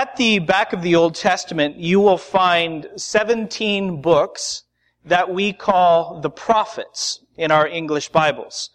at 0.00 0.16
the 0.16 0.38
back 0.38 0.72
of 0.72 0.80
the 0.80 0.94
Old 0.94 1.14
Testament, 1.14 1.76
you 1.76 2.00
will 2.00 2.16
find 2.16 2.88
17 2.96 4.00
books 4.00 4.62
that 5.04 5.30
we 5.30 5.52
call 5.52 6.22
the 6.22 6.30
prophets 6.30 7.22
in 7.36 7.50
our 7.50 7.68
English 7.68 8.08
Bibles. 8.08 8.70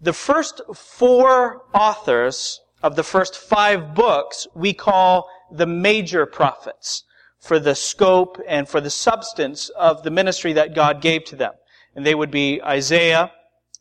The 0.00 0.12
first 0.12 0.60
four 0.72 1.62
authors 1.74 2.60
of 2.80 2.94
the 2.94 3.02
first 3.02 3.36
five 3.36 3.92
books 3.92 4.46
we 4.54 4.72
call 4.72 5.28
the 5.50 5.66
major 5.66 6.26
prophets 6.26 7.02
for 7.40 7.58
the 7.58 7.74
scope 7.74 8.40
and 8.46 8.68
for 8.68 8.80
the 8.80 8.88
substance 8.88 9.68
of 9.70 10.04
the 10.04 10.12
ministry 10.12 10.52
that 10.52 10.76
God 10.76 11.02
gave 11.02 11.24
to 11.24 11.34
them. 11.34 11.54
And 11.96 12.06
they 12.06 12.14
would 12.14 12.30
be 12.30 12.62
Isaiah, 12.62 13.32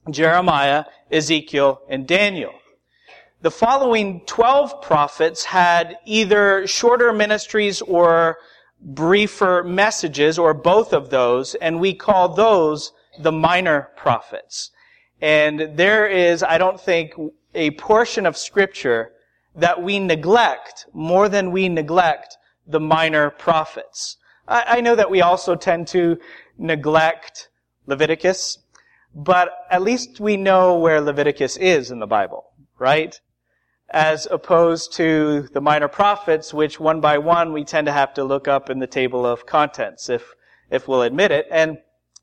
Jeremiah, 0.10 0.86
Ezekiel, 1.12 1.82
and 1.88 2.08
Daniel. 2.08 2.54
The 3.46 3.52
following 3.52 4.22
12 4.22 4.82
prophets 4.82 5.44
had 5.44 6.00
either 6.04 6.66
shorter 6.66 7.14
ministries 7.14 7.80
or 7.80 8.40
briefer 8.82 9.62
messages, 9.64 10.40
or 10.40 10.56
both 10.56 10.94
of 10.94 11.12
those, 11.12 11.54
and 11.54 11.80
we 11.80 11.94
call 11.94 12.30
those 12.30 12.92
the 13.20 13.32
minor 13.32 13.92
prophets. 13.96 14.72
And 15.22 15.78
there 15.78 16.08
is, 16.08 16.42
I 16.42 16.58
don't 16.58 16.82
think, 16.82 17.14
a 17.54 17.70
portion 17.70 18.26
of 18.26 18.36
scripture 18.36 19.12
that 19.56 19.80
we 19.80 20.00
neglect 20.00 20.88
more 20.92 21.30
than 21.30 21.52
we 21.52 21.70
neglect 21.70 22.38
the 22.66 22.80
minor 22.80 23.30
prophets. 23.30 24.18
I, 24.48 24.78
I 24.78 24.82
know 24.82 24.96
that 24.96 25.12
we 25.12 25.22
also 25.22 25.54
tend 25.54 25.88
to 25.90 26.18
neglect 26.58 27.50
Leviticus, 27.86 28.58
but 29.14 29.52
at 29.70 29.84
least 29.84 30.20
we 30.20 30.36
know 30.36 30.80
where 30.80 31.00
Leviticus 31.00 31.58
is 31.58 31.92
in 31.92 32.00
the 32.00 32.08
Bible, 32.08 32.46
right? 32.80 33.22
As 33.90 34.28
opposed 34.30 34.94
to 34.94 35.48
the 35.54 35.62
minor 35.62 35.88
prophets, 35.88 36.54
which 36.54 36.80
one 36.80 37.02
by 37.02 37.18
one 37.18 37.54
we 37.54 37.64
tend 37.64 37.86
to 37.88 37.94
have 37.94 38.14
to 38.16 38.24
look 38.24 38.48
up 38.48 38.70
in 38.70 38.80
the 38.80 38.88
table 38.88 39.26
of 39.26 39.46
contents, 39.46 40.10
if, 40.10 40.34
if 40.72 40.88
we'll 40.88 41.04
admit 41.04 41.32
it. 41.32 41.48
And 41.52 41.78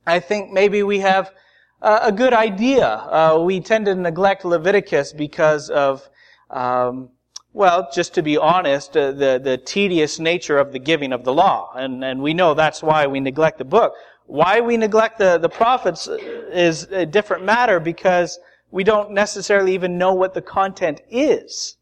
I 0.06 0.18
think 0.18 0.52
maybe 0.52 0.82
we 0.82 0.98
have 1.00 1.32
a 1.80 2.12
good 2.12 2.32
idea. 2.32 2.86
Uh, 2.86 3.42
we 3.44 3.60
tend 3.60 3.86
to 3.86 3.94
neglect 3.94 4.44
Leviticus 4.44 5.12
because 5.12 5.70
of 5.70 6.08
um, 6.50 7.10
well, 7.54 7.88
just 7.92 8.14
to 8.14 8.22
be 8.22 8.38
honest, 8.38 8.96
uh, 8.96 9.12
the, 9.12 9.40
the 9.42 9.58
tedious 9.58 10.18
nature 10.18 10.58
of 10.58 10.72
the 10.72 10.78
giving 10.78 11.12
of 11.12 11.24
the 11.24 11.32
law. 11.32 11.72
And, 11.74 12.02
and 12.02 12.22
we 12.22 12.32
know 12.32 12.54
that's 12.54 12.82
why 12.82 13.06
we 13.06 13.20
neglect 13.20 13.58
the 13.58 13.64
book. 13.64 13.92
Why 14.26 14.60
we 14.60 14.76
neglect 14.76 15.18
the, 15.18 15.36
the 15.38 15.48
prophets 15.48 16.08
is 16.08 16.84
a 16.84 17.04
different 17.04 17.44
matter 17.44 17.78
because 17.78 18.38
we 18.72 18.82
don't 18.82 19.12
necessarily 19.12 19.74
even 19.74 19.98
know 19.98 20.14
what 20.14 20.34
the 20.34 20.42
content 20.42 21.02
is. 21.10 21.76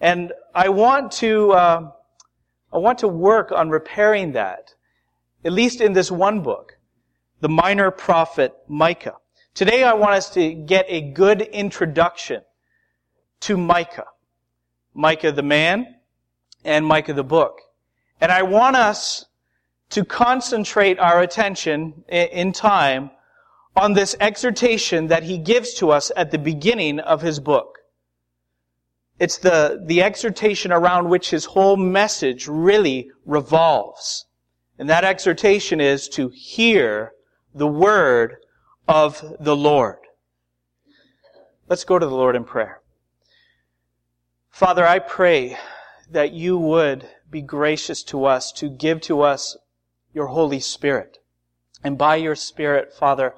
And 0.00 0.32
I 0.54 0.68
want 0.68 1.10
to, 1.12 1.52
uh, 1.52 1.90
I 2.72 2.78
want 2.78 2.98
to 2.98 3.08
work 3.08 3.50
on 3.50 3.70
repairing 3.70 4.32
that, 4.32 4.74
at 5.44 5.52
least 5.52 5.80
in 5.80 5.94
this 5.94 6.10
one 6.10 6.42
book, 6.42 6.76
the 7.40 7.48
minor 7.48 7.90
prophet 7.90 8.54
Micah. 8.68 9.16
Today 9.54 9.82
I 9.82 9.94
want 9.94 10.14
us 10.14 10.28
to 10.34 10.52
get 10.52 10.84
a 10.88 11.00
good 11.00 11.40
introduction 11.40 12.42
to 13.40 13.56
Micah. 13.56 14.06
Micah 14.92 15.32
the 15.32 15.42
man 15.42 15.86
and 16.64 16.84
Micah 16.84 17.14
the 17.14 17.24
book. 17.24 17.60
And 18.20 18.30
I 18.30 18.42
want 18.42 18.76
us 18.76 19.24
to 19.90 20.04
concentrate 20.04 20.98
our 20.98 21.22
attention 21.22 22.04
in 22.08 22.52
time 22.52 23.10
on 23.76 23.92
this 23.92 24.14
exhortation 24.20 25.08
that 25.08 25.24
he 25.24 25.38
gives 25.38 25.74
to 25.74 25.90
us 25.90 26.12
at 26.16 26.30
the 26.30 26.38
beginning 26.38 27.00
of 27.00 27.22
his 27.22 27.40
book. 27.40 27.78
It's 29.18 29.38
the, 29.38 29.82
the 29.84 30.02
exhortation 30.02 30.72
around 30.72 31.08
which 31.08 31.30
his 31.30 31.44
whole 31.44 31.76
message 31.76 32.48
really 32.48 33.10
revolves. 33.24 34.26
And 34.78 34.88
that 34.90 35.04
exhortation 35.04 35.80
is 35.80 36.08
to 36.10 36.30
hear 36.34 37.12
the 37.54 37.66
word 37.66 38.36
of 38.88 39.36
the 39.38 39.54
Lord. 39.54 39.98
Let's 41.68 41.84
go 41.84 41.98
to 41.98 42.06
the 42.06 42.14
Lord 42.14 42.36
in 42.36 42.44
prayer. 42.44 42.80
Father, 44.50 44.86
I 44.86 44.98
pray 44.98 45.56
that 46.10 46.32
you 46.32 46.58
would 46.58 47.08
be 47.30 47.40
gracious 47.40 48.02
to 48.04 48.24
us 48.24 48.52
to 48.52 48.68
give 48.68 49.00
to 49.02 49.22
us 49.22 49.56
your 50.12 50.26
Holy 50.26 50.60
Spirit. 50.60 51.18
And 51.82 51.96
by 51.98 52.16
your 52.16 52.34
Spirit, 52.34 52.92
Father, 52.92 53.34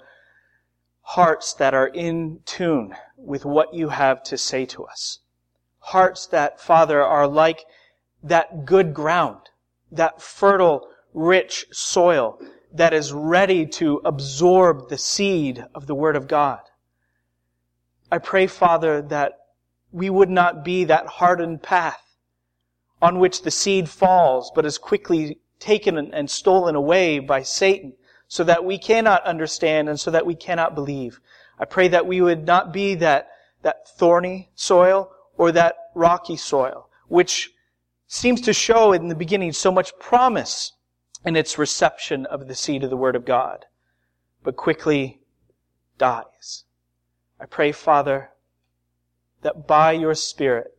hearts 1.10 1.54
that 1.54 1.72
are 1.72 1.86
in 1.86 2.40
tune 2.44 2.92
with 3.16 3.44
what 3.44 3.72
you 3.72 3.88
have 3.90 4.22
to 4.24 4.36
say 4.36 4.66
to 4.66 4.84
us. 4.84 5.20
Hearts 5.78 6.26
that, 6.26 6.60
Father, 6.60 7.00
are 7.00 7.28
like 7.28 7.64
that 8.24 8.64
good 8.64 8.92
ground, 8.92 9.38
that 9.92 10.20
fertile, 10.20 10.88
rich 11.14 11.66
soil 11.70 12.40
that 12.72 12.92
is 12.92 13.12
ready 13.12 13.64
to 13.64 14.00
absorb 14.04 14.88
the 14.88 14.98
seed 14.98 15.64
of 15.76 15.86
the 15.86 15.94
Word 15.94 16.16
of 16.16 16.26
God. 16.26 16.60
I 18.10 18.18
pray, 18.18 18.48
Father, 18.48 19.00
that 19.02 19.38
we 19.92 20.10
would 20.10 20.28
not 20.28 20.64
be 20.64 20.82
that 20.84 21.06
hardened 21.06 21.62
path 21.62 22.02
on 23.00 23.20
which 23.20 23.42
the 23.42 23.50
seed 23.52 23.88
falls, 23.88 24.50
but 24.56 24.66
is 24.66 24.76
quickly 24.76 25.38
taken 25.60 25.96
and 26.12 26.28
stolen 26.28 26.74
away 26.74 27.20
by 27.20 27.42
Satan, 27.42 27.94
so 28.28 28.44
that 28.44 28.64
we 28.64 28.78
cannot 28.78 29.24
understand 29.24 29.88
and 29.88 29.98
so 29.98 30.10
that 30.10 30.26
we 30.26 30.34
cannot 30.34 30.74
believe. 30.74 31.20
I 31.58 31.64
pray 31.64 31.88
that 31.88 32.06
we 32.06 32.20
would 32.20 32.46
not 32.46 32.72
be 32.72 32.94
that, 32.96 33.28
that 33.62 33.88
thorny 33.88 34.50
soil 34.54 35.10
or 35.36 35.52
that 35.52 35.76
rocky 35.94 36.36
soil, 36.36 36.88
which 37.08 37.52
seems 38.06 38.40
to 38.42 38.52
show 38.52 38.92
in 38.92 39.08
the 39.08 39.14
beginning 39.14 39.52
so 39.52 39.70
much 39.70 39.98
promise 39.98 40.72
in 41.24 41.36
its 41.36 41.58
reception 41.58 42.26
of 42.26 42.46
the 42.46 42.54
seed 42.54 42.84
of 42.84 42.90
the 42.90 42.96
Word 42.96 43.16
of 43.16 43.24
God, 43.24 43.64
but 44.42 44.56
quickly 44.56 45.20
dies. 45.98 46.64
I 47.40 47.46
pray, 47.46 47.72
Father, 47.72 48.30
that 49.42 49.66
by 49.66 49.92
your 49.92 50.14
Spirit, 50.14 50.76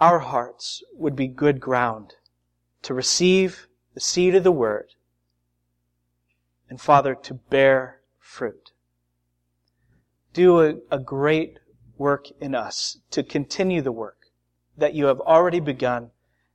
our 0.00 0.20
hearts 0.20 0.82
would 0.94 1.16
be 1.16 1.26
good 1.26 1.60
ground 1.60 2.14
to 2.82 2.94
receive 2.94 3.68
the 3.94 4.00
seed 4.00 4.34
of 4.34 4.44
the 4.44 4.52
Word, 4.52 4.94
and 6.70 6.80
Father, 6.80 7.14
to 7.16 7.34
bear 7.34 8.00
fruit. 8.18 8.70
Do 10.32 10.60
a, 10.60 10.74
a 10.90 10.98
great 11.00 11.58
work 11.98 12.28
in 12.40 12.54
us 12.54 12.98
to 13.10 13.22
continue 13.22 13.82
the 13.82 13.92
work 13.92 14.26
that 14.78 14.94
you 14.94 15.06
have 15.06 15.20
already 15.20 15.60
begun 15.60 16.12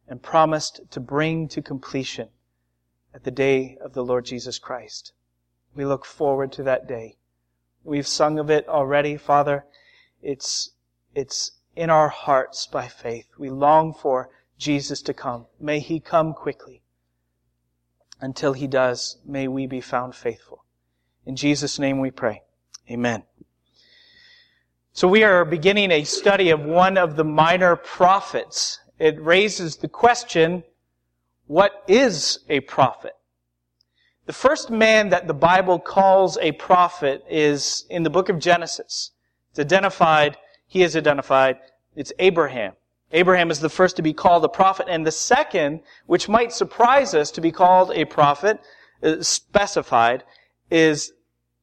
and 0.07 0.23
promised 0.23 0.81
to 0.89 0.99
bring 0.99 1.47
to 1.49 1.61
completion 1.61 2.29
at 3.13 3.25
the 3.25 3.31
day 3.31 3.77
of 3.81 3.93
the 3.93 4.03
Lord 4.03 4.25
Jesus 4.25 4.57
Christ. 4.57 5.11
We 5.75 5.85
look 5.85 6.05
forward 6.05 6.51
to 6.53 6.63
that 6.63 6.87
day. 6.87 7.17
We've 7.83 8.07
sung 8.07 8.39
of 8.39 8.49
it 8.49 8.67
already, 8.69 9.17
Father. 9.17 9.65
It's, 10.21 10.71
it's 11.13 11.51
in 11.75 11.89
our 11.89 12.09
hearts 12.09 12.65
by 12.67 12.87
faith. 12.87 13.27
We 13.37 13.49
long 13.49 13.93
for 13.93 14.29
Jesus 14.57 15.01
to 15.03 15.13
come. 15.13 15.47
May 15.59 15.79
He 15.79 15.99
come 15.99 16.33
quickly. 16.33 16.81
Until 18.21 18.53
He 18.53 18.67
does, 18.67 19.17
may 19.25 19.47
we 19.47 19.67
be 19.67 19.81
found 19.81 20.15
faithful. 20.15 20.63
In 21.25 21.35
Jesus' 21.35 21.79
name 21.79 21.99
we 21.99 22.11
pray. 22.11 22.43
Amen. 22.89 23.23
So 24.93 25.07
we 25.07 25.23
are 25.23 25.43
beginning 25.43 25.91
a 25.91 26.03
study 26.03 26.51
of 26.51 26.61
one 26.61 26.97
of 26.97 27.17
the 27.17 27.23
minor 27.25 27.75
prophets. 27.75 28.79
It 28.97 29.21
raises 29.21 29.77
the 29.77 29.89
question, 29.89 30.63
what 31.47 31.83
is 31.87 32.39
a 32.47 32.61
prophet? 32.61 33.11
The 34.25 34.33
first 34.33 34.71
man 34.71 35.09
that 35.09 35.27
the 35.27 35.33
Bible 35.33 35.79
calls 35.79 36.37
a 36.37 36.53
prophet 36.53 37.23
is 37.29 37.85
in 37.89 38.03
the 38.03 38.09
book 38.09 38.29
of 38.29 38.39
Genesis. 38.39 39.11
It's 39.51 39.59
identified, 39.59 40.37
he 40.65 40.81
is 40.81 40.95
identified, 40.95 41.57
it's 41.95 42.13
Abraham. 42.17 42.73
Abraham 43.15 43.49
is 43.49 43.61
the 43.61 43.69
first 43.69 43.95
to 43.95 44.01
be 44.01 44.13
called 44.13 44.43
a 44.43 44.49
prophet, 44.49 44.87
and 44.89 45.07
the 45.07 45.11
second, 45.11 45.79
which 46.05 46.27
might 46.27 46.51
surprise 46.51 47.15
us 47.15 47.31
to 47.31 47.41
be 47.41 47.51
called 47.51 47.91
a 47.91 48.03
prophet, 48.03 48.59
uh, 49.01 49.21
specified, 49.21 50.25
is 50.69 51.13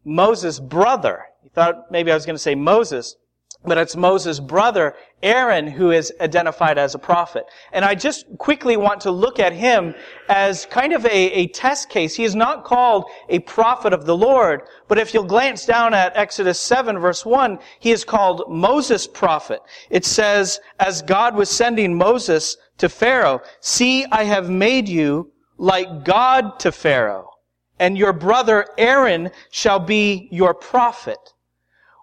Moses' 0.03 0.59
brother. 0.59 1.27
You 1.45 1.51
thought 1.55 1.91
maybe 1.91 2.11
I 2.11 2.15
was 2.15 2.25
going 2.25 2.37
to 2.37 2.43
say 2.43 2.55
Moses 2.55 3.17
but 3.65 3.79
it's 3.79 3.95
Moses' 3.95 4.41
brother, 4.41 4.95
Aaron, 5.23 5.69
who 5.69 5.93
is 5.93 6.13
identified 6.21 6.79
as 6.79 6.95
a 6.95 6.99
prophet. 6.99 7.45
And 7.73 7.85
I 7.85 7.95
just 7.95 8.27
quickly 8.39 8.77
want 8.77 9.01
to 9.03 9.13
look 9.13 9.39
at 9.39 9.53
him 9.53 9.95
as 10.29 10.67
kind 10.67 10.93
of 10.93 11.05
a, 11.07 11.33
a, 11.33 11.47
test 11.49 11.89
case. 11.89 12.17
He 12.17 12.25
is 12.25 12.35
not 12.35 12.65
called 12.65 13.05
a 13.29 13.39
prophet 13.41 13.93
of 13.93 14.05
the 14.05 14.17
Lord, 14.17 14.63
but 14.89 14.99
if 14.99 15.15
you'll 15.15 15.25
glance 15.25 15.65
down 15.65 15.95
at 15.95 16.17
Exodus 16.17 16.59
7 16.59 16.99
verse 16.99 17.25
1, 17.25 17.59
he 17.79 17.93
is 17.93 18.05
called 18.05 18.45
Moses' 18.49 19.07
prophet. 19.07 19.61
It 19.91 20.05
says, 20.05 20.59
as 20.81 21.03
God 21.03 21.37
was 21.37 21.49
sending 21.49 21.97
Moses 21.97 22.57
to 22.79 22.89
Pharaoh, 22.89 23.43
see, 23.61 24.05
I 24.07 24.25
have 24.25 24.51
made 24.51 24.89
you 24.89 25.31
like 25.57 26.05
God 26.05 26.59
to 26.61 26.73
Pharaoh, 26.73 27.31
and 27.79 27.97
your 27.97 28.13
brother 28.13 28.67
Aaron 28.77 29.31
shall 29.51 29.79
be 29.79 30.29
your 30.33 30.53
prophet. 30.53 31.19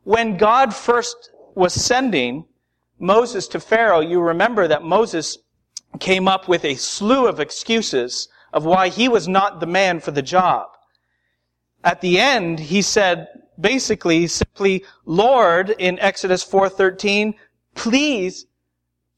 When 0.03 0.38
God 0.38 0.73
first 0.73 1.31
was 1.59 1.73
sending 1.73 2.45
Moses 2.97 3.47
to 3.50 3.59
Pharaoh, 3.59 4.00
you 4.00 4.21
remember 4.21 4.67
that 4.67 4.83
Moses 4.83 5.38
came 6.00 6.27
up 6.27 6.47
with 6.47 6.63
a 6.63 6.75
slew 6.75 7.27
of 7.27 7.39
excuses 7.39 8.29
of 8.53 8.65
why 8.65 8.88
he 8.88 9.09
was 9.09 9.27
not 9.27 9.59
the 9.59 9.65
man 9.67 10.00
for 10.00 10.11
the 10.11 10.21
job. 10.21 10.69
At 11.83 12.01
the 12.01 12.19
end, 12.19 12.59
he 12.59 12.81
said, 12.81 13.27
basically, 13.59 14.27
simply, 14.27 14.85
Lord, 15.06 15.69
in 15.77 16.00
Exodus 16.00 16.45
4.13, 16.45 17.35
please 17.75 18.45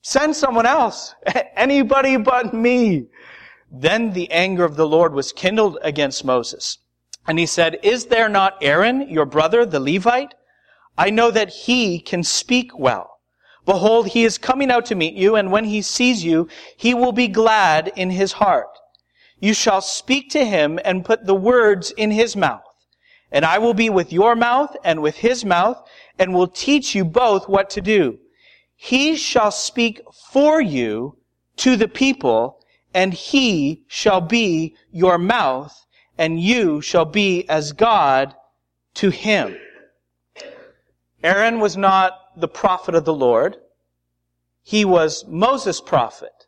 send 0.01 0.35
someone 0.35 0.65
else. 0.65 1.13
Anybody 1.55 2.17
but 2.17 2.53
me. 2.53 3.07
Then 3.71 4.13
the 4.13 4.29
anger 4.31 4.65
of 4.65 4.75
the 4.75 4.87
Lord 4.87 5.13
was 5.13 5.31
kindled 5.31 5.77
against 5.81 6.25
Moses. 6.25 6.79
And 7.27 7.39
he 7.39 7.45
said, 7.45 7.79
Is 7.83 8.07
there 8.07 8.29
not 8.29 8.57
Aaron, 8.61 9.09
your 9.09 9.25
brother, 9.25 9.65
the 9.65 9.79
Levite? 9.79 10.33
I 10.97 11.09
know 11.09 11.31
that 11.31 11.49
he 11.49 11.99
can 11.99 12.23
speak 12.23 12.77
well. 12.77 13.19
Behold, 13.65 14.07
he 14.07 14.23
is 14.23 14.37
coming 14.37 14.71
out 14.71 14.85
to 14.87 14.95
meet 14.95 15.13
you, 15.13 15.35
and 15.35 15.51
when 15.51 15.65
he 15.65 15.81
sees 15.81 16.23
you, 16.23 16.47
he 16.75 16.93
will 16.93 17.11
be 17.11 17.27
glad 17.27 17.91
in 17.95 18.09
his 18.09 18.33
heart. 18.33 18.77
You 19.39 19.53
shall 19.53 19.81
speak 19.81 20.29
to 20.31 20.45
him 20.45 20.79
and 20.83 21.05
put 21.05 21.25
the 21.25 21.35
words 21.35 21.91
in 21.91 22.11
his 22.11 22.35
mouth. 22.35 22.61
And 23.31 23.45
I 23.45 23.59
will 23.59 23.73
be 23.73 23.89
with 23.89 24.11
your 24.11 24.35
mouth 24.35 24.75
and 24.83 25.01
with 25.01 25.15
his 25.15 25.45
mouth, 25.45 25.81
and 26.19 26.33
will 26.33 26.47
teach 26.47 26.93
you 26.93 27.05
both 27.05 27.47
what 27.47 27.69
to 27.71 27.81
do. 27.81 28.19
He 28.75 29.15
shall 29.15 29.51
speak 29.51 30.01
for 30.31 30.59
you 30.59 31.17
to 31.57 31.75
the 31.75 31.87
people, 31.87 32.59
and 32.93 33.13
he 33.13 33.83
shall 33.87 34.21
be 34.21 34.75
your 34.91 35.17
mouth, 35.17 35.85
and 36.17 36.39
you 36.39 36.81
shall 36.81 37.05
be 37.05 37.47
as 37.47 37.71
God 37.71 38.35
to 38.95 39.09
him. 39.09 39.55
Aaron 41.23 41.59
was 41.59 41.77
not 41.77 42.13
the 42.35 42.47
prophet 42.47 42.95
of 42.95 43.05
the 43.05 43.13
Lord. 43.13 43.57
He 44.63 44.85
was 44.85 45.25
Moses' 45.27 45.81
prophet. 45.81 46.47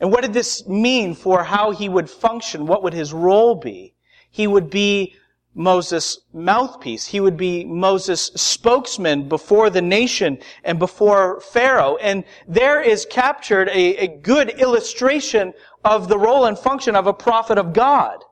And 0.00 0.10
what 0.10 0.22
did 0.22 0.32
this 0.32 0.66
mean 0.66 1.14
for 1.14 1.44
how 1.44 1.70
he 1.70 1.88
would 1.88 2.10
function? 2.10 2.66
What 2.66 2.82
would 2.82 2.92
his 2.92 3.12
role 3.12 3.54
be? 3.54 3.94
He 4.30 4.46
would 4.46 4.68
be 4.68 5.14
Moses' 5.54 6.18
mouthpiece. 6.32 7.06
He 7.06 7.20
would 7.20 7.36
be 7.36 7.64
Moses' 7.64 8.32
spokesman 8.34 9.28
before 9.28 9.70
the 9.70 9.82
nation 9.82 10.38
and 10.64 10.78
before 10.78 11.40
Pharaoh. 11.40 11.96
And 11.96 12.24
there 12.48 12.82
is 12.82 13.06
captured 13.06 13.68
a, 13.68 13.96
a 13.96 14.08
good 14.08 14.50
illustration 14.50 15.54
of 15.84 16.08
the 16.08 16.18
role 16.18 16.44
and 16.44 16.58
function 16.58 16.96
of 16.96 17.06
a 17.06 17.14
prophet 17.14 17.56
of 17.56 17.72
God. 17.72 18.24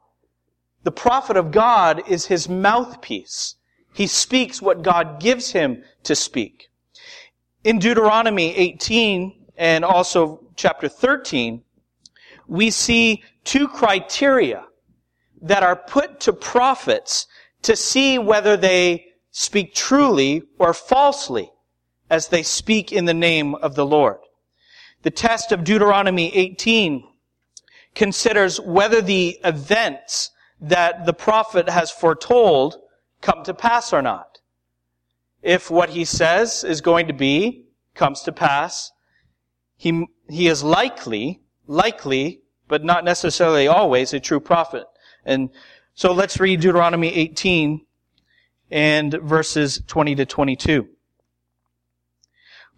The 0.83 0.91
prophet 0.91 1.37
of 1.37 1.53
God 1.53 2.03
is 2.09 2.27
his 2.27 2.49
mouthpiece. 2.49 3.55
He 3.93 4.07
speaks 4.07 4.63
what 4.63 4.83
God 4.83 5.21
gives 5.21 5.53
him 5.53 5.83
to 6.05 6.15
speak. 6.15 6.69
In 7.65 7.79
Deuteronomy 7.79 8.57
18 8.57 9.47
and 9.57 9.85
also 9.85 10.47
chapter 10.57 10.89
13, 10.89 11.63
we 12.49 12.71
see 12.71 13.23
two 13.45 13.69
criteria 13.69 14.65
that 15.43 15.63
are 15.63 15.77
put 15.77 16.21
to 16.21 16.33
prophets 16.33 17.27
to 17.63 17.77
see 17.77 18.19
whether 18.19 18.57
they 18.57 19.07
speak 19.31 19.75
truly 19.75 20.43
or 20.59 20.75
falsely 20.75 21.51
as 22.11 22.29
they 22.29 22.43
speak 22.43 22.93
in 22.93 23.05
the 23.05 23.15
name 23.15 23.55
of 23.57 23.75
the 23.75 23.87
Lord. 23.87 24.19
The 25.03 25.11
test 25.11 25.53
of 25.53 25.65
Deuteronomy 25.65 26.35
18 26.35 27.05
considers 27.95 28.61
whether 28.61 29.01
the 29.01 29.39
events 29.45 30.31
that 30.61 31.07
the 31.07 31.13
prophet 31.13 31.69
has 31.69 31.91
foretold 31.91 32.77
come 33.23 33.43
to 33.45 33.55
pass 33.55 33.93
or 33.93 34.03
not. 34.03 34.41
If 35.43 35.71
what 35.71 35.91
he 35.91 36.05
says 36.05 36.63
is 36.63 36.81
going 36.81 37.07
to 37.07 37.13
be 37.15 37.67
comes 37.95 38.23
to 38.23 38.33
pass, 38.33 38.93
he, 39.77 40.07
he 40.29 40.49
is 40.49 40.63
likely, 40.63 41.41
likely, 41.67 42.43
but 42.69 42.85
not 42.85 43.05
necessarily 43.05 43.67
always 43.67 44.13
a 44.13 44.21
true 44.21 44.41
prophet. 44.41 44.85
And 45.25 45.51
so 45.95 46.13
let's 46.13 46.39
read 46.39 46.61
Deuteronomy 46.61 47.15
18 47.15 47.85
and 48.71 49.13
verses 49.15 49.83
20 49.87 50.15
to 50.17 50.27
22. 50.27 50.89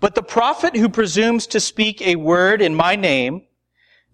But 0.01 0.15
the 0.15 0.23
prophet 0.23 0.77
who 0.77 0.89
presumes 0.89 1.47
to 1.49 1.61
speak 1.61 2.03
a 2.03 2.17
word 2.17 2.61
in 2.61 2.75
my 2.75 2.97
name 2.97 3.43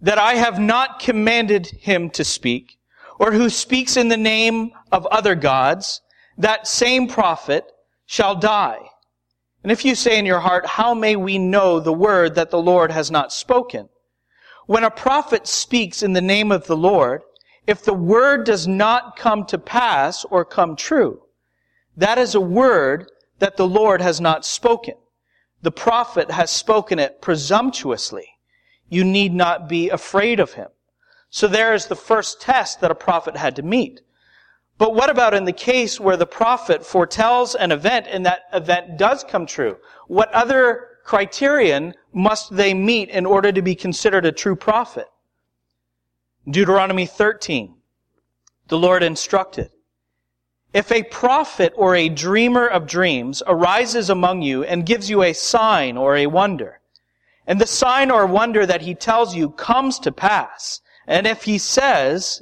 that 0.01 0.17
I 0.17 0.35
have 0.35 0.59
not 0.59 0.99
commanded 0.99 1.67
him 1.67 2.09
to 2.11 2.23
speak, 2.23 2.77
or 3.19 3.31
who 3.31 3.49
speaks 3.49 3.97
in 3.97 4.07
the 4.07 4.17
name 4.17 4.71
of 4.91 5.05
other 5.07 5.35
gods, 5.35 6.01
that 6.41 6.67
same 6.67 7.07
prophet 7.07 7.65
shall 8.05 8.35
die. 8.35 8.79
And 9.63 9.71
if 9.71 9.85
you 9.85 9.95
say 9.95 10.17
in 10.17 10.25
your 10.25 10.39
heart, 10.39 10.65
how 10.65 10.93
may 10.93 11.15
we 11.15 11.37
know 11.37 11.79
the 11.79 11.93
word 11.93 12.35
that 12.35 12.49
the 12.49 12.61
Lord 12.61 12.91
has 12.91 13.11
not 13.11 13.31
spoken? 13.31 13.89
When 14.65 14.83
a 14.83 14.91
prophet 14.91 15.47
speaks 15.47 16.01
in 16.01 16.13
the 16.13 16.21
name 16.21 16.51
of 16.51 16.65
the 16.65 16.77
Lord, 16.77 17.21
if 17.67 17.83
the 17.83 17.93
word 17.93 18.45
does 18.45 18.67
not 18.67 19.15
come 19.15 19.45
to 19.45 19.57
pass 19.57 20.25
or 20.25 20.43
come 20.43 20.75
true, 20.75 21.21
that 21.95 22.17
is 22.17 22.33
a 22.33 22.41
word 22.41 23.11
that 23.39 23.57
the 23.57 23.67
Lord 23.67 24.01
has 24.01 24.19
not 24.19 24.45
spoken. 24.45 24.95
The 25.61 25.71
prophet 25.71 26.31
has 26.31 26.49
spoken 26.49 26.97
it 26.97 27.21
presumptuously. 27.21 28.27
You 28.89 29.03
need 29.03 29.33
not 29.33 29.69
be 29.69 29.89
afraid 29.89 30.39
of 30.39 30.53
him. 30.53 30.69
So 31.29 31.47
there 31.47 31.73
is 31.73 31.85
the 31.85 31.95
first 31.95 32.41
test 32.41 32.81
that 32.81 32.91
a 32.91 32.95
prophet 32.95 33.37
had 33.37 33.55
to 33.57 33.61
meet. 33.61 34.01
But 34.81 34.95
what 34.95 35.11
about 35.11 35.35
in 35.35 35.45
the 35.45 35.53
case 35.53 35.99
where 35.99 36.17
the 36.17 36.25
prophet 36.25 36.83
foretells 36.83 37.53
an 37.53 37.71
event 37.71 38.07
and 38.09 38.25
that 38.25 38.45
event 38.51 38.97
does 38.97 39.23
come 39.23 39.45
true? 39.45 39.77
What 40.07 40.33
other 40.33 40.97
criterion 41.03 41.93
must 42.13 42.55
they 42.55 42.73
meet 42.73 43.09
in 43.09 43.27
order 43.27 43.51
to 43.51 43.61
be 43.61 43.75
considered 43.75 44.25
a 44.25 44.31
true 44.31 44.55
prophet? 44.55 45.05
Deuteronomy 46.49 47.05
13, 47.05 47.75
the 48.69 48.77
Lord 48.79 49.03
instructed, 49.03 49.69
if 50.73 50.91
a 50.91 51.03
prophet 51.03 51.73
or 51.75 51.95
a 51.95 52.09
dreamer 52.09 52.65
of 52.65 52.87
dreams 52.87 53.43
arises 53.45 54.09
among 54.09 54.41
you 54.41 54.63
and 54.63 54.83
gives 54.83 55.11
you 55.11 55.21
a 55.21 55.33
sign 55.33 55.95
or 55.95 56.17
a 56.17 56.25
wonder, 56.25 56.79
and 57.45 57.61
the 57.61 57.67
sign 57.67 58.09
or 58.09 58.25
wonder 58.25 58.65
that 58.65 58.81
he 58.81 58.95
tells 58.95 59.35
you 59.35 59.51
comes 59.51 59.99
to 59.99 60.11
pass, 60.11 60.81
and 61.05 61.27
if 61.27 61.43
he 61.43 61.59
says, 61.59 62.41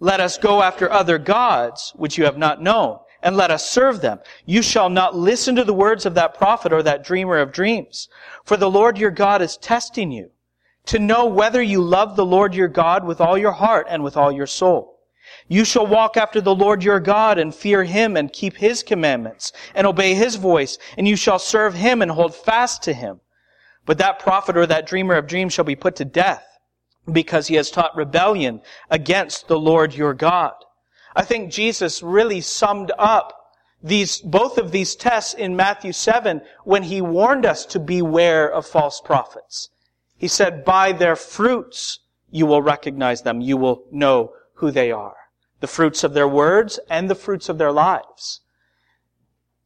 let 0.00 0.18
us 0.18 0.38
go 0.38 0.62
after 0.62 0.90
other 0.90 1.18
gods, 1.18 1.92
which 1.94 2.16
you 2.16 2.24
have 2.24 2.38
not 2.38 2.62
known, 2.62 2.98
and 3.22 3.36
let 3.36 3.50
us 3.50 3.68
serve 3.68 4.00
them, 4.00 4.18
you 4.46 4.62
shall 4.62 4.88
not 4.88 5.14
listen 5.14 5.54
to 5.56 5.64
the 5.64 5.74
words 5.74 6.06
of 6.06 6.14
that 6.14 6.34
prophet 6.34 6.72
or 6.72 6.82
that 6.82 7.04
dreamer 7.04 7.36
of 7.36 7.52
dreams. 7.52 8.08
For 8.44 8.56
the 8.56 8.70
Lord 8.70 8.96
your 8.96 9.10
God 9.10 9.42
is 9.42 9.58
testing 9.58 10.10
you 10.10 10.30
to 10.86 10.98
know 10.98 11.26
whether 11.26 11.60
you 11.60 11.82
love 11.82 12.16
the 12.16 12.24
Lord 12.24 12.54
your 12.54 12.68
God 12.68 13.04
with 13.04 13.20
all 13.20 13.36
your 13.36 13.52
heart 13.52 13.86
and 13.90 14.02
with 14.02 14.16
all 14.16 14.32
your 14.32 14.46
soul. 14.46 14.98
You 15.46 15.66
shall 15.66 15.86
walk 15.86 16.16
after 16.16 16.40
the 16.40 16.54
Lord 16.54 16.82
your 16.82 16.98
God 16.98 17.38
and 17.38 17.54
fear 17.54 17.84
him 17.84 18.16
and 18.16 18.32
keep 18.32 18.56
his 18.56 18.82
commandments 18.82 19.52
and 19.74 19.86
obey 19.86 20.14
his 20.14 20.36
voice, 20.36 20.78
and 20.96 21.06
you 21.06 21.14
shall 21.14 21.38
serve 21.38 21.74
him 21.74 22.00
and 22.00 22.10
hold 22.10 22.34
fast 22.34 22.82
to 22.84 22.94
him. 22.94 23.20
But 23.84 23.98
that 23.98 24.18
prophet 24.18 24.56
or 24.56 24.66
that 24.66 24.86
dreamer 24.86 25.14
of 25.14 25.26
dreams 25.26 25.52
shall 25.52 25.64
be 25.66 25.76
put 25.76 25.96
to 25.96 26.06
death 26.06 26.49
because 27.10 27.48
he 27.48 27.54
has 27.56 27.70
taught 27.70 27.96
rebellion 27.96 28.60
against 28.90 29.48
the 29.48 29.58
Lord 29.58 29.94
your 29.94 30.14
God. 30.14 30.54
I 31.14 31.24
think 31.24 31.50
Jesus 31.50 32.02
really 32.02 32.40
summed 32.40 32.92
up 32.98 33.36
these, 33.82 34.20
both 34.20 34.58
of 34.58 34.72
these 34.72 34.94
tests 34.94 35.34
in 35.34 35.56
Matthew 35.56 35.92
7 35.92 36.42
when 36.64 36.82
he 36.82 37.00
warned 37.00 37.46
us 37.46 37.64
to 37.66 37.80
beware 37.80 38.50
of 38.50 38.66
false 38.66 39.00
prophets. 39.00 39.70
He 40.16 40.28
said, 40.28 40.64
by 40.64 40.92
their 40.92 41.16
fruits 41.16 42.00
you 42.30 42.46
will 42.46 42.62
recognize 42.62 43.22
them. 43.22 43.40
You 43.40 43.56
will 43.56 43.84
know 43.90 44.34
who 44.54 44.70
they 44.70 44.92
are. 44.92 45.16
The 45.60 45.66
fruits 45.66 46.04
of 46.04 46.14
their 46.14 46.28
words 46.28 46.78
and 46.88 47.08
the 47.08 47.14
fruits 47.14 47.48
of 47.48 47.58
their 47.58 47.72
lives. 47.72 48.40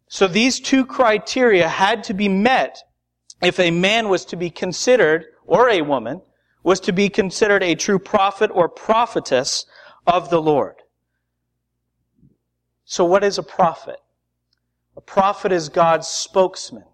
So 0.08 0.28
these 0.28 0.60
two 0.60 0.86
criteria 0.86 1.68
had 1.68 2.04
to 2.04 2.14
be 2.14 2.28
met 2.28 2.78
if 3.42 3.58
a 3.58 3.70
man 3.70 4.08
was 4.08 4.24
to 4.26 4.36
be 4.36 4.48
considered, 4.48 5.26
or 5.46 5.68
a 5.68 5.82
woman, 5.82 6.22
was 6.64 6.80
to 6.80 6.92
be 6.92 7.08
considered 7.08 7.62
a 7.62 7.76
true 7.76 8.00
prophet 8.00 8.50
or 8.52 8.68
prophetess 8.68 9.66
of 10.06 10.30
the 10.30 10.42
Lord. 10.42 10.82
So 12.84 13.04
what 13.04 13.22
is 13.22 13.38
a 13.38 13.42
prophet? 13.42 14.00
A 14.96 15.00
prophet 15.00 15.52
is 15.52 15.68
God's 15.68 16.08
spokesman. 16.08 16.84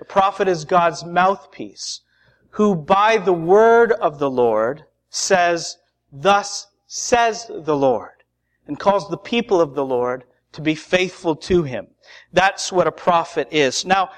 A 0.00 0.04
prophet 0.04 0.46
is 0.46 0.64
God's 0.64 1.04
mouthpiece 1.04 2.02
who 2.50 2.74
by 2.74 3.16
the 3.16 3.32
word 3.32 3.92
of 3.92 4.18
the 4.18 4.30
Lord 4.30 4.84
says, 5.08 5.78
thus 6.12 6.68
says 6.86 7.46
the 7.48 7.76
Lord, 7.76 8.24
and 8.66 8.78
calls 8.78 9.08
the 9.08 9.16
people 9.16 9.60
of 9.60 9.74
the 9.74 9.84
Lord 9.84 10.24
to 10.52 10.60
be 10.60 10.74
faithful 10.74 11.36
to 11.36 11.62
him. 11.62 11.86
That's 12.32 12.72
what 12.72 12.88
a 12.88 12.92
prophet 12.92 13.48
is. 13.52 13.84
Now, 13.84 14.10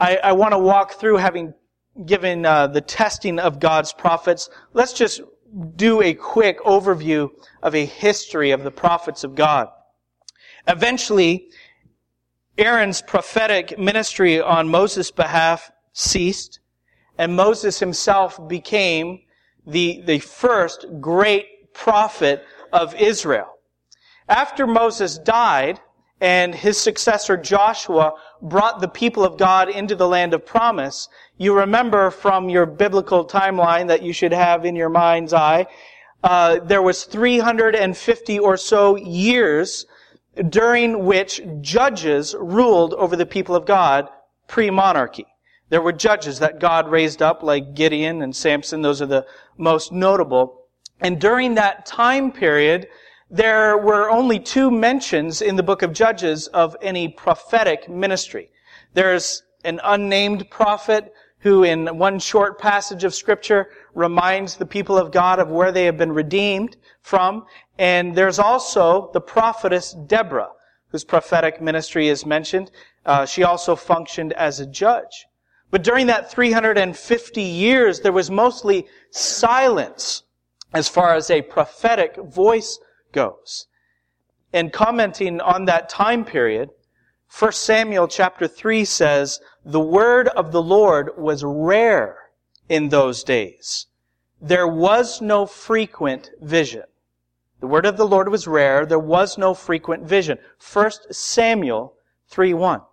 I, 0.00 0.16
I 0.16 0.32
want 0.32 0.52
to 0.52 0.58
walk 0.58 0.94
through 0.94 1.18
having 1.18 1.54
given 2.06 2.46
uh, 2.46 2.66
the 2.66 2.80
testing 2.80 3.38
of 3.38 3.60
God's 3.60 3.92
prophets. 3.92 4.48
Let's 4.72 4.92
just 4.92 5.20
do 5.76 6.00
a 6.02 6.14
quick 6.14 6.60
overview 6.60 7.30
of 7.62 7.74
a 7.74 7.84
history 7.84 8.50
of 8.50 8.62
the 8.64 8.70
prophets 8.70 9.24
of 9.24 9.34
God. 9.34 9.68
Eventually, 10.66 11.48
Aaron's 12.56 13.02
prophetic 13.02 13.78
ministry 13.78 14.40
on 14.40 14.68
Moses' 14.68 15.10
behalf 15.10 15.70
ceased. 15.92 16.60
and 17.18 17.36
Moses 17.36 17.78
himself 17.78 18.40
became 18.48 19.20
the, 19.66 20.02
the 20.06 20.18
first 20.18 20.86
great 21.00 21.72
prophet 21.74 22.44
of 22.72 22.94
Israel. 22.94 23.48
After 24.28 24.66
Moses 24.66 25.18
died, 25.18 25.80
and 26.22 26.54
his 26.54 26.78
successor 26.78 27.36
Joshua 27.36 28.14
brought 28.40 28.80
the 28.80 28.86
people 28.86 29.24
of 29.24 29.36
God 29.36 29.68
into 29.68 29.96
the 29.96 30.06
land 30.06 30.34
of 30.34 30.46
promise, 30.46 31.08
you 31.36 31.52
remember 31.52 32.12
from 32.12 32.48
your 32.48 32.64
biblical 32.64 33.26
timeline 33.26 33.88
that 33.88 34.04
you 34.04 34.12
should 34.12 34.32
have 34.32 34.64
in 34.64 34.76
your 34.76 34.88
mind's 34.88 35.32
eye, 35.32 35.66
uh, 36.22 36.60
there 36.60 36.80
was 36.80 37.02
350 37.02 38.38
or 38.38 38.56
so 38.56 38.94
years 38.94 39.84
during 40.48 41.04
which 41.04 41.40
judges 41.60 42.36
ruled 42.38 42.94
over 42.94 43.16
the 43.16 43.26
people 43.26 43.56
of 43.56 43.66
God 43.66 44.08
pre-monarchy. 44.46 45.26
There 45.70 45.82
were 45.82 45.92
judges 45.92 46.38
that 46.38 46.60
God 46.60 46.88
raised 46.88 47.20
up 47.20 47.42
like 47.42 47.74
Gideon 47.74 48.22
and 48.22 48.36
Samson. 48.36 48.82
Those 48.82 49.02
are 49.02 49.06
the 49.06 49.26
most 49.58 49.90
notable. 49.90 50.66
And 51.00 51.20
during 51.20 51.56
that 51.56 51.84
time 51.84 52.30
period, 52.30 52.86
there 53.32 53.78
were 53.78 54.10
only 54.10 54.38
two 54.38 54.70
mentions 54.70 55.40
in 55.40 55.56
the 55.56 55.62
book 55.62 55.80
of 55.80 55.94
Judges 55.94 56.48
of 56.48 56.76
any 56.82 57.08
prophetic 57.08 57.88
ministry. 57.88 58.50
There's 58.92 59.42
an 59.64 59.80
unnamed 59.82 60.50
prophet 60.50 61.14
who 61.38 61.64
in 61.64 61.96
one 61.96 62.18
short 62.18 62.60
passage 62.60 63.04
of 63.04 63.14
scripture 63.14 63.70
reminds 63.94 64.56
the 64.56 64.66
people 64.66 64.98
of 64.98 65.12
God 65.12 65.38
of 65.38 65.48
where 65.48 65.72
they 65.72 65.86
have 65.86 65.96
been 65.96 66.12
redeemed 66.12 66.76
from. 67.00 67.46
And 67.78 68.14
there's 68.14 68.38
also 68.38 69.10
the 69.14 69.20
prophetess 69.22 69.92
Deborah, 69.92 70.50
whose 70.88 71.02
prophetic 71.02 71.58
ministry 71.58 72.08
is 72.08 72.26
mentioned. 72.26 72.70
Uh, 73.06 73.24
she 73.24 73.44
also 73.44 73.74
functioned 73.74 74.34
as 74.34 74.60
a 74.60 74.66
judge. 74.66 75.26
But 75.70 75.82
during 75.82 76.06
that 76.08 76.30
350 76.30 77.40
years, 77.40 78.00
there 78.00 78.12
was 78.12 78.30
mostly 78.30 78.86
silence 79.10 80.24
as 80.74 80.86
far 80.86 81.14
as 81.14 81.30
a 81.30 81.40
prophetic 81.40 82.16
voice 82.16 82.78
goes. 83.12 83.66
And 84.52 84.72
commenting 84.72 85.40
on 85.40 85.64
that 85.66 85.88
time 85.88 86.24
period, 86.24 86.70
1 87.38 87.52
Samuel 87.52 88.08
chapter 88.08 88.46
3 88.46 88.84
says, 88.84 89.40
the 89.64 89.80
word 89.80 90.28
of 90.28 90.52
the 90.52 90.62
Lord 90.62 91.10
was 91.16 91.42
rare 91.44 92.18
in 92.68 92.88
those 92.88 93.24
days. 93.24 93.86
There 94.40 94.68
was 94.68 95.22
no 95.22 95.46
frequent 95.46 96.30
vision. 96.40 96.82
The 97.60 97.68
word 97.68 97.86
of 97.86 97.96
the 97.96 98.06
Lord 98.06 98.28
was 98.28 98.46
rare. 98.46 98.84
There 98.84 98.98
was 98.98 99.38
no 99.38 99.54
frequent 99.54 100.04
vision. 100.04 100.36
1 100.72 100.90
Samuel 101.12 101.94
3.1. 102.30 102.84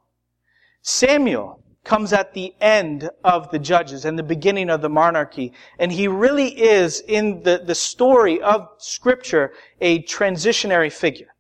Samuel 0.82 1.59
comes 1.84 2.14
at 2.14 2.34
the 2.34 2.54
end 2.60 3.10
of 3.24 3.50
the 3.52 3.60
judges 3.60 4.06
and 4.06 4.20
the 4.20 4.24
beginning 4.24 4.70
of 4.70 4.82
the 4.82 4.90
monarchy. 4.90 5.54
And 5.78 5.92
he 5.92 6.08
really 6.08 6.50
is, 6.50 7.02
in 7.08 7.44
the, 7.44 7.62
the 7.66 7.76
story 7.76 8.42
of 8.42 8.68
scripture, 8.78 9.54
a 9.80 10.04
transitionary 10.04 10.92
figure. 10.92 11.34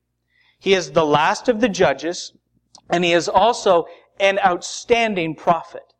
He 0.59 0.73
is 0.73 0.91
the 0.91 1.05
last 1.05 1.47
of 1.49 1.61
the 1.61 1.69
judges, 1.69 2.33
and 2.89 3.03
he 3.03 3.13
is 3.13 3.29
also 3.29 3.85
an 4.19 4.39
outstanding 4.39 5.35
prophet. 5.35 5.93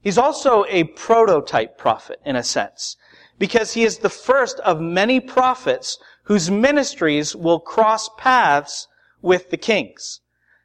He's 0.00 0.18
also 0.18 0.64
a 0.68 0.84
prototype 0.84 1.78
prophet, 1.78 2.20
in 2.24 2.36
a 2.36 2.42
sense, 2.42 2.96
because 3.38 3.72
he 3.74 3.84
is 3.84 3.98
the 3.98 4.10
first 4.10 4.60
of 4.60 4.80
many 4.80 5.20
prophets 5.20 5.98
whose 6.24 6.50
ministries 6.50 7.34
will 7.34 7.60
cross 7.60 8.08
paths 8.18 8.88
with 9.22 9.50
the 9.50 9.56
kings. 9.56 10.20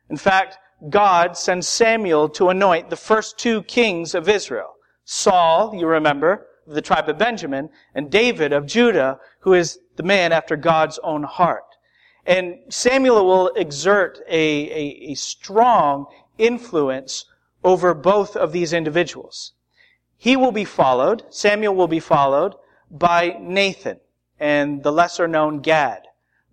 In 0.10 0.18
fact, 0.18 0.58
God 0.90 1.38
sends 1.38 1.68
Samuel 1.68 2.30
to 2.30 2.50
anoint 2.50 2.90
the 2.90 2.96
first 2.96 3.38
two 3.38 3.64
kings 3.64 4.14
of 4.14 4.28
Israel. 4.28 4.74
Saul, 5.06 5.74
you 5.76 5.88
remember, 5.88 6.48
of 6.68 6.74
the 6.74 6.82
tribe 6.82 7.10
of 7.10 7.18
Benjamin, 7.18 7.70
and 7.96 8.12
David 8.12 8.54
of 8.54 8.66
Judah, 8.66 9.20
who 9.40 9.54
is 9.54 9.80
the 9.96 10.04
man 10.04 10.32
after 10.32 10.56
God's 10.56 11.00
own 11.04 11.24
heart. 11.24 11.64
And 12.26 12.56
Samuel 12.70 13.26
will 13.26 13.48
exert 13.56 14.20
a, 14.28 14.70
a, 14.72 15.12
a 15.12 15.14
strong 15.16 16.06
influence 16.38 17.26
over 17.64 17.94
both 17.94 18.36
of 18.36 18.52
these 18.52 18.74
individuals. 18.74 19.54
He 20.18 20.36
will 20.38 20.52
be 20.52 20.66
followed, 20.66 21.24
Samuel 21.30 21.76
will 21.76 21.88
be 21.88 22.00
followed 22.00 22.56
by 22.90 23.38
Nathan 23.40 24.00
and 24.40 24.84
the 24.84 24.92
lesser 24.92 25.28
known 25.28 25.60
Gad. 25.60 26.04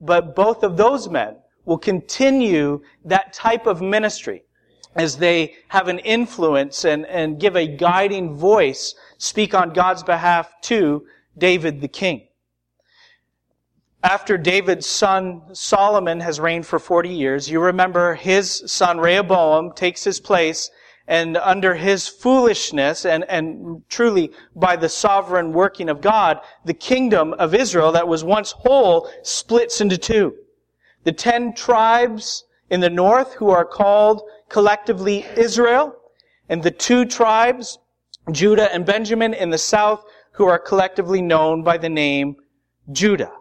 But 0.01 0.35
both 0.35 0.63
of 0.63 0.77
those 0.77 1.09
men 1.09 1.37
will 1.65 1.79
continue 1.79 2.83
that 3.05 3.33
type 3.33 3.67
of 3.67 3.81
ministry 3.81 4.45
as 4.97 5.19
they 5.19 5.55
have 5.69 5.89
an 5.89 5.99
influence 6.01 6.85
and, 6.85 7.07
and 7.07 7.39
give 7.39 7.57
a 7.57 7.67
guiding 7.67 8.35
voice, 8.35 8.95
speak 9.19 9.55
on 9.55 9.73
God's 9.73 10.03
behalf 10.03 10.53
to 10.63 11.07
David 11.39 11.81
the 11.81 11.89
king. 11.89 12.27
After 14.03 14.39
David's 14.39 14.87
son 14.87 15.43
Solomon 15.53 16.21
has 16.21 16.41
reigned 16.41 16.67
for 16.67 16.79
40 16.79 17.11
years, 17.11 17.51
you 17.51 17.61
remember 17.61 18.15
his 18.15 18.63
son 18.67 18.99
Rehoboam 18.99 19.73
takes 19.75 20.03
his 20.03 20.19
place 20.19 20.71
and 21.07 21.37
under 21.37 21.75
his 21.75 22.09
foolishness 22.09 23.05
and, 23.05 23.25
and 23.25 23.83
truly 23.89 24.31
by 24.57 24.77
the 24.77 24.89
sovereign 24.89 25.53
working 25.53 25.89
of 25.89 26.01
God, 26.01 26.41
the 26.65 26.73
kingdom 26.73 27.35
of 27.35 27.55
Israel 27.55 27.93
that 27.93 28.09
was 28.09 28.25
once 28.25 28.53
whole 28.53 29.11
splits 29.23 29.81
into 29.81 29.99
two. 29.99 30.35
The 31.05 31.13
ten 31.13 31.55
tribes 31.55 32.45
in 32.69 32.81
the 32.81 32.91
north 32.91 33.35
who 33.35 33.51
are 33.51 33.65
called 33.65 34.23
collectively 34.49 35.25
Israel, 35.37 35.95
and 36.49 36.63
the 36.63 36.71
two 36.71 37.05
tribes, 37.05 37.79
Judah 38.31 38.73
and 38.73 38.85
Benjamin 38.85 39.35
in 39.35 39.51
the 39.51 39.59
south, 39.59 40.05
who 40.33 40.47
are 40.47 40.59
collectively 40.59 41.23
known 41.23 41.63
by 41.63 41.79
the 41.79 41.89
name 41.89 42.37
Judah. 42.93 43.33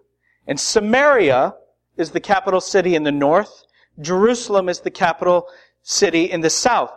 And 0.47 0.59
Samaria 0.59 1.55
is 1.97 2.11
the 2.11 2.19
capital 2.19 2.61
city 2.61 2.95
in 2.95 3.03
the 3.03 3.11
north. 3.11 3.63
Jerusalem 3.99 4.69
is 4.69 4.79
the 4.79 4.91
capital 4.91 5.47
city 5.81 6.25
in 6.25 6.41
the 6.41 6.49
south. 6.49 6.91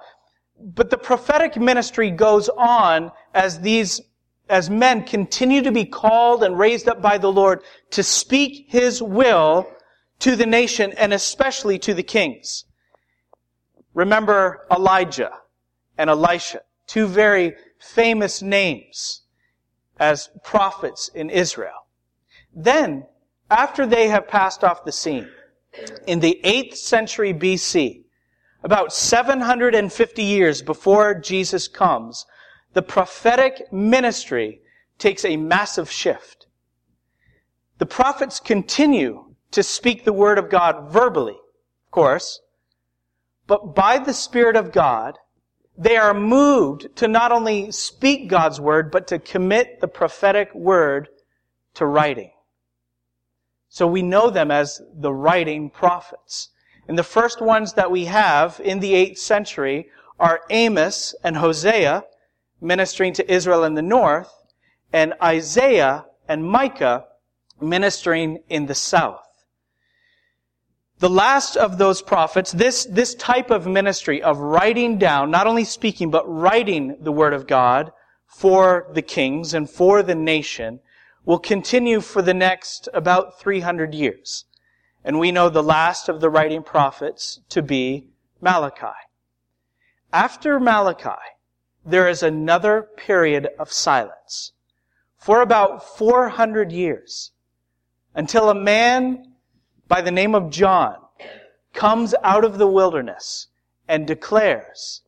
But 0.59 0.91
the 0.91 0.99
prophetic 0.99 1.57
ministry 1.57 2.11
goes 2.11 2.49
on 2.49 3.11
as 3.35 3.61
these, 3.61 4.01
as 4.49 4.71
men 4.71 5.05
continue 5.05 5.63
to 5.63 5.73
be 5.73 5.85
called 5.85 6.45
and 6.45 6.59
raised 6.59 6.89
up 6.89 7.03
by 7.03 7.19
the 7.19 7.33
Lord 7.33 7.63
to 7.91 8.03
speak 8.03 8.67
His 8.69 9.03
will 9.03 9.67
to 10.23 10.37
the 10.37 10.47
nation 10.47 10.93
and 10.93 11.13
especially 11.13 11.81
to 11.81 11.95
the 11.95 12.03
kings. 12.03 12.65
Remember 13.93 14.67
Elijah 14.71 15.33
and 15.99 16.09
Elisha, 16.09 16.61
two 16.87 17.09
very 17.09 17.57
famous 17.81 18.41
names 18.41 19.23
as 19.99 20.31
prophets 20.45 21.09
in 21.09 21.29
Israel. 21.29 21.89
Then, 22.55 23.05
after 23.51 23.85
they 23.85 24.09
have 24.09 24.29
passed 24.29 24.63
off 24.63 24.85
the 24.85 24.93
scene, 24.93 25.29
in 26.07 26.21
the 26.21 26.41
8th 26.45 26.77
century 26.77 27.35
BC, 27.35 28.05
about 28.63 28.93
750 28.93 30.23
years 30.23 30.63
before 30.63 31.15
Jesus 31.15 31.67
comes, 31.67 32.27
the 32.75 32.83
prophetic 32.83 33.73
ministry 33.73 34.61
takes 34.99 35.25
a 35.25 35.37
massive 35.37 35.91
shift. 35.91 36.47
The 37.79 37.87
prophets 37.87 38.39
continue 38.39 39.32
to 39.53 39.63
speak 39.63 40.05
the 40.05 40.13
word 40.13 40.39
of 40.39 40.51
God 40.51 40.91
verbally, 40.93 41.35
of 41.35 41.91
course, 41.91 42.41
but 43.47 43.75
by 43.75 43.99
the 43.99 44.15
Spirit 44.15 44.57
of 44.57 44.73
God, 44.73 45.19
they 45.77 45.97
are 45.97 46.15
moved 46.15 46.95
to 46.97 47.09
not 47.09 47.33
only 47.33 47.71
speak 47.73 48.29
God's 48.29 48.61
word, 48.61 48.91
but 48.91 49.07
to 49.09 49.19
commit 49.19 49.81
the 49.81 49.89
prophetic 49.89 50.55
word 50.55 51.09
to 51.75 51.87
writing. 51.87 52.31
So 53.69 53.87
we 53.87 54.03
know 54.03 54.31
them 54.31 54.51
as 54.51 54.83
the 54.95 55.13
writing 55.13 55.71
prophets. 55.71 56.51
And 56.87 56.99
the 56.99 57.03
first 57.03 57.41
ones 57.41 57.73
that 57.75 57.91
we 57.91 58.05
have 58.05 58.61
in 58.63 58.81
the 58.81 58.93
8th 58.93 59.19
century 59.19 59.89
are 60.21 60.43
Amos 60.51 61.15
and 61.25 61.37
Hosea 61.37 62.05
ministering 62.61 63.13
to 63.15 63.33
Israel 63.33 63.65
in 63.65 63.75
the 63.75 63.83
north, 63.83 64.33
and 64.93 65.15
Isaiah 65.23 66.07
and 66.29 66.45
Micah 66.45 67.07
ministering 67.61 68.43
in 68.49 68.67
the 68.67 68.75
south. 68.75 69.27
The 71.03 71.11
last 71.11 71.57
of 71.57 71.79
those 71.79 72.01
prophets, 72.01 72.53
this, 72.53 72.85
this 72.85 73.17
type 73.17 73.51
of 73.51 73.67
ministry 73.67 74.23
of 74.23 74.39
writing 74.39 74.99
down, 74.99 75.33
not 75.33 75.49
only 75.49 75.65
speaking, 75.65 76.13
but 76.13 76.23
writing 76.29 76.97
the 77.01 77.11
Word 77.11 77.35
of 77.35 77.49
God 77.49 77.91
for 78.25 78.87
the 78.95 79.03
kings 79.03 79.53
and 79.53 79.69
for 79.69 80.05
the 80.05 80.15
nation, 80.15 80.79
will 81.25 81.41
continue 81.41 82.01
for 82.01 82.23
the 82.23 82.33
next 82.33 82.89
about 82.95 83.41
300 83.41 83.97
years. 83.97 84.45
And 85.03 85.19
we 85.19 85.33
know 85.33 85.49
the 85.49 85.61
last 85.61 86.09
of 86.09 86.21
the 86.21 86.31
writing 86.31 86.63
prophets 86.63 87.41
to 87.49 87.63
be 87.63 88.07
Malachi. 88.41 88.95
After 90.13 90.61
Malachi, 90.61 91.21
there 91.85 92.09
is 92.09 92.23
another 92.23 92.81
period 92.97 93.49
of 93.59 93.73
silence 93.73 94.53
for 95.17 95.43
about 95.43 95.83
400 95.99 96.71
years 96.71 97.33
until 98.15 98.49
a 98.49 98.55
man 98.55 99.32
by 99.89 100.01
the 100.01 100.11
name 100.11 100.35
of 100.35 100.51
John 100.51 100.97
comes 101.73 102.15
out 102.23 102.45
of 102.45 102.59
the 102.59 102.67
wilderness 102.67 103.49
and 103.89 104.07
declares 104.07 105.03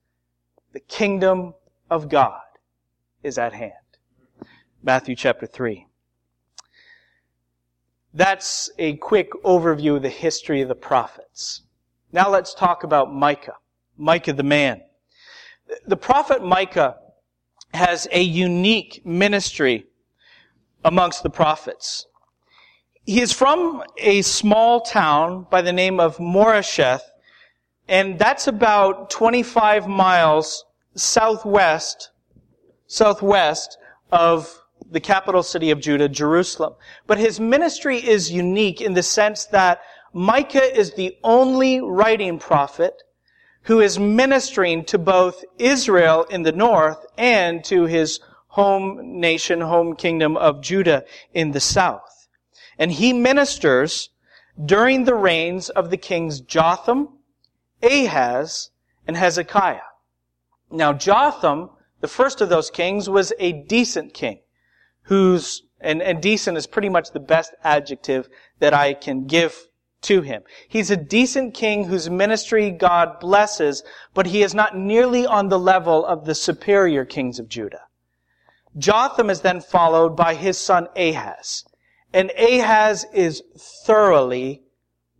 the 0.73 0.81
kingdom 0.81 1.55
of 1.91 2.09
God 2.09 2.41
is 3.23 3.39
at 3.39 3.53
hand. 3.53 3.73
Matthew 4.83 5.17
chapter 5.17 5.47
3. 5.47 5.87
That's 8.13 8.71
a 8.79 8.97
quick 8.97 9.33
overview 9.45 9.97
of 9.97 10.03
the 10.03 10.09
history 10.09 10.61
of 10.61 10.69
the 10.69 10.75
prophets. 10.75 11.63
Now 12.13 12.31
let's 12.31 12.55
talk 12.55 12.85
about 12.85 13.13
Micah. 13.13 13.57
Micah 13.97 14.33
the 14.33 14.43
man. 14.43 14.83
The 15.87 15.97
prophet 15.97 16.45
Micah 16.45 16.97
has 17.73 18.07
a 18.13 18.21
unique 18.21 19.03
ministry 19.05 19.87
amongst 20.85 21.23
the 21.23 21.31
prophets. 21.31 22.07
He 23.07 23.21
is 23.21 23.33
from 23.33 23.83
a 23.99 24.23
small 24.23 24.81
town 24.81 25.47
by 25.51 25.61
the 25.61 25.75
name 25.75 26.01
of 26.01 26.17
Moresheth, 26.17 27.03
and 27.87 28.19
that's 28.19 28.47
about 28.47 29.11
25 29.11 29.87
miles 29.87 30.65
southwest, 30.95 32.13
southwest 32.87 33.77
of 34.11 34.59
the 34.91 35.01
capital 35.01 35.43
city 35.43 35.71
of 35.71 35.81
Judah, 35.81 36.09
Jerusalem. 36.09 36.77
But 37.07 37.19
his 37.19 37.39
ministry 37.39 37.99
is 37.99 38.33
unique 38.33 38.81
in 38.81 38.95
the 38.95 39.03
sense 39.03 39.45
that 39.47 39.83
Micah 40.15 40.75
is 40.75 40.95
the 40.95 41.15
only 41.23 41.83
writing 41.83 42.39
prophet 42.39 43.03
who 43.65 43.81
is 43.81 43.99
ministering 43.99 44.83
to 44.87 44.97
both 44.97 45.45
Israel 45.59 46.25
in 46.31 46.43
the 46.43 46.53
north 46.53 47.05
and 47.19 47.63
to 47.65 47.85
his 47.85 48.21
home 48.47 49.21
nation, 49.21 49.61
home 49.61 49.95
kingdom 49.95 50.39
of 50.39 50.63
Judah 50.63 51.05
in 51.35 51.53
the 51.53 51.61
south. 51.61 52.14
And 52.79 52.93
he 52.93 53.13
ministers 53.13 54.11
during 54.63 55.05
the 55.05 55.15
reigns 55.15 55.69
of 55.71 55.91
the 55.91 55.97
kings 55.97 56.41
Jotham, 56.41 57.09
Ahaz, 57.83 58.71
and 59.07 59.17
Hezekiah. 59.17 59.81
Now 60.71 60.93
Jotham, 60.93 61.71
the 62.01 62.09
first 62.09 62.41
of 62.41 62.49
those 62.49 62.71
kings, 62.71 63.09
was 63.09 63.33
a 63.39 63.53
decent 63.53 64.15
king 64.15 64.41
whose, 65.03 65.63
and, 65.81 66.03
and 66.03 66.21
decent 66.21 66.57
is 66.57 66.67
pretty 66.67 66.89
much 66.89 67.13
the 67.13 67.21
best 67.21 67.53
adjective 67.63 68.29
that 68.59 68.75
I 68.75 68.95
can 68.95 69.27
give 69.27 69.69
to 70.03 70.21
him. 70.21 70.43
He's 70.69 70.91
a 70.91 70.97
decent 70.97 71.55
king 71.55 71.85
whose 71.85 72.09
ministry 72.09 72.71
God 72.71 73.21
blesses, 73.21 73.83
but 74.13 74.27
he 74.27 74.43
is 74.43 74.55
not 74.55 74.77
nearly 74.77 75.27
on 75.27 75.49
the 75.49 75.59
level 75.59 76.05
of 76.05 76.25
the 76.25 76.35
superior 76.35 77.05
kings 77.05 77.39
of 77.39 77.49
Judah. 77.49 77.83
Jotham 78.77 79.31
is 79.31 79.41
then 79.41 79.61
followed 79.61 80.17
by 80.17 80.35
his 80.35 80.59
son 80.59 80.89
Ahaz. 80.97 81.65
And 82.15 82.31
Ahaz 82.39 83.05
is 83.13 83.43
thoroughly 83.85 84.63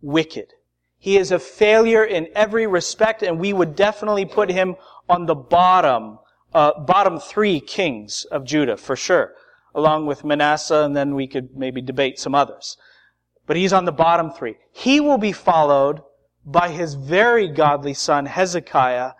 wicked. 0.01 0.53
He 0.97 1.17
is 1.17 1.31
a 1.31 1.37
failure 1.37 2.03
in 2.03 2.29
every 2.33 2.65
respect, 2.65 3.21
and 3.21 3.39
we 3.39 3.53
would 3.53 3.75
definitely 3.75 4.25
put 4.25 4.49
him 4.49 4.75
on 5.07 5.27
the 5.27 5.35
bottom, 5.35 6.17
uh, 6.55 6.79
bottom 6.79 7.19
three 7.19 7.59
kings 7.59 8.25
of 8.31 8.43
Judah, 8.43 8.77
for 8.77 8.95
sure, 8.95 9.33
along 9.75 10.07
with 10.07 10.23
Manasseh, 10.23 10.83
and 10.83 10.97
then 10.97 11.13
we 11.13 11.27
could 11.27 11.55
maybe 11.55 11.81
debate 11.81 12.17
some 12.17 12.33
others 12.33 12.77
but 13.47 13.57
he's 13.57 13.73
on 13.73 13.85
the 13.85 13.91
bottom 13.91 14.31
three. 14.31 14.55
He 14.71 14.99
will 14.99 15.17
be 15.17 15.31
followed 15.31 16.01
by 16.45 16.69
his 16.69 16.95
very 16.95 17.47
godly 17.47 17.93
son 17.93 18.25
Hezekiah, 18.25 19.11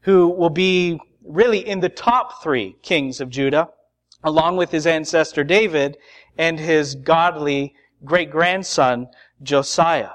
who 0.00 0.28
will 0.28 0.50
be 0.50 1.00
really 1.24 1.66
in 1.66 1.80
the 1.80 1.88
top 1.88 2.42
three 2.42 2.76
kings 2.82 3.20
of 3.20 3.30
Judah, 3.30 3.70
along 4.22 4.56
with 4.56 4.70
his 4.70 4.86
ancestor 4.86 5.44
David 5.44 5.96
and 6.38 6.58
his 6.58 6.94
godly 6.94 7.74
great 8.04 8.30
grandson 8.30 9.08
Josiah. 9.42 10.10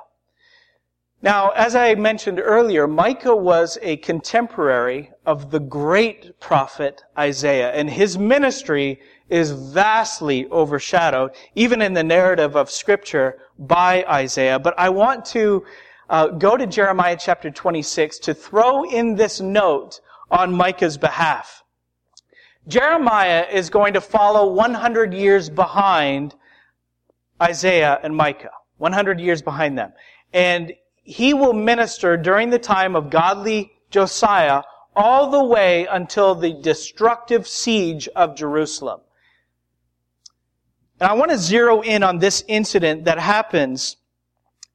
Now, 1.22 1.50
as 1.50 1.76
I 1.76 1.96
mentioned 1.96 2.40
earlier, 2.40 2.88
Micah 2.88 3.36
was 3.36 3.78
a 3.82 3.98
contemporary 3.98 5.12
of 5.26 5.52
the 5.52 5.60
great 5.60 6.40
prophet 6.40 7.04
Isaiah, 7.18 7.72
and 7.72 7.90
his 7.90 8.18
ministry 8.18 9.02
is 9.28 9.52
vastly 9.52 10.48
overshadowed, 10.50 11.32
even 11.56 11.82
in 11.82 11.94
the 11.94 12.04
narrative 12.04 12.56
of 12.56 12.72
Scripture, 12.72 13.40
by 13.58 14.06
Isaiah. 14.06 14.60
But 14.60 14.80
I 14.80 14.90
want 14.90 15.26
to 15.26 15.66
uh, 16.10 16.28
go 16.28 16.56
to 16.56 16.66
Jeremiah 16.66 17.18
chapter 17.20 17.52
26 17.52 18.20
to 18.20 18.34
throw 18.34 18.84
in 18.84 19.16
this 19.16 19.42
note 19.42 20.00
on 20.32 20.54
Micah's 20.54 20.98
behalf. 20.98 21.64
Jeremiah 22.70 23.46
is 23.52 23.70
going 23.70 23.94
to 23.96 24.02
follow 24.02 24.54
100 24.54 25.14
years 25.14 25.50
behind 25.50 26.36
Isaiah 27.42 28.00
and 28.04 28.16
Micah. 28.16 28.52
100 28.78 29.20
years 29.20 29.42
behind 29.42 29.78
them. 29.78 29.92
And 30.34 30.74
he 31.04 31.34
will 31.34 31.54
minister 31.54 32.16
during 32.16 32.50
the 32.50 32.60
time 32.60 32.96
of 32.96 33.10
godly 33.10 33.72
Josiah 33.90 34.62
all 34.96 35.32
the 35.32 35.44
way 35.44 35.86
until 35.88 36.36
the 36.36 36.54
destructive 36.62 37.48
siege 37.48 38.08
of 38.16 38.36
Jerusalem. 38.36 39.02
And 41.00 41.10
I 41.10 41.14
want 41.14 41.32
to 41.32 41.38
zero 41.38 41.82
in 41.82 42.04
on 42.04 42.20
this 42.20 42.44
incident 42.48 43.06
that 43.06 43.20
happens 43.20 43.98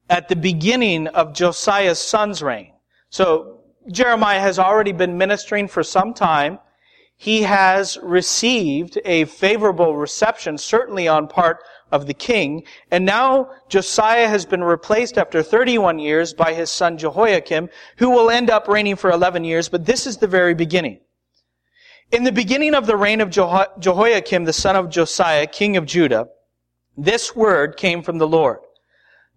at 0.09 0.27
the 0.27 0.35
beginning 0.35 1.07
of 1.07 1.33
Josiah's 1.33 1.99
son's 1.99 2.41
reign. 2.41 2.73
So 3.09 3.61
Jeremiah 3.91 4.39
has 4.39 4.59
already 4.59 4.91
been 4.91 5.17
ministering 5.17 5.67
for 5.67 5.83
some 5.83 6.13
time. 6.13 6.59
He 7.17 7.43
has 7.43 7.97
received 8.03 8.99
a 9.05 9.25
favorable 9.25 9.95
reception, 9.95 10.57
certainly 10.57 11.07
on 11.07 11.27
part 11.27 11.63
of 11.91 12.07
the 12.07 12.13
king. 12.13 12.63
And 12.91 13.05
now 13.05 13.51
Josiah 13.69 14.27
has 14.27 14.45
been 14.45 14.63
replaced 14.63 15.17
after 15.17 15.41
31 15.41 15.99
years 15.99 16.33
by 16.33 16.53
his 16.53 16.69
son 16.69 16.97
Jehoiakim, 16.97 17.69
who 17.97 18.09
will 18.09 18.29
end 18.29 18.49
up 18.49 18.67
reigning 18.67 18.97
for 18.97 19.11
11 19.11 19.45
years, 19.45 19.69
but 19.69 19.85
this 19.85 20.05
is 20.05 20.17
the 20.17 20.27
very 20.27 20.53
beginning. 20.53 20.99
In 22.11 22.23
the 22.23 22.31
beginning 22.31 22.75
of 22.75 22.85
the 22.85 22.97
reign 22.97 23.21
of 23.21 23.29
Jehoiakim, 23.29 24.43
the 24.43 24.53
son 24.53 24.75
of 24.75 24.89
Josiah, 24.89 25.47
king 25.47 25.77
of 25.77 25.85
Judah, 25.85 26.27
this 26.97 27.35
word 27.35 27.77
came 27.77 28.03
from 28.03 28.17
the 28.17 28.27
Lord. 28.27 28.59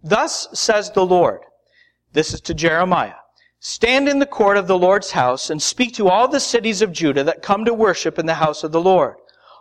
Thus 0.02 0.48
says 0.52 0.90
the 0.90 1.06
Lord, 1.06 1.40
this 2.12 2.34
is 2.34 2.40
to 2.42 2.54
Jeremiah, 2.54 3.17
stand 3.60 4.08
in 4.08 4.18
the 4.18 4.26
court 4.26 4.56
of 4.56 4.66
the 4.66 4.78
Lord's 4.78 5.12
house 5.12 5.50
and 5.50 5.60
speak 5.60 5.94
to 5.94 6.08
all 6.08 6.28
the 6.28 6.40
cities 6.40 6.82
of 6.82 6.92
Judah 6.92 7.24
that 7.24 7.42
come 7.42 7.64
to 7.64 7.74
worship 7.74 8.18
in 8.18 8.26
the 8.26 8.34
house 8.34 8.64
of 8.64 8.72
the 8.72 8.80
Lord. 8.80 9.16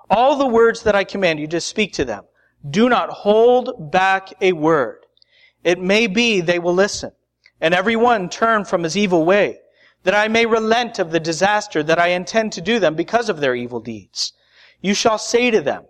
All 0.10 0.36
the 0.36 0.48
words 0.48 0.84
that 0.84 0.96
I 0.96 1.04
command 1.04 1.40
you 1.40 1.48
to 1.48 1.60
speak 1.60 1.94
to 1.94 2.06
them. 2.06 2.24
Do 2.70 2.90
not 2.90 3.10
hold 3.10 3.92
back 3.92 4.34
a 4.42 4.54
word. 4.54 5.06
It 5.64 5.80
may 5.80 6.08
be 6.08 6.42
they 6.42 6.60
will 6.60 6.74
listen, 6.74 7.12
and 7.60 7.74
every 7.74 7.96
one 7.96 8.30
turn 8.30 8.66
from 8.66 8.84
his 8.84 8.96
evil 8.96 9.26
way 9.26 9.60
that 10.04 10.16
I 10.16 10.28
may 10.28 10.46
relent 10.46 11.00
of 11.00 11.12
the 11.12 11.20
disaster 11.20 11.84
that 11.84 12.00
I 12.00 12.08
intend 12.10 12.54
to 12.54 12.62
do 12.62 12.80
them 12.80 12.96
because 12.96 13.28
of 13.28 13.42
their 13.42 13.56
evil 13.56 13.80
deeds. 13.80 14.32
You 14.80 14.94
shall 14.94 15.18
say 15.18 15.52
to 15.52 15.60
them, 15.60 15.86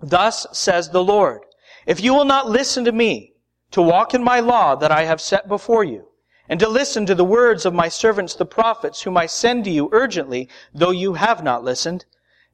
Thus 0.00 0.46
says 0.52 0.90
the 0.90 1.04
Lord, 1.04 1.42
if 1.86 2.00
you 2.00 2.14
will 2.14 2.24
not 2.24 2.50
listen 2.50 2.84
to 2.84 2.92
me, 2.92 3.34
to 3.70 3.80
walk 3.80 4.14
in 4.14 4.22
my 4.22 4.40
law 4.40 4.74
that 4.74 4.90
I 4.90 5.04
have 5.04 5.20
set 5.20 5.48
before 5.48 5.84
you, 5.84 6.08
and 6.52 6.60
to 6.60 6.68
listen 6.68 7.06
to 7.06 7.14
the 7.14 7.24
words 7.24 7.64
of 7.64 7.72
my 7.72 7.88
servants 7.88 8.34
the 8.34 8.44
prophets, 8.44 9.00
whom 9.00 9.16
I 9.16 9.24
send 9.24 9.64
to 9.64 9.70
you 9.70 9.88
urgently, 9.90 10.50
though 10.74 10.90
you 10.90 11.14
have 11.14 11.42
not 11.42 11.64
listened, 11.64 12.04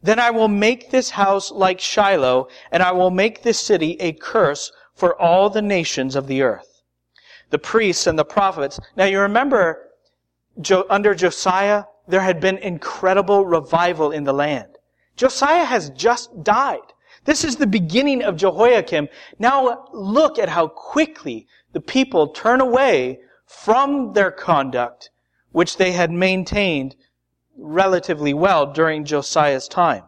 then 0.00 0.20
I 0.20 0.30
will 0.30 0.46
make 0.46 0.92
this 0.92 1.10
house 1.10 1.50
like 1.50 1.80
Shiloh, 1.80 2.46
and 2.70 2.80
I 2.80 2.92
will 2.92 3.10
make 3.10 3.42
this 3.42 3.58
city 3.58 3.96
a 3.98 4.12
curse 4.12 4.70
for 4.94 5.20
all 5.20 5.50
the 5.50 5.62
nations 5.62 6.14
of 6.14 6.28
the 6.28 6.42
earth. 6.42 6.84
The 7.50 7.58
priests 7.58 8.06
and 8.06 8.16
the 8.16 8.24
prophets. 8.24 8.78
Now 8.94 9.06
you 9.06 9.18
remember 9.18 9.90
under 10.88 11.12
Josiah, 11.12 11.82
there 12.06 12.20
had 12.20 12.38
been 12.38 12.58
incredible 12.58 13.46
revival 13.46 14.12
in 14.12 14.22
the 14.22 14.32
land. 14.32 14.78
Josiah 15.16 15.64
has 15.64 15.90
just 15.90 16.44
died. 16.44 16.92
This 17.24 17.42
is 17.42 17.56
the 17.56 17.66
beginning 17.66 18.22
of 18.22 18.36
Jehoiakim. 18.36 19.08
Now 19.40 19.88
look 19.92 20.38
at 20.38 20.50
how 20.50 20.68
quickly 20.68 21.48
the 21.72 21.80
people 21.80 22.28
turn 22.28 22.60
away 22.60 23.18
from 23.48 24.12
their 24.12 24.30
conduct, 24.30 25.10
which 25.50 25.76
they 25.76 25.92
had 25.92 26.10
maintained 26.10 26.94
relatively 27.56 28.32
well 28.32 28.72
during 28.72 29.04
Josiah's 29.04 29.66
time 29.66 30.04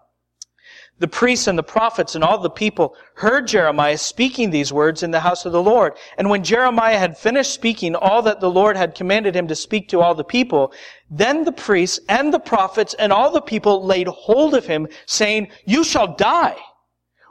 the 1.01 1.09
priests 1.09 1.47
and 1.47 1.59
the 1.59 1.63
prophets 1.63 2.15
and 2.15 2.23
all 2.23 2.39
the 2.39 2.51
people 2.51 2.95
heard 3.15 3.49
Jeremiah 3.49 3.97
speaking 3.97 4.51
these 4.51 4.73
words 4.73 5.03
in 5.03 5.11
the 5.11 5.21
house 5.21 5.47
of 5.47 5.53
the 5.53 5.63
Lord. 5.63 5.95
And 6.19 6.29
when 6.29 6.45
Jeremiah 6.45 6.99
had 6.99 7.17
finished 7.17 7.53
speaking 7.53 7.95
all 7.97 8.23
that 8.23 8.41
the 8.41 8.51
Lord 8.51 8.77
had 8.77 8.95
commanded 8.95 9.35
him 9.35 9.49
to 9.49 9.57
speak 9.57 9.89
to 9.89 10.01
all 10.01 10.15
the 10.15 10.25
people, 10.25 10.73
then 11.11 11.45
the 11.45 11.53
priests 11.53 11.99
and 12.09 12.33
the 12.33 12.39
prophets 12.39 12.95
and 12.95 13.13
all 13.13 13.33
the 13.33 13.41
people 13.41 13.85
laid 13.85 14.09
hold 14.09 14.55
of 14.55 14.67
him, 14.67 14.87
saying, 15.07 15.49
You 15.65 15.85
shall 15.85 16.15
die. 16.15 16.57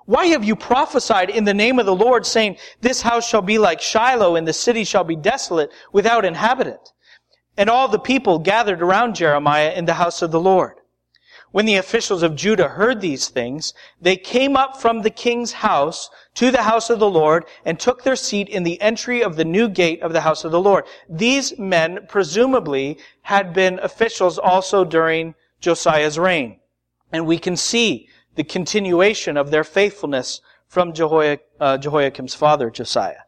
Why 0.10 0.26
have 0.26 0.44
you 0.44 0.56
prophesied 0.56 1.30
in 1.30 1.44
the 1.44 1.54
name 1.54 1.78
of 1.78 1.86
the 1.86 1.94
Lord, 1.94 2.26
saying, 2.26 2.58
This 2.82 3.04
house 3.04 3.30
shall 3.30 3.44
be 3.44 3.60
like 3.60 3.80
Shiloh, 3.80 4.36
and 4.36 4.48
the 4.48 4.54
city 4.54 4.84
shall 4.84 5.04
be 5.04 5.16
desolate, 5.16 5.72
without 5.94 6.26
inhabitant? 6.26 6.94
And 7.56 7.70
all 7.70 7.88
the 7.88 8.00
people 8.00 8.40
gathered 8.40 8.82
around 8.82 9.16
Jeremiah 9.16 9.72
in 9.72 9.86
the 9.86 9.94
house 9.94 10.24
of 10.24 10.32
the 10.32 10.40
Lord. 10.40 10.78
When 11.52 11.68
the 11.68 11.76
officials 11.76 12.24
of 12.24 12.36
Judah 12.36 12.70
heard 12.70 13.02
these 13.02 13.28
things, 13.28 13.76
they 14.02 14.18
came 14.18 14.58
up 14.58 14.82
from 14.82 15.04
the 15.04 15.12
king's 15.12 15.52
house 15.52 16.10
to 16.34 16.50
the 16.50 16.64
house 16.64 16.90
of 16.90 16.98
the 16.98 17.08
Lord 17.08 17.46
and 17.64 17.80
took 17.80 18.02
their 18.02 18.16
seat 18.16 18.50
in 18.50 18.64
the 18.64 18.82
entry 18.82 19.22
of 19.24 19.36
the 19.36 19.46
new 19.46 19.70
gate 19.70 20.02
of 20.02 20.14
the 20.14 20.22
house 20.22 20.44
of 20.44 20.52
the 20.52 20.60
Lord. 20.60 20.86
These 21.08 21.60
men 21.60 22.08
presumably 22.10 22.98
had 23.22 23.54
been 23.54 23.78
officials 23.84 24.40
also 24.40 24.84
during 24.84 25.36
Josiah's 25.60 26.18
reign. 26.18 26.62
And 27.12 27.28
we 27.28 27.38
can 27.38 27.56
see 27.56 28.10
the 28.40 28.44
continuation 28.46 29.36
of 29.36 29.52
their 29.52 29.66
faithfulness 29.66 30.40
from 30.70 30.94
uh, 30.94 31.78
Jehoiakim's 31.78 32.34
father, 32.34 32.70
Josiah. 32.70 33.24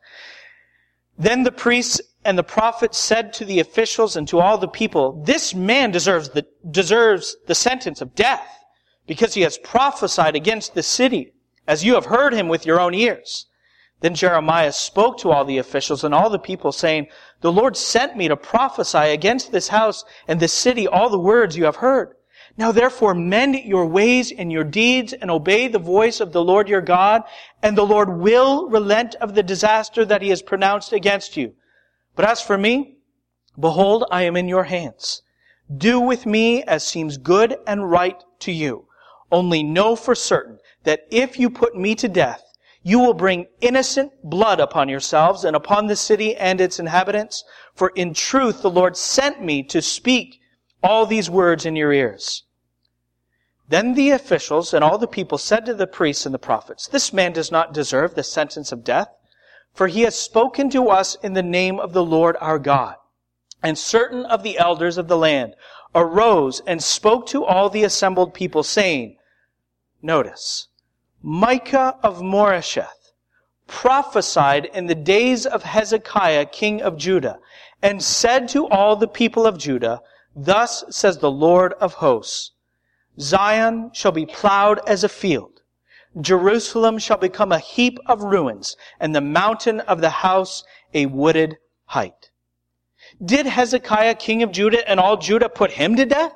Then 1.18 1.44
the 1.44 1.52
priests 1.52 2.00
and 2.24 2.38
the 2.38 2.44
prophets 2.44 2.98
said 2.98 3.34
to 3.34 3.44
the 3.44 3.60
officials 3.60 4.16
and 4.16 4.26
to 4.30 4.40
all 4.40 4.58
the 4.58 4.70
people, 4.70 5.22
this 5.26 5.54
man 5.54 5.92
deserves 5.92 6.30
the, 6.30 6.48
deserves 6.70 7.36
the 7.48 7.56
sentence 7.56 8.00
of 8.00 8.16
death 8.16 8.64
because 9.06 9.34
he 9.34 9.42
has 9.42 9.58
prophesied 9.58 10.38
against 10.38 10.76
the 10.76 10.84
city 10.84 11.34
as 11.68 11.84
you 11.84 11.96
have 11.96 12.06
heard 12.06 12.34
him 12.34 12.48
with 12.48 12.66
your 12.66 12.80
own 12.80 12.94
ears. 12.94 13.48
Then 14.00 14.16
Jeremiah 14.16 14.72
spoke 14.72 15.18
to 15.18 15.32
all 15.32 15.44
the 15.44 15.58
officials 15.58 16.06
and 16.06 16.16
all 16.16 16.30
the 16.30 16.40
people 16.40 16.72
saying, 16.72 17.08
the 17.42 17.52
Lord 17.52 17.76
sent 17.76 18.16
me 18.16 18.30
to 18.30 18.38
prophesy 18.38 19.10
against 19.10 19.52
this 19.52 19.68
house 19.68 20.06
and 20.26 20.40
this 20.40 20.54
city 20.54 20.88
all 20.88 21.10
the 21.10 21.20
words 21.20 21.58
you 21.58 21.66
have 21.66 21.84
heard. 21.88 22.16
Now 22.58 22.72
therefore 22.72 23.14
mend 23.14 23.56
your 23.56 23.86
ways 23.86 24.32
and 24.32 24.52
your 24.52 24.64
deeds 24.64 25.14
and 25.14 25.32
obey 25.32 25.68
the 25.68 25.80
voice 25.80 26.20
of 26.20 26.34
the 26.34 26.44
Lord 26.44 26.68
your 26.68 26.82
God, 26.82 27.24
and 27.64 27.78
the 27.78 27.86
Lord 27.86 28.18
will 28.20 28.68
relent 28.70 29.16
of 29.16 29.36
the 29.36 29.44
disaster 29.44 30.04
that 30.06 30.22
he 30.22 30.30
has 30.30 30.42
pronounced 30.42 30.92
against 30.92 31.38
you. 31.38 31.54
But 32.16 32.26
as 32.26 32.42
for 32.42 32.58
me, 32.58 32.98
behold, 33.60 34.06
I 34.12 34.24
am 34.24 34.36
in 34.36 34.50
your 34.50 34.66
hands. 34.66 35.22
Do 35.76 36.00
with 36.00 36.26
me 36.26 36.64
as 36.64 36.86
seems 36.86 37.18
good 37.18 37.58
and 37.66 37.90
right 37.90 38.22
to 38.40 38.52
you. 38.52 38.88
Only 39.32 39.64
know 39.64 39.96
for 39.96 40.14
certain 40.14 40.60
that 40.84 41.08
if 41.10 41.40
you 41.40 41.50
put 41.50 41.76
me 41.76 41.96
to 41.96 42.10
death, 42.10 42.44
you 42.84 43.00
will 43.00 43.14
bring 43.14 43.48
innocent 43.62 44.12
blood 44.24 44.60
upon 44.60 44.90
yourselves 44.90 45.46
and 45.46 45.56
upon 45.56 45.88
the 45.88 45.96
city 45.96 46.36
and 46.36 46.60
its 46.60 46.80
inhabitants. 46.80 47.44
For 47.74 47.94
in 47.96 48.14
truth 48.14 48.62
the 48.62 48.70
Lord 48.70 48.98
sent 48.98 49.42
me 49.42 49.64
to 49.64 49.82
speak 49.82 50.41
all 50.84 51.06
these 51.06 51.30
words 51.30 51.66
in 51.66 51.76
your 51.76 51.94
ears. 51.94 52.44
Then 53.68 53.94
the 53.94 54.10
officials 54.12 54.74
and 54.74 54.84
all 54.84 54.98
the 54.98 55.08
people 55.08 55.38
said 55.38 55.66
to 55.66 55.74
the 55.74 55.88
priests 55.88 56.26
and 56.26 56.36
the 56.36 56.40
prophets, 56.40 56.88
This 56.88 57.14
man 57.14 57.32
does 57.32 57.52
not 57.52 57.74
deserve 57.74 58.16
the 58.16 58.24
sentence 58.24 58.72
of 58.72 58.84
death, 58.84 59.10
for 59.74 59.88
he 59.88 60.02
has 60.02 60.18
spoken 60.18 60.70
to 60.72 60.90
us 60.90 61.16
in 61.24 61.34
the 61.34 61.44
name 61.44 61.80
of 61.80 61.94
the 61.94 62.04
Lord 62.04 62.36
our 62.42 62.60
God. 62.60 62.96
And 63.64 63.78
certain 63.78 64.26
of 64.26 64.44
the 64.44 64.58
elders 64.58 64.98
of 64.98 65.08
the 65.08 65.18
land 65.18 65.56
arose 65.96 66.62
and 66.68 66.84
spoke 66.84 67.28
to 67.28 67.46
all 67.46 67.70
the 67.70 67.84
assembled 67.84 68.34
people, 68.34 68.64
saying, 68.64 69.18
Notice, 70.02 70.68
Micah 71.22 71.96
of 72.04 72.22
Moresheth 72.22 73.14
prophesied 73.68 74.66
in 74.66 74.88
the 74.88 74.96
days 74.96 75.46
of 75.46 75.64
Hezekiah, 75.64 76.48
king 76.48 76.82
of 76.82 76.98
Judah, 76.98 77.40
and 77.82 78.04
said 78.04 78.50
to 78.50 78.68
all 78.68 78.98
the 78.98 79.08
people 79.08 79.46
of 79.46 79.58
Judah, 79.58 80.02
Thus 80.36 80.84
says 80.90 81.18
the 81.18 81.32
Lord 81.32 81.74
of 81.74 81.96
hosts, 81.96 82.52
Zion 83.20 83.92
shall 83.94 84.12
be 84.12 84.26
plowed 84.26 84.80
as 84.88 85.04
a 85.04 85.10
field. 85.10 85.62
Jerusalem 86.20 86.98
shall 87.00 87.18
become 87.18 87.52
a 87.52 87.60
heap 87.60 88.00
of 88.06 88.24
ruins, 88.24 88.76
and 89.00 89.16
the 89.16 89.22
mountain 89.22 89.80
of 89.82 90.02
the 90.02 90.10
house 90.10 90.64
a 90.94 91.06
wooded 91.06 91.58
height. 91.86 92.32
Did 93.24 93.46
Hezekiah, 93.46 94.16
king 94.16 94.44
of 94.44 94.52
Judah, 94.52 94.88
and 94.90 95.00
all 95.00 95.18
Judah 95.18 95.50
put 95.50 95.72
him 95.72 95.96
to 95.96 96.06
death? 96.06 96.34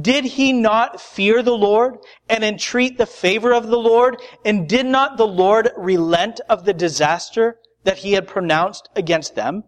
Did 0.00 0.24
he 0.24 0.52
not 0.52 1.00
fear 1.00 1.42
the 1.42 1.56
Lord 1.56 1.98
and 2.28 2.44
entreat 2.44 2.98
the 2.98 3.06
favor 3.06 3.54
of 3.54 3.68
the 3.68 3.78
Lord? 3.78 4.20
And 4.44 4.68
did 4.68 4.86
not 4.86 5.16
the 5.16 5.26
Lord 5.26 5.70
relent 5.76 6.40
of 6.48 6.64
the 6.64 6.74
disaster 6.74 7.58
that 7.84 7.98
he 7.98 8.12
had 8.12 8.28
pronounced 8.28 8.88
against 8.94 9.34
them? 9.34 9.64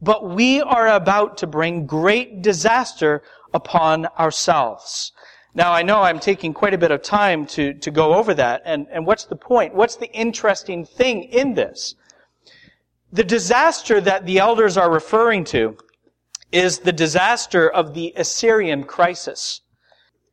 But 0.00 0.28
we 0.28 0.60
are 0.60 0.88
about 0.88 1.36
to 1.38 1.46
bring 1.46 1.86
great 1.86 2.42
disaster 2.42 3.22
upon 3.52 4.06
ourselves. 4.18 5.12
Now 5.54 5.72
I 5.72 5.82
know 5.82 6.02
I'm 6.02 6.20
taking 6.20 6.54
quite 6.54 6.74
a 6.74 6.78
bit 6.78 6.90
of 6.90 7.02
time 7.02 7.46
to, 7.46 7.74
to 7.74 7.90
go 7.90 8.14
over 8.14 8.34
that, 8.34 8.62
and, 8.64 8.86
and 8.92 9.06
what's 9.06 9.24
the 9.24 9.36
point? 9.36 9.74
What's 9.74 9.96
the 9.96 10.12
interesting 10.12 10.84
thing 10.84 11.24
in 11.24 11.54
this? 11.54 11.96
The 13.12 13.24
disaster 13.24 14.00
that 14.02 14.26
the 14.26 14.38
elders 14.38 14.76
are 14.76 14.92
referring 14.92 15.44
to 15.46 15.76
is 16.52 16.80
the 16.80 16.92
disaster 16.92 17.68
of 17.68 17.94
the 17.94 18.12
Assyrian 18.16 18.84
crisis. 18.84 19.62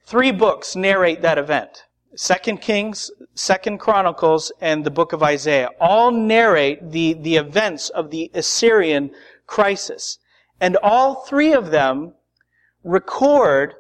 Three 0.04 0.32
books 0.32 0.76
narrate 0.76 1.22
that 1.22 1.38
event. 1.38 1.86
Second 2.16 2.62
Kings, 2.62 3.12
Second 3.34 3.80
Chronicles, 3.80 4.52
and 4.62 4.86
the 4.86 4.92
book 4.92 5.12
of 5.12 5.24
Isaiah 5.24 5.70
all 5.80 6.12
narrate 6.12 6.92
the, 6.92 7.14
the 7.14 7.36
events 7.36 7.90
of 7.90 8.12
the 8.12 8.32
Assyrian 8.34 9.12
crisis. 9.48 10.20
And 10.60 10.78
all 10.78 11.24
three 11.26 11.54
of 11.54 11.72
them 11.72 12.14
record 12.84 13.76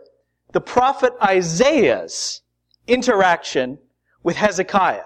the 0.51 0.61
prophet 0.61 1.13
Isaiah's 1.21 2.41
interaction 2.87 3.77
with 4.23 4.35
Hezekiah 4.35 5.03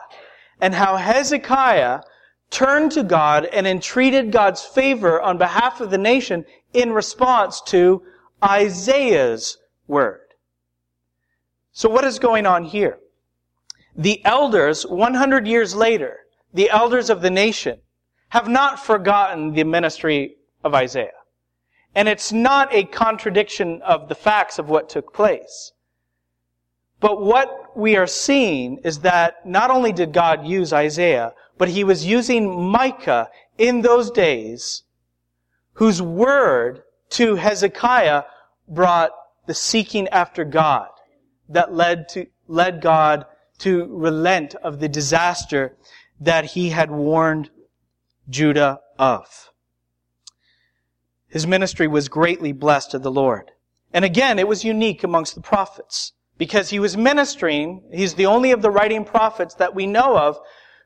and 0.61 0.73
how 0.73 0.95
Hezekiah 0.95 2.01
turned 2.49 2.91
to 2.93 3.03
God 3.03 3.45
and 3.45 3.67
entreated 3.67 4.31
God's 4.31 4.63
favor 4.63 5.21
on 5.21 5.37
behalf 5.37 5.81
of 5.81 5.91
the 5.91 5.97
nation 5.97 6.45
in 6.73 6.91
response 6.91 7.61
to 7.67 8.03
Isaiah's 8.43 9.57
word. 9.87 10.21
So 11.71 11.89
what 11.89 12.03
is 12.03 12.19
going 12.19 12.45
on 12.45 12.63
here? 12.63 12.99
The 13.95 14.23
elders, 14.25 14.85
100 14.85 15.47
years 15.47 15.75
later, 15.75 16.19
the 16.53 16.69
elders 16.69 17.09
of 17.09 17.21
the 17.21 17.29
nation, 17.29 17.79
have 18.29 18.47
not 18.47 18.83
forgotten 18.83 19.53
the 19.53 19.63
ministry 19.63 20.35
of 20.63 20.73
Isaiah. 20.73 21.11
And 21.95 22.07
it's 22.07 22.31
not 22.31 22.73
a 22.73 22.83
contradiction 22.83 23.81
of 23.81 24.09
the 24.09 24.15
facts 24.15 24.59
of 24.59 24.69
what 24.69 24.89
took 24.89 25.13
place. 25.13 25.71
But 26.99 27.21
what 27.21 27.77
we 27.77 27.95
are 27.95 28.07
seeing 28.07 28.79
is 28.83 28.99
that 28.99 29.45
not 29.45 29.71
only 29.71 29.93
did 29.93 30.13
God 30.13 30.45
use 30.45 30.73
Isaiah, 30.73 31.33
but 31.57 31.69
he 31.69 31.83
was 31.83 32.05
using 32.05 32.61
Micah 32.71 33.29
in 33.57 33.81
those 33.81 34.11
days 34.11 34.83
whose 35.73 36.01
word 36.01 36.81
to 37.11 37.35
Hezekiah 37.35 38.23
brought 38.67 39.11
the 39.47 39.53
seeking 39.53 40.07
after 40.09 40.43
God 40.43 40.89
that 41.47 41.73
led 41.73 42.09
to, 42.09 42.27
led 42.47 42.81
God 42.81 43.25
to 43.59 43.85
relent 43.89 44.55
of 44.55 44.79
the 44.79 44.89
disaster 44.89 45.75
that 46.19 46.45
he 46.45 46.69
had 46.69 46.91
warned 46.91 47.49
Judah 48.29 48.81
of. 48.97 49.48
His 51.29 51.45
ministry 51.45 51.87
was 51.87 52.09
greatly 52.09 52.51
blessed 52.51 52.93
of 52.93 53.03
the 53.03 53.11
Lord. 53.11 53.51
And 53.93 54.03
again, 54.03 54.39
it 54.39 54.47
was 54.47 54.63
unique 54.65 55.03
amongst 55.03 55.35
the 55.35 55.41
prophets 55.41 56.13
because 56.37 56.69
he 56.69 56.79
was 56.79 56.97
ministering, 56.97 57.83
he's 57.93 58.15
the 58.15 58.25
only 58.25 58.51
of 58.51 58.61
the 58.61 58.71
writing 58.71 59.05
prophets 59.05 59.53
that 59.55 59.75
we 59.75 59.85
know 59.85 60.17
of 60.17 60.39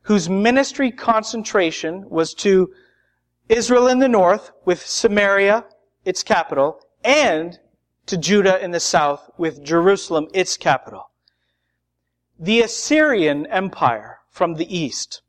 whose 0.03 0.29
ministry 0.29 0.91
concentration 0.91 2.09
was 2.09 2.33
to 2.33 2.73
Israel 3.47 3.87
in 3.87 3.99
the 3.99 4.07
north 4.07 4.51
with 4.65 4.85
Samaria, 4.85 5.65
its 6.03 6.23
capital, 6.23 6.81
and 7.03 7.59
to 8.05 8.17
Judah 8.17 8.61
in 8.61 8.71
the 8.71 8.79
south 8.79 9.29
with 9.37 9.63
Jerusalem, 9.63 10.27
its 10.33 10.57
capital. 10.57 11.09
The 12.37 12.61
Assyrian 12.61 13.45
Empire 13.47 14.19
from 14.29 14.55
the 14.55 14.75
east 14.75 15.21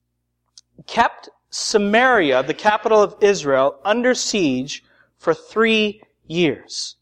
kept 0.86 1.28
Samaria, 1.50 2.42
the 2.42 2.54
capital 2.54 3.00
of 3.00 3.14
Israel, 3.20 3.78
under 3.84 4.14
siege 4.14 4.82
for 5.24 5.32
three 5.32 6.02
years. 6.26 6.96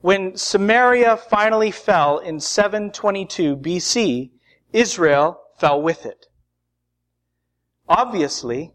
When 0.00 0.36
Samaria 0.36 1.16
finally 1.16 1.72
fell 1.72 2.18
in 2.18 2.38
722 2.38 3.56
BC, 3.56 4.30
Israel 4.72 5.40
fell 5.58 5.82
with 5.82 6.06
it. 6.06 6.26
Obviously, 7.88 8.72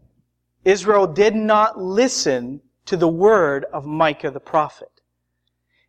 Israel 0.64 1.06
did 1.06 1.34
not 1.34 1.80
listen 1.80 2.60
to 2.84 2.96
the 2.98 3.08
word 3.08 3.64
of 3.72 3.86
Micah 3.86 4.30
the 4.30 4.40
prophet. 4.40 5.00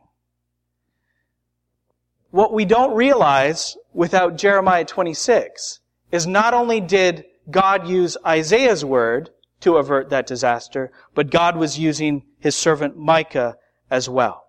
what 2.30 2.52
we 2.52 2.64
don't 2.64 2.94
realize 2.94 3.76
without 3.92 4.36
Jeremiah 4.36 4.84
26 4.84 5.80
is 6.12 6.26
not 6.26 6.54
only 6.54 6.80
did 6.80 7.24
God 7.50 7.88
use 7.88 8.16
Isaiah's 8.24 8.84
word 8.84 9.30
to 9.60 9.76
avert 9.76 10.10
that 10.10 10.26
disaster, 10.26 10.92
but 11.14 11.30
God 11.30 11.56
was 11.56 11.78
using 11.78 12.22
his 12.38 12.56
servant 12.56 12.96
Micah 12.96 13.56
as 13.90 14.08
well. 14.08 14.44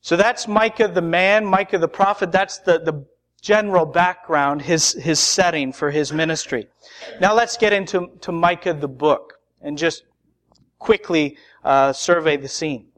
So 0.00 0.16
that's 0.16 0.46
Micah 0.46 0.88
the 0.88 1.02
man, 1.02 1.44
Micah 1.44 1.78
the 1.78 1.88
prophet. 1.88 2.30
That's 2.30 2.58
the, 2.58 2.78
the 2.78 3.04
general 3.46 3.86
background, 3.86 4.60
his, 4.60 4.92
his 4.94 5.20
setting 5.20 5.72
for 5.72 5.92
his 5.92 6.12
ministry. 6.12 6.66
Now 7.20 7.32
let's 7.32 7.56
get 7.56 7.72
into 7.72 8.10
to 8.22 8.32
Micah 8.32 8.74
the 8.74 8.88
book 8.88 9.34
and 9.60 9.78
just 9.78 10.02
quickly 10.80 11.36
uh, 11.62 11.92
survey 11.92 12.36
the 12.36 12.48
scene. 12.48 12.88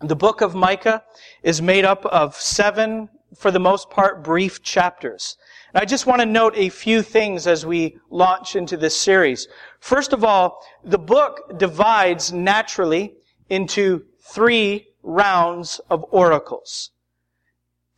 The 0.00 0.16
book 0.16 0.40
of 0.40 0.56
Micah 0.56 1.04
is 1.44 1.62
made 1.62 1.84
up 1.84 2.04
of 2.06 2.34
seven, 2.34 3.08
for 3.36 3.52
the 3.52 3.60
most 3.60 3.90
part, 3.90 4.24
brief 4.24 4.60
chapters. 4.60 5.36
And 5.72 5.80
I 5.80 5.84
just 5.84 6.08
want 6.08 6.20
to 6.20 6.26
note 6.26 6.54
a 6.56 6.68
few 6.68 7.00
things 7.00 7.46
as 7.46 7.64
we 7.64 7.96
launch 8.10 8.56
into 8.56 8.76
this 8.76 8.98
series. 8.98 9.46
First 9.78 10.12
of 10.12 10.24
all, 10.24 10.66
the 10.82 10.98
book 10.98 11.60
divides 11.60 12.32
naturally 12.32 13.14
into 13.50 14.02
three 14.20 14.88
rounds 15.04 15.80
of 15.90 16.04
oracles. 16.10 16.90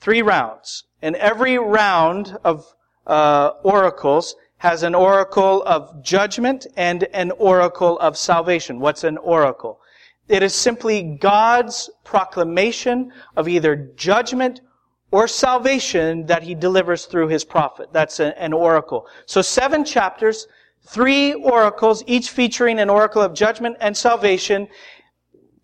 Three 0.05 0.21
rounds. 0.21 0.85
And 1.01 1.17
every 1.17 1.57
round 1.57 2.37
of 2.45 2.75
uh, 3.07 3.53
oracles 3.63 4.37
has 4.59 4.83
an 4.83 4.95
oracle 4.95 5.63
of 5.63 6.03
judgment 6.03 6.67
and 6.77 7.05
an 7.15 7.31
oracle 7.39 7.99
of 8.01 8.19
salvation. 8.19 8.81
What's 8.81 9.03
an 9.03 9.17
oracle? 9.17 9.81
It 10.29 10.43
is 10.43 10.55
simply 10.55 11.17
God's 11.23 11.89
proclamation 12.05 13.15
of 13.35 13.49
either 13.49 13.93
judgment 13.97 14.61
or 15.11 15.27
salvation 15.27 16.27
that 16.27 16.43
he 16.43 16.55
delivers 16.55 17.07
through 17.07 17.29
his 17.29 17.43
prophet. 17.43 17.89
That's 17.91 18.21
an 18.21 18.53
oracle. 18.53 19.07
So 19.25 19.41
seven 19.41 19.87
chapters, 19.87 20.47
three 20.83 21.33
oracles, 21.33 22.05
each 22.07 22.29
featuring 22.29 22.79
an 22.79 22.91
oracle 22.91 23.23
of 23.23 23.33
judgment 23.33 23.79
and 23.81 23.97
salvation, 23.97 24.69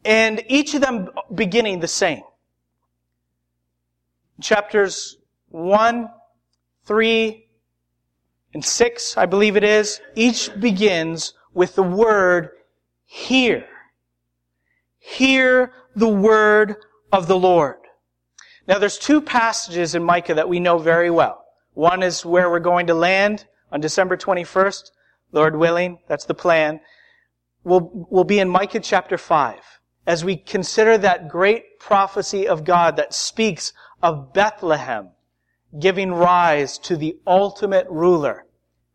and 0.03 0.43
each 0.49 0.73
of 0.73 0.81
them 0.81 1.11
beginning 1.35 1.81
the 1.81 1.89
same. 1.89 2.23
Chapters 4.41 5.19
1, 5.49 6.09
3, 6.85 7.47
and 8.55 8.65
6, 8.65 9.17
I 9.17 9.27
believe 9.27 9.57
it 9.57 9.65
is, 9.65 10.01
each 10.15 10.51
begins 10.59 11.35
with 11.53 11.75
the 11.75 11.83
word 11.83 12.51
hear. 13.05 13.67
Hear 14.99 15.73
the 15.95 16.09
word 16.09 16.77
of 17.13 17.27
the 17.27 17.39
Lord. 17.39 17.77
Now 18.67 18.79
there's 18.79 18.99
two 18.99 19.21
passages 19.21 19.95
in 19.95 20.03
Micah 20.03 20.35
that 20.35 20.49
we 20.49 20.61
know 20.61 20.79
very 20.79 21.11
well. 21.11 21.45
One 21.75 22.03
is 22.03 22.25
where 22.25 22.51
we're 22.51 22.61
going 22.61 22.87
to 22.89 22.95
land 22.95 23.47
on 23.73 23.81
December 23.81 24.17
21st, 24.17 24.91
Lord 25.33 25.57
willing, 25.57 25.99
that's 26.09 26.25
the 26.25 26.35
plan. 26.35 26.81
We'll, 27.63 27.91
we'll 27.93 28.25
be 28.25 28.41
in 28.41 28.49
Micah 28.49 28.81
chapter 28.81 29.19
5 29.19 29.61
as 30.07 30.25
we 30.25 30.37
consider 30.37 30.99
that 30.99 31.29
great 31.29 31.79
prophecy 31.79 32.49
of 32.49 32.65
God 32.65 32.97
that 32.97 33.15
speaks 33.15 33.73
of 34.03 34.33
Bethlehem 34.33 35.11
giving 35.79 36.13
rise 36.13 36.79
to 36.79 36.97
the 36.97 37.17
ultimate 37.27 37.87
ruler, 37.89 38.47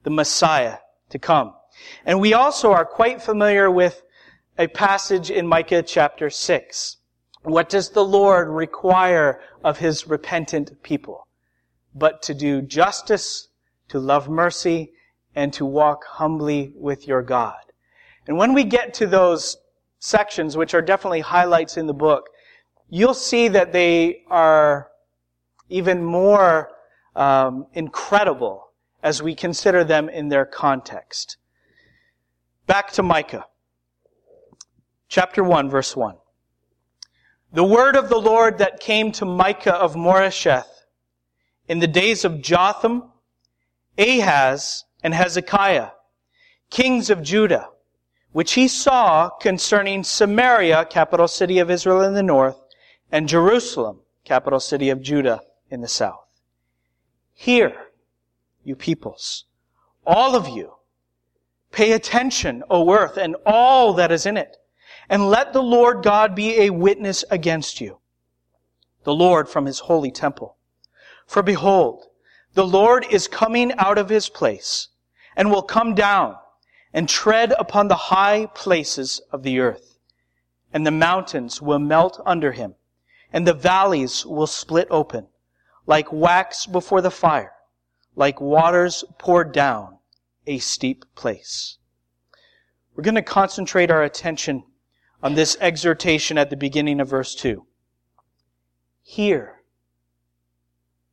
the 0.03 0.09
Messiah 0.09 0.77
to 1.09 1.19
come. 1.19 1.53
And 2.05 2.19
we 2.19 2.33
also 2.33 2.71
are 2.71 2.85
quite 2.85 3.21
familiar 3.21 3.69
with 3.69 4.03
a 4.57 4.67
passage 4.67 5.29
in 5.29 5.47
Micah 5.47 5.83
chapter 5.83 6.29
6. 6.29 6.97
What 7.43 7.69
does 7.69 7.89
the 7.89 8.03
Lord 8.03 8.49
require 8.49 9.41
of 9.63 9.77
his 9.77 10.07
repentant 10.07 10.81
people? 10.81 11.27
But 11.93 12.21
to 12.23 12.33
do 12.33 12.61
justice, 12.61 13.49
to 13.89 13.99
love 13.99 14.27
mercy, 14.27 14.93
and 15.35 15.53
to 15.53 15.65
walk 15.65 16.05
humbly 16.05 16.73
with 16.75 17.07
your 17.07 17.21
God. 17.21 17.59
And 18.27 18.37
when 18.37 18.53
we 18.53 18.63
get 18.63 18.93
to 18.95 19.07
those 19.07 19.57
sections, 19.99 20.57
which 20.57 20.73
are 20.73 20.81
definitely 20.81 21.21
highlights 21.21 21.77
in 21.77 21.87
the 21.87 21.93
book, 21.93 22.29
you'll 22.89 23.13
see 23.13 23.47
that 23.49 23.73
they 23.73 24.23
are 24.29 24.89
even 25.69 26.03
more 26.03 26.69
um, 27.15 27.67
incredible 27.73 28.69
as 29.01 29.21
we 29.21 29.35
consider 29.35 29.83
them 29.83 30.09
in 30.09 30.29
their 30.29 30.45
context. 30.45 31.37
Back 32.67 32.91
to 32.93 33.03
Micah. 33.03 33.45
Chapter 35.07 35.43
1, 35.43 35.69
verse 35.69 35.95
1. 35.95 36.15
The 37.53 37.63
word 37.63 37.95
of 37.95 38.09
the 38.09 38.17
Lord 38.17 38.57
that 38.57 38.79
came 38.79 39.11
to 39.13 39.25
Micah 39.25 39.75
of 39.75 39.95
Moresheth 39.95 40.85
in 41.67 41.79
the 41.79 41.87
days 41.87 42.25
of 42.25 42.41
Jotham, 42.41 43.11
Ahaz, 43.97 44.83
and 45.03 45.13
Hezekiah, 45.13 45.89
kings 46.69 47.09
of 47.09 47.21
Judah, 47.21 47.69
which 48.31 48.53
he 48.53 48.67
saw 48.67 49.29
concerning 49.29 50.03
Samaria, 50.03 50.85
capital 50.85 51.27
city 51.27 51.59
of 51.59 51.71
Israel 51.71 52.01
in 52.01 52.15
the 52.15 52.23
north, 52.23 52.59
and 53.11 53.29
Jerusalem, 53.29 54.01
capital 54.25 54.59
city 54.59 54.89
of 54.89 55.01
Judah 55.01 55.41
in 55.69 55.81
the 55.81 55.87
south. 55.87 56.27
Hear, 57.33 57.75
you 58.63 58.75
peoples, 58.75 59.45
all 60.05 60.35
of 60.35 60.47
you, 60.47 60.73
pay 61.71 61.91
attention, 61.91 62.63
O 62.69 62.91
earth, 62.93 63.17
and 63.17 63.35
all 63.45 63.93
that 63.93 64.11
is 64.11 64.25
in 64.25 64.37
it, 64.37 64.57
and 65.09 65.29
let 65.29 65.53
the 65.53 65.63
Lord 65.63 66.03
God 66.03 66.35
be 66.35 66.61
a 66.61 66.69
witness 66.69 67.25
against 67.29 67.81
you, 67.81 67.99
the 69.03 69.13
Lord 69.13 69.49
from 69.49 69.65
his 69.65 69.79
holy 69.79 70.11
temple. 70.11 70.57
For 71.27 71.43
behold, 71.43 72.05
the 72.53 72.65
Lord 72.65 73.05
is 73.11 73.27
coming 73.27 73.73
out 73.77 73.97
of 73.97 74.09
his 74.09 74.29
place, 74.29 74.89
and 75.35 75.51
will 75.51 75.61
come 75.61 75.95
down 75.95 76.35
and 76.93 77.09
tread 77.09 77.53
upon 77.59 77.89
the 77.89 77.95
high 77.95 78.45
places 78.55 79.19
of 79.31 79.43
the 79.43 79.59
earth. 79.59 79.97
And 80.71 80.87
the 80.87 80.91
mountains 80.91 81.61
will 81.61 81.79
melt 81.79 82.21
under 82.25 82.53
him, 82.53 82.75
and 83.33 83.45
the 83.45 83.53
valleys 83.53 84.25
will 84.25 84.47
split 84.47 84.87
open, 84.89 85.27
like 85.85 86.11
wax 86.11 86.65
before 86.65 87.01
the 87.01 87.11
fire, 87.11 87.53
like 88.15 88.41
waters 88.41 89.03
poured 89.17 89.51
down 89.51 89.97
a 90.47 90.57
steep 90.59 91.05
place. 91.15 91.77
We're 92.95 93.03
going 93.03 93.15
to 93.15 93.21
concentrate 93.21 93.91
our 93.91 94.03
attention 94.03 94.63
on 95.21 95.35
this 95.35 95.57
exhortation 95.59 96.37
at 96.37 96.49
the 96.49 96.55
beginning 96.55 96.99
of 96.99 97.09
verse 97.09 97.35
2. 97.35 97.65
Hear. 99.01 99.61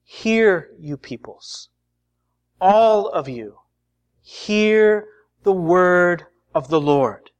Hear, 0.04 0.70
you 0.78 0.96
peoples. 0.96 1.70
All 2.60 3.08
of 3.08 3.28
you. 3.28 3.58
Hear 4.22 5.08
the 5.42 5.52
word 5.52 6.24
of 6.54 6.68
the 6.68 6.80
Lord. 6.80 7.30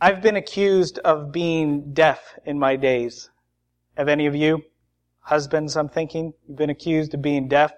I've 0.00 0.20
been 0.20 0.36
accused 0.36 0.98
of 0.98 1.32
being 1.32 1.92
deaf 1.92 2.38
in 2.44 2.58
my 2.58 2.76
days. 2.76 3.30
Have 3.96 4.08
any 4.08 4.26
of 4.26 4.36
you? 4.36 4.62
Husbands, 5.28 5.76
I'm 5.76 5.90
thinking, 5.90 6.32
you've 6.46 6.56
been 6.56 6.70
accused 6.70 7.12
of 7.12 7.20
being 7.20 7.48
deaf. 7.48 7.74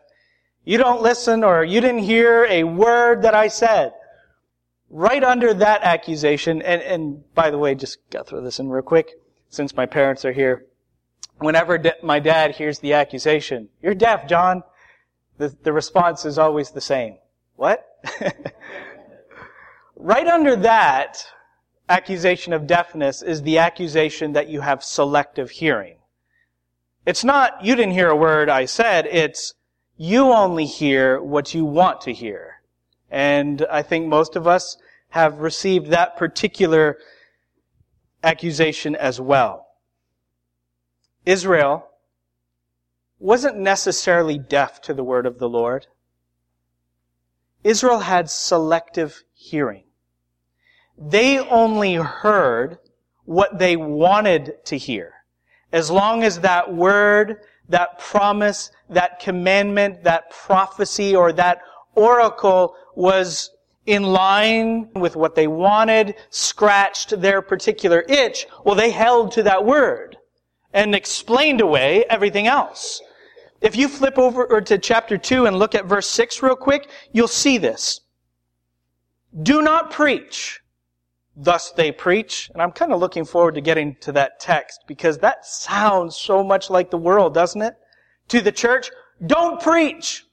You 0.65 0.79
don't 0.79 1.03
listen 1.03 1.43
or 1.43 1.65
you 1.65 1.81
didn't 1.81 2.05
hear 2.05 2.47
a 2.49 2.63
word 2.63 3.23
that 3.23 3.35
I 3.35 3.49
said. 3.49 3.93
Right 4.89 5.25
under 5.25 5.53
that 5.55 5.83
accusation, 5.83 6.63
and, 6.63 6.81
and 6.81 7.35
by 7.35 7.51
the 7.51 7.59
way, 7.59 7.75
just 7.75 7.99
gotta 8.09 8.25
throw 8.25 8.41
this 8.41 8.61
in 8.61 8.69
real 8.69 8.85
quick, 8.85 9.15
since 9.49 9.75
my 9.75 9.85
parents 9.85 10.25
are 10.25 10.31
here. 10.33 10.67
Whenever 11.39 11.77
de- 11.77 11.97
my 12.05 12.21
dad 12.21 12.55
hears 12.55 12.79
the 12.79 12.93
accusation, 12.93 13.69
you're 13.83 13.95
deaf, 13.95 14.29
John, 14.29 14.63
the, 15.39 15.49
the 15.65 15.73
response 15.73 16.25
is 16.25 16.39
always 16.39 16.71
the 16.71 16.81
same. 16.81 17.19
What? 17.57 17.85
right 19.97 20.29
under 20.29 20.55
that 20.55 21.27
accusation 21.89 22.53
of 22.53 22.69
deafness 22.69 23.23
is 23.23 23.43
the 23.43 23.59
accusation 23.59 24.35
that 24.35 24.49
you 24.49 24.61
have 24.61 24.85
selective 24.85 25.51
hearing. 25.51 25.97
It's 27.07 27.25
not, 27.25 27.65
you 27.65 27.75
didn't 27.75 27.95
hear 27.95 28.09
a 28.09 28.17
word 28.17 28.49
I 28.49 28.67
said, 28.67 29.07
it's, 29.07 29.55
you 29.97 30.33
only 30.33 30.67
hear 30.67 31.21
what 31.23 31.55
you 31.55 31.65
want 31.65 32.03
to 32.03 32.13
hear. 32.13 32.63
And 33.11 33.67
I 33.71 33.83
think 33.83 34.07
most 34.07 34.37
of 34.37 34.47
us 34.47 34.77
have 35.11 35.41
received 35.41 35.89
that 35.89 36.17
particular 36.17 36.99
accusation 38.23 38.95
as 38.95 39.21
well. 39.21 39.67
Israel 41.27 41.87
wasn't 43.19 43.59
necessarily 43.59 44.39
deaf 44.39 44.81
to 44.83 44.95
the 44.95 45.05
word 45.05 45.27
of 45.27 45.39
the 45.39 45.49
Lord. 45.49 45.87
Israel 47.63 48.01
had 48.01 48.31
selective 48.31 49.25
hearing. 49.35 49.85
They 50.97 51.39
only 51.39 51.95
heard 51.95 52.79
what 53.25 53.59
they 53.59 53.77
wanted 53.77 54.65
to 54.67 54.79
hear. 54.79 55.13
As 55.73 55.91
long 55.91 56.23
as 56.23 56.41
that 56.41 56.75
word, 56.75 57.43
that 57.69 57.99
promise, 57.99 58.71
that 58.89 59.21
commandment, 59.21 60.03
that 60.03 60.31
prophecy, 60.31 61.15
or 61.15 61.33
that 61.33 61.61
oracle 61.95 62.75
was 62.97 63.51
in 63.87 64.03
line 64.03 64.89
with 64.95 65.17
what 65.17 65.35
they 65.35 65.47
wanted, 65.47 66.15
scratched 66.31 67.21
their 67.21 67.41
particular 67.43 68.05
itch, 68.09 68.47
well, 68.65 68.75
they 68.75 68.91
held 68.91 69.33
to 69.33 69.43
that 69.43 69.65
word 69.65 70.17
and 70.73 70.95
explained 70.95 71.61
away 71.61 72.05
everything 72.09 72.47
else. 72.47 73.01
If 73.61 73.77
you 73.77 73.89
flip 73.89 74.19
over 74.19 74.61
to 74.61 74.79
chapter 74.79 75.19
2 75.19 75.47
and 75.47 75.59
look 75.59 75.75
at 75.75 75.87
verse 75.87 76.09
6 76.09 76.43
real 76.43 76.57
quick, 76.57 76.89
you'll 77.13 77.29
see 77.29 77.59
this. 77.59 78.01
Do 79.43 79.63
not 79.63 79.91
preach. 79.91 80.61
Thus 81.37 81.71
they 81.71 81.93
preach. 81.93 82.51
And 82.53 82.63
I'm 82.63 82.73
kind 82.73 82.93
of 82.93 83.01
looking 83.01 83.25
forward 83.25 83.55
to 83.55 83.61
getting 83.61 83.97
to 84.01 84.13
that 84.13 84.41
text 84.41 84.81
because 84.87 85.19
that 85.19 85.47
sounds 85.47 86.17
so 86.17 86.43
much 86.43 86.71
like 86.71 86.91
the 86.91 86.99
world, 86.99 87.35
doesn't 87.35 87.63
it? 87.63 87.77
To 88.29 88.41
the 88.41 88.53
church, 88.53 88.91
don't 89.25 89.61
preach. 89.61 90.27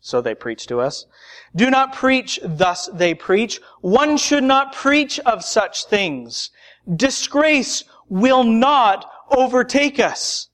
So 0.00 0.20
they 0.20 0.34
preach 0.34 0.66
to 0.68 0.80
us. 0.80 1.06
Do 1.54 1.70
not 1.70 1.92
preach, 1.92 2.40
thus 2.42 2.88
they 2.92 3.14
preach. 3.14 3.60
One 3.80 4.16
should 4.16 4.44
not 4.44 4.72
preach 4.72 5.18
of 5.20 5.44
such 5.44 5.84
things. 5.84 6.50
Disgrace 6.96 7.84
will 8.08 8.44
not 8.44 9.10
overtake 9.30 10.00
us. 10.00 10.48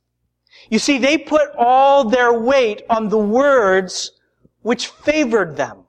You 0.69 0.79
see, 0.79 0.99
they 0.99 1.17
put 1.17 1.51
all 1.57 2.05
their 2.05 2.33
weight 2.33 2.83
on 2.91 3.09
the 3.09 3.19
words 3.19 4.11
which 4.63 4.89
favored 4.89 5.57
them 5.57 5.85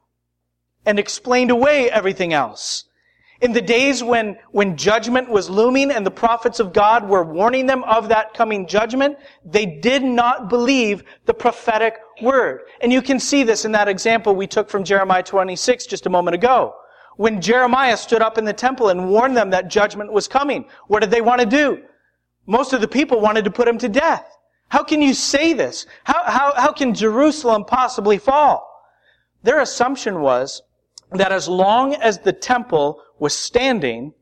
and 0.85 0.99
explained 0.99 1.49
away 1.49 1.89
everything 1.89 2.31
else. 2.33 2.85
In 3.39 3.53
the 3.53 3.61
days 3.61 4.03
when, 4.03 4.37
when 4.51 4.77
judgment 4.77 5.29
was 5.29 5.49
looming 5.49 5.91
and 5.91 6.05
the 6.05 6.11
prophets 6.11 6.59
of 6.59 6.73
God 6.73 7.07
were 7.07 7.23
warning 7.23 7.67
them 7.67 7.83
of 7.83 8.09
that 8.09 8.33
coming 8.33 8.67
judgment, 8.67 9.17
they 9.45 9.65
did 9.65 10.03
not 10.03 10.49
believe 10.49 11.03
the 11.25 11.33
prophetic 11.33 11.99
word. 12.21 12.61
And 12.81 12.91
you 12.91 13.01
can 13.01 13.19
see 13.19 13.43
this 13.43 13.63
in 13.63 13.71
that 13.73 13.87
example 13.87 14.35
we 14.35 14.47
took 14.47 14.69
from 14.69 14.83
Jeremiah 14.83 15.21
26 15.21 15.85
just 15.85 16.07
a 16.07 16.09
moment 16.09 16.33
ago. 16.33 16.75
When 17.17 17.39
Jeremiah 17.39 17.97
stood 17.97 18.21
up 18.23 18.37
in 18.39 18.45
the 18.45 18.53
temple 18.53 18.89
and 18.89 19.09
warned 19.09 19.37
them 19.37 19.51
that 19.51 19.69
judgment 19.69 20.11
was 20.11 20.27
coming, 20.27 20.65
what 20.87 21.01
did 21.01 21.11
they 21.11 21.21
want 21.21 21.41
to 21.41 21.47
do? 21.47 21.83
Most 22.47 22.73
of 22.73 22.81
the 22.81 22.87
people 22.87 23.19
wanted 23.19 23.45
to 23.45 23.51
put 23.51 23.67
him 23.67 23.77
to 23.79 23.89
death. 23.89 24.25
How 24.69 24.83
can 24.83 25.01
you 25.01 25.13
say 25.13 25.53
this? 25.53 25.85
How, 26.03 26.23
how, 26.25 26.53
how 26.55 26.71
can 26.71 26.93
Jerusalem 26.93 27.65
possibly 27.65 28.17
fall? 28.17 28.67
Their 29.43 29.61
assumption 29.61 30.21
was 30.21 30.61
that 31.11 31.31
as 31.31 31.47
long 31.47 31.95
as 31.95 32.19
the 32.19 32.33
temple 32.33 33.01
was 33.19 33.35
standing, 33.35 34.13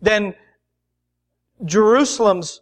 then 0.00 0.34
Jerusalem's 1.64 2.60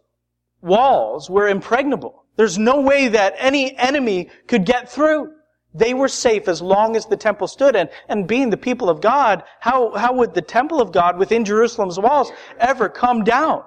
walls 0.61 1.31
were 1.31 1.49
impregnable. 1.49 2.25
There's 2.37 2.59
no 2.59 2.81
way 2.81 3.09
that 3.09 3.35
any 3.39 3.77
enemy 3.77 4.31
could 4.47 4.65
get 4.65 4.91
through. 4.91 5.33
They 5.75 5.95
were 5.95 6.09
safe 6.09 6.49
as 6.49 6.63
long 6.63 6.97
as 6.97 7.07
the 7.07 7.17
temple 7.17 7.47
stood. 7.47 7.77
And, 7.77 7.91
and 8.09 8.27
being 8.27 8.51
the 8.51 8.57
people 8.57 8.89
of 8.89 9.01
God, 9.01 9.45
how, 9.61 9.95
how 9.97 10.13
would 10.15 10.35
the 10.35 10.43
temple 10.43 10.81
of 10.81 10.93
God 10.93 11.19
within 11.19 11.45
Jerusalem's 11.45 11.99
walls 11.99 12.33
ever 12.59 12.89
come 12.89 13.25
down? 13.25 13.65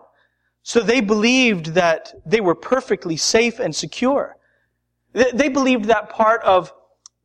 So 0.63 0.79
they 0.79 1.01
believed 1.01 1.67
that 1.67 2.13
they 2.25 2.41
were 2.41 2.55
perfectly 2.55 3.17
safe 3.17 3.59
and 3.59 3.75
secure. 3.75 4.37
They 5.13 5.49
believed 5.49 5.85
that 5.85 6.09
part 6.09 6.41
of 6.43 6.71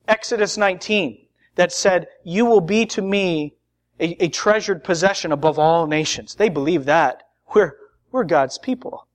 Exodus 0.08 0.56
19 0.56 1.26
that 1.56 1.72
said, 1.72 2.08
you 2.24 2.44
will 2.44 2.60
be 2.60 2.86
to 2.86 3.02
me 3.02 3.55
a, 4.00 4.24
a 4.24 4.28
treasured 4.28 4.84
possession 4.84 5.32
above 5.32 5.58
all 5.58 5.86
nations. 5.86 6.34
They 6.34 6.48
believe 6.48 6.84
that. 6.84 7.22
We're, 7.54 7.76
we're 8.10 8.24
God's 8.24 8.58
people. 8.58 9.06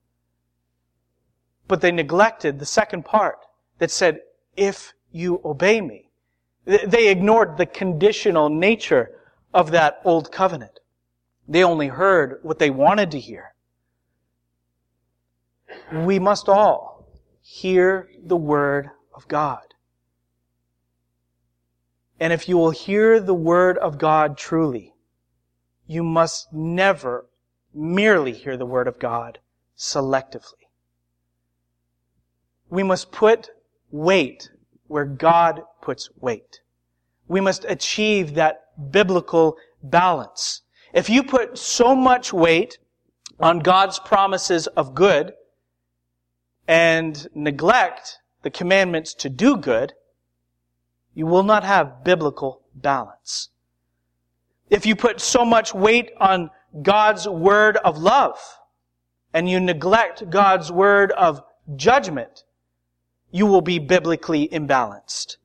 But 1.68 1.82
they 1.82 1.92
neglected 1.92 2.60
the 2.60 2.66
second 2.66 3.06
part 3.06 3.40
that 3.78 3.92
said, 3.92 4.22
if 4.56 4.94
you 5.12 5.42
obey 5.44 5.82
me. 5.82 6.10
They 6.66 7.10
ignored 7.10 7.58
the 7.58 7.66
conditional 7.66 8.50
nature 8.50 9.18
of 9.54 9.72
that 9.72 10.02
old 10.06 10.32
covenant. 10.32 10.80
They 11.48 11.64
only 11.64 11.88
heard 11.88 12.40
what 12.44 12.60
they 12.60 12.70
wanted 12.70 13.12
to 13.12 13.20
hear. 13.20 13.54
We 15.92 16.20
must 16.20 16.48
all 16.48 17.08
hear 17.42 18.10
the 18.24 18.38
word 18.38 18.92
of 19.14 19.28
God. 19.28 19.71
And 22.22 22.32
if 22.32 22.48
you 22.48 22.56
will 22.56 22.70
hear 22.70 23.20
the 23.20 23.34
word 23.34 23.80
of 23.80 23.98
God 23.98 24.38
truly, 24.38 24.94
you 25.88 26.04
must 26.04 26.54
never 26.54 27.26
merely 27.74 28.32
hear 28.32 28.58
the 28.58 28.66
word 28.66 28.88
of 28.88 29.00
God 29.00 29.40
selectively. 29.76 30.70
We 32.70 32.84
must 32.84 33.12
put 33.12 33.50
weight 33.90 34.52
where 34.86 35.06
God 35.06 35.64
puts 35.82 36.12
weight. 36.20 36.60
We 37.28 37.42
must 37.42 37.66
achieve 37.68 38.36
that 38.36 38.66
biblical 38.92 39.58
balance. 39.82 40.62
If 40.94 41.10
you 41.10 41.24
put 41.24 41.58
so 41.58 41.96
much 41.96 42.32
weight 42.32 42.78
on 43.40 43.62
God's 43.62 43.98
promises 43.98 44.68
of 44.68 44.94
good 44.94 45.34
and 46.68 47.28
neglect 47.34 48.20
the 48.44 48.52
commandments 48.52 49.16
to 49.16 49.30
do 49.30 49.58
good, 49.58 49.94
you 51.14 51.26
will 51.26 51.44
not 51.44 51.64
have 51.64 52.04
biblical 52.04 52.62
balance. 52.74 53.50
If 54.70 54.86
you 54.86 54.96
put 54.96 55.20
so 55.20 55.44
much 55.44 55.74
weight 55.74 56.12
on 56.20 56.50
God's 56.82 57.28
word 57.28 57.78
of 57.78 57.98
love 57.98 58.40
and 59.34 59.50
you 59.50 59.60
neglect 59.60 60.30
God's 60.30 60.72
word 60.72 61.12
of 61.12 61.42
judgment, 61.76 62.46
you 63.32 63.46
will 63.46 63.62
be 63.62 63.80
biblically 63.80 64.48
imbalanced. 64.48 65.38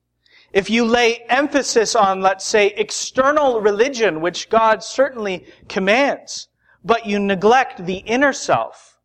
If 0.53 0.69
you 0.69 0.85
lay 0.85 1.19
emphasis 1.29 1.95
on, 1.95 2.21
let's 2.21 2.45
say, 2.45 2.67
external 2.67 3.61
religion, 3.61 4.21
which 4.21 4.49
God 4.49 4.81
certainly 4.81 5.45
commands, 5.67 6.47
but 6.83 7.05
you 7.05 7.19
neglect 7.19 7.85
the 7.85 7.97
inner 7.97 8.31
self, 8.31 8.99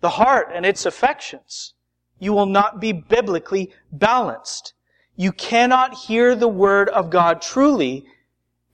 the 0.00 0.10
heart 0.10 0.48
and 0.54 0.64
its 0.64 0.86
affections, 0.86 1.74
you 2.18 2.32
will 2.32 2.46
not 2.46 2.80
be 2.80 2.92
biblically 2.92 3.70
balanced. 3.92 4.72
You 5.20 5.32
cannot 5.32 5.94
hear 5.94 6.36
the 6.36 6.46
Word 6.46 6.88
of 6.90 7.10
God 7.10 7.42
truly 7.42 8.06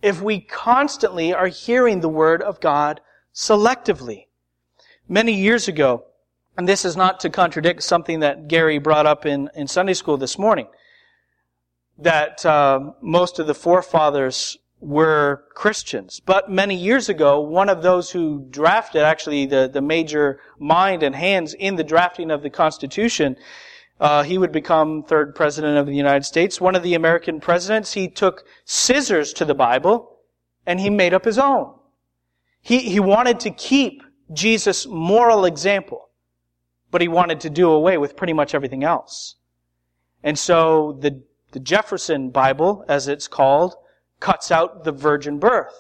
if 0.03 0.21
we 0.21 0.41
constantly 0.41 1.33
are 1.33 1.47
hearing 1.47 2.01
the 2.01 2.09
Word 2.11 2.43
of 2.43 2.61
God 2.61 3.01
selectively. 3.35 4.27
Many 5.09 5.33
years 5.33 5.69
ago, 5.69 6.05
and 6.59 6.69
this 6.69 6.85
is 6.85 6.99
not 6.99 7.19
to 7.21 7.31
contradict 7.31 7.83
something 7.83 8.21
that 8.21 8.47
Gary 8.47 8.77
brought 8.77 9.07
up 9.07 9.25
in, 9.25 9.49
in 9.55 9.67
Sunday 9.67 9.95
school 9.95 10.19
this 10.19 10.39
morning, 10.39 10.67
that 11.97 12.45
uh, 12.45 12.93
most 13.01 13.39
of 13.39 13.47
the 13.47 13.55
forefathers 13.55 14.59
were 14.81 15.45
Christians. 15.55 16.21
But 16.21 16.51
many 16.51 16.75
years 16.75 17.09
ago, 17.09 17.41
one 17.41 17.71
of 17.71 17.81
those 17.81 18.11
who 18.11 18.47
drafted, 18.51 19.01
actually 19.01 19.47
the, 19.47 19.71
the 19.73 19.81
major 19.81 20.41
mind 20.59 21.03
and 21.03 21.15
hands 21.15 21.55
in 21.55 21.77
the 21.77 21.85
drafting 21.85 22.31
of 22.31 22.43
the 22.43 22.51
Constitution, 22.51 23.39
uh, 24.01 24.23
he 24.23 24.39
would 24.39 24.53
become 24.53 25.03
third 25.03 25.35
president 25.35 25.79
of 25.79 25.87
the 25.87 25.95
United 25.95 26.25
States. 26.25 26.61
One 26.61 26.75
of 26.75 26.83
the 26.83 26.95
American 26.95 27.41
presidents, 27.41 27.93
he 27.93 28.09
took 28.09 28.45
scissors 28.65 29.33
to 29.35 29.45
the 29.45 29.55
Bible 29.55 30.19
and 30.67 30.81
he 30.81 30.91
made 30.91 31.15
up 31.15 31.25
his 31.25 31.39
own. 31.39 31.75
He, 32.61 32.79
he 32.79 32.99
wanted 32.99 33.41
to 33.41 33.51
keep 33.51 34.03
Jesus' 34.33 34.87
moral 34.87 35.45
example, 35.45 36.09
but 36.91 37.03
he 37.03 37.09
wanted 37.09 37.41
to 37.41 37.51
do 37.51 37.71
away 37.71 37.99
with 37.99 38.17
pretty 38.17 38.33
much 38.33 38.55
everything 38.55 38.83
else. 38.83 39.37
And 40.23 40.39
so 40.39 40.99
the, 41.01 41.23
the 41.53 41.61
Jefferson 41.61 42.31
Bible, 42.31 42.85
as 42.89 43.07
it's 43.07 43.29
called, 43.29 43.75
cuts 44.19 44.51
out 44.51 44.85
the 44.85 44.93
virgin 44.93 45.39
birth 45.39 45.79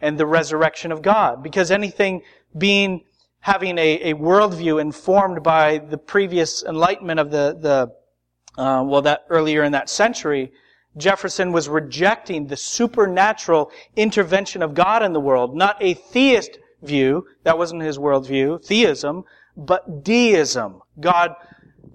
and 0.00 0.18
the 0.18 0.26
resurrection 0.26 0.90
of 0.90 1.02
God 1.02 1.42
because 1.42 1.70
anything 1.70 2.22
being 2.56 3.04
having 3.40 3.78
a, 3.78 4.10
a 4.10 4.14
worldview 4.14 4.80
informed 4.80 5.42
by 5.42 5.78
the 5.78 5.98
previous 5.98 6.62
enlightenment 6.64 7.20
of 7.20 7.30
the, 7.30 7.56
the 7.58 8.62
uh, 8.62 8.82
well, 8.82 9.02
that 9.02 9.24
earlier 9.30 9.62
in 9.62 9.72
that 9.72 9.88
century, 9.88 10.52
Jefferson 10.96 11.52
was 11.52 11.68
rejecting 11.68 12.46
the 12.46 12.56
supernatural 12.56 13.70
intervention 13.94 14.62
of 14.62 14.74
God 14.74 15.02
in 15.02 15.12
the 15.12 15.20
world, 15.20 15.56
not 15.56 15.76
a 15.80 15.94
theist 15.94 16.58
view, 16.82 17.26
that 17.44 17.56
wasn't 17.56 17.82
his 17.82 17.98
worldview, 17.98 18.64
theism, 18.64 19.24
but 19.56 20.02
deism. 20.02 20.80
God, 20.98 21.34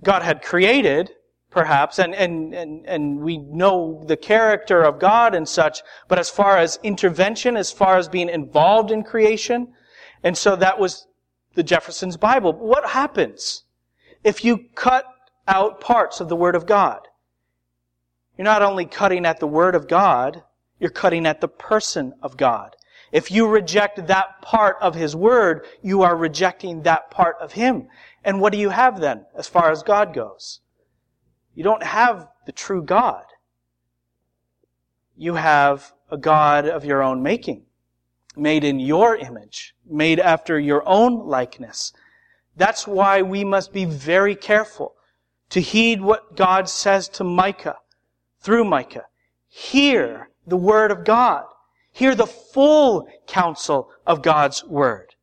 God 0.03 0.21
had 0.21 0.41
created, 0.41 1.11
perhaps, 1.49 1.99
and, 1.99 2.15
and, 2.15 2.53
and, 2.53 2.85
and 2.87 3.19
we 3.19 3.37
know 3.37 4.03
the 4.07 4.17
character 4.17 4.83
of 4.83 4.99
God 4.99 5.35
and 5.35 5.47
such, 5.47 5.81
but 6.07 6.19
as 6.19 6.29
far 6.29 6.57
as 6.57 6.79
intervention, 6.83 7.57
as 7.57 7.71
far 7.71 7.97
as 7.97 8.07
being 8.07 8.29
involved 8.29 8.91
in 8.91 9.03
creation, 9.03 9.73
and 10.23 10.37
so 10.37 10.55
that 10.55 10.79
was 10.79 11.07
the 11.55 11.63
Jefferson's 11.63 12.17
Bible. 12.17 12.53
What 12.53 12.89
happens 12.89 13.63
if 14.23 14.43
you 14.43 14.65
cut 14.75 15.05
out 15.47 15.81
parts 15.81 16.19
of 16.19 16.29
the 16.29 16.35
Word 16.35 16.55
of 16.55 16.65
God? 16.65 17.07
You're 18.37 18.45
not 18.45 18.61
only 18.61 18.85
cutting 18.85 19.25
at 19.25 19.39
the 19.39 19.47
Word 19.47 19.75
of 19.75 19.87
God, 19.87 20.43
you're 20.79 20.89
cutting 20.89 21.25
at 21.25 21.41
the 21.41 21.47
person 21.47 22.13
of 22.21 22.37
God. 22.37 22.75
If 23.11 23.29
you 23.29 23.47
reject 23.47 24.07
that 24.07 24.41
part 24.41 24.77
of 24.81 24.95
His 24.95 25.15
Word, 25.15 25.65
you 25.83 26.01
are 26.01 26.15
rejecting 26.15 26.81
that 26.81 27.11
part 27.11 27.35
of 27.39 27.51
Him. 27.51 27.87
And 28.23 28.41
what 28.41 28.53
do 28.53 28.59
you 28.59 28.69
have 28.69 28.99
then, 28.99 29.25
as 29.35 29.47
far 29.47 29.69
as 29.69 29.83
God 29.83 30.13
goes? 30.13 30.61
You 31.53 31.63
don't 31.63 31.83
have 31.83 32.27
the 32.47 32.51
true 32.51 32.81
God. 32.81 33.25
You 35.15 35.35
have 35.35 35.93
a 36.09 36.17
God 36.17 36.67
of 36.67 36.85
your 36.85 37.03
own 37.03 37.21
making 37.21 37.65
made 38.35 38.63
in 38.63 38.79
your 38.79 39.15
image, 39.15 39.75
made 39.85 40.19
after 40.19 40.59
your 40.59 40.87
own 40.87 41.27
likeness. 41.27 41.93
That's 42.55 42.87
why 42.87 43.21
we 43.21 43.43
must 43.43 43.73
be 43.73 43.85
very 43.85 44.35
careful 44.35 44.95
to 45.49 45.59
heed 45.61 46.01
what 46.01 46.35
God 46.35 46.69
says 46.69 47.07
to 47.09 47.23
Micah 47.23 47.77
through 48.41 48.65
Micah. 48.65 49.05
Hear 49.47 50.29
the 50.47 50.57
word 50.57 50.91
of 50.91 51.03
God. 51.03 51.45
Hear 51.91 52.15
the 52.15 52.25
full 52.25 53.07
counsel 53.27 53.91
of 54.05 54.21
God's 54.21 54.63
word. 54.63 55.13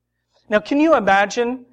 Now, 0.49 0.61
can 0.61 0.81
you 0.81 0.97
imagine 0.97 1.67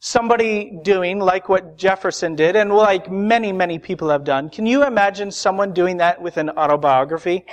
somebody 0.00 0.78
doing 0.82 1.18
like 1.18 1.48
what 1.48 1.76
Jefferson 1.76 2.36
did 2.36 2.54
and 2.54 2.72
like 2.72 3.10
many, 3.10 3.52
many 3.52 3.78
people 3.78 4.08
have 4.10 4.24
done? 4.24 4.48
Can 4.48 4.64
you 4.64 4.84
imagine 4.84 5.30
someone 5.30 5.72
doing 5.72 5.96
that 5.96 6.20
with 6.20 6.36
an 6.36 6.50
autobiography? 6.50 7.44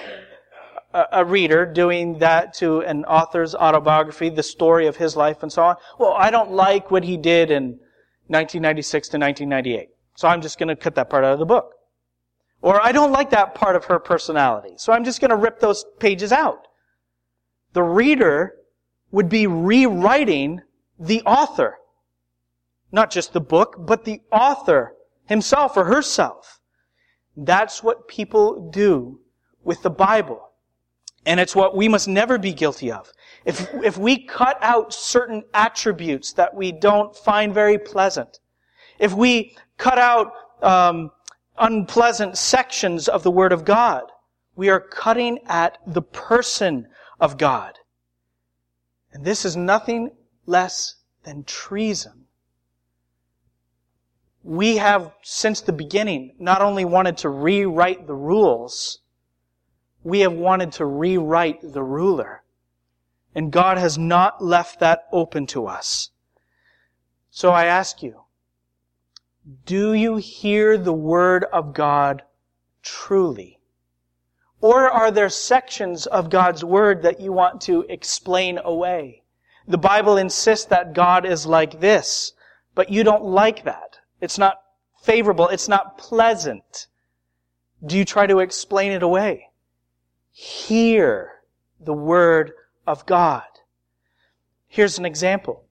A, 1.11 1.25
reader 1.25 1.65
doing 1.65 2.19
that 2.19 2.53
to 2.55 2.79
an 2.79 3.03
author's 3.03 3.53
autobiography, 3.53 4.29
the 4.29 4.43
story 4.43 4.87
of 4.87 4.95
his 4.95 5.17
life 5.17 5.43
and 5.43 5.51
so 5.51 5.63
on? 5.63 5.75
Well, 5.99 6.13
I 6.13 6.31
don't 6.31 6.51
like 6.51 6.89
what 6.89 7.03
he 7.03 7.17
did 7.17 7.51
in 7.51 7.79
1996 8.27 9.09
to 9.09 9.17
1998. 9.17 9.89
So 10.15 10.29
I'm 10.29 10.41
just 10.41 10.57
going 10.57 10.69
to 10.69 10.75
cut 10.75 10.95
that 10.95 11.09
part 11.09 11.25
out 11.25 11.33
of 11.33 11.39
the 11.39 11.45
book. 11.45 11.73
Or 12.61 12.81
I 12.81 12.93
don't 12.93 13.11
like 13.11 13.31
that 13.31 13.55
part 13.55 13.75
of 13.75 13.85
her 13.85 13.99
personality. 13.99 14.75
So 14.77 14.93
I'm 14.93 15.03
just 15.03 15.19
going 15.19 15.31
to 15.31 15.35
rip 15.35 15.59
those 15.59 15.85
pages 15.99 16.31
out. 16.31 16.67
The 17.73 17.83
reader 17.83 18.55
would 19.11 19.27
be 19.27 19.47
rewriting 19.47 20.61
the 20.97 21.21
author. 21.23 21.77
Not 22.91 23.11
just 23.11 23.33
the 23.33 23.41
book, 23.41 23.75
but 23.79 24.05
the 24.05 24.21
author 24.31 24.95
himself 25.25 25.75
or 25.75 25.83
herself. 25.83 26.61
That's 27.35 27.83
what 27.83 28.07
people 28.07 28.69
do 28.71 29.19
with 29.63 29.81
the 29.81 29.89
Bible. 29.89 30.51
And 31.25 31.39
it's 31.39 31.55
what 31.55 31.75
we 31.75 31.87
must 31.87 32.07
never 32.07 32.37
be 32.37 32.53
guilty 32.53 32.91
of. 32.91 33.11
If, 33.45 33.73
if 33.83 33.97
we 33.97 34.25
cut 34.25 34.57
out 34.61 34.93
certain 34.93 35.43
attributes 35.53 36.33
that 36.33 36.53
we 36.53 36.71
don't 36.71 37.15
find 37.15 37.53
very 37.53 37.77
pleasant, 37.77 38.39
if 38.99 39.13
we 39.13 39.55
cut 39.77 39.97
out 39.97 40.31
um, 40.61 41.11
unpleasant 41.57 42.37
sections 42.37 43.07
of 43.07 43.23
the 43.23 43.31
Word 43.31 43.53
of 43.53 43.65
God, 43.65 44.03
we 44.55 44.69
are 44.69 44.79
cutting 44.79 45.39
at 45.47 45.79
the 45.85 46.01
person 46.01 46.87
of 47.19 47.37
God. 47.37 47.77
And 49.11 49.23
this 49.23 49.45
is 49.45 49.55
nothing 49.55 50.11
less 50.45 50.95
than 51.23 51.43
treason. 51.43 52.25
We 54.43 54.77
have, 54.77 55.11
since 55.23 55.61
the 55.61 55.73
beginning, 55.73 56.35
not 56.37 56.61
only 56.61 56.85
wanted 56.85 57.17
to 57.19 57.29
rewrite 57.29 58.05
the 58.05 58.13
rules, 58.13 58.99
we 60.05 60.19
have 60.19 60.33
wanted 60.33 60.71
to 60.71 60.85
rewrite 60.85 61.59
the 61.73 61.81
ruler. 61.81 62.43
And 63.33 63.51
God 63.51 63.79
has 63.79 63.97
not 63.97 64.41
left 64.41 64.79
that 64.79 65.07
open 65.11 65.47
to 65.47 65.65
us. 65.65 66.11
So 67.31 67.49
I 67.51 67.65
ask 67.65 68.03
you, 68.03 68.21
do 69.65 69.93
you 69.93 70.17
hear 70.17 70.77
the 70.77 70.93
word 70.93 71.43
of 71.51 71.73
God 71.73 72.21
truly? 72.83 73.59
Or 74.61 74.89
are 74.89 75.09
there 75.09 75.27
sections 75.27 76.05
of 76.05 76.29
God's 76.29 76.63
word 76.63 77.01
that 77.01 77.19
you 77.19 77.33
want 77.33 77.59
to 77.61 77.81
explain 77.89 78.59
away? 78.63 79.23
The 79.67 79.79
Bible 79.79 80.17
insists 80.17 80.65
that 80.67 80.93
God 80.93 81.25
is 81.25 81.47
like 81.47 81.79
this, 81.79 82.33
but 82.75 82.91
you 82.91 83.03
don't 83.03 83.23
like 83.23 83.63
that. 83.63 83.97
It's 84.21 84.37
not 84.37 84.61
favorable. 85.01 85.47
It's 85.47 85.67
not 85.67 85.97
pleasant. 85.97 86.87
Do 87.83 87.97
you 87.97 88.05
try 88.05 88.27
to 88.27 88.39
explain 88.39 88.91
it 88.91 89.01
away? 89.01 89.49
Hear 90.37 91.31
the 91.79 91.93
word 91.93 92.51
of 92.85 93.05
God. 93.05 93.45
Here's 94.67 94.99
an 94.99 95.05
example. 95.05 95.63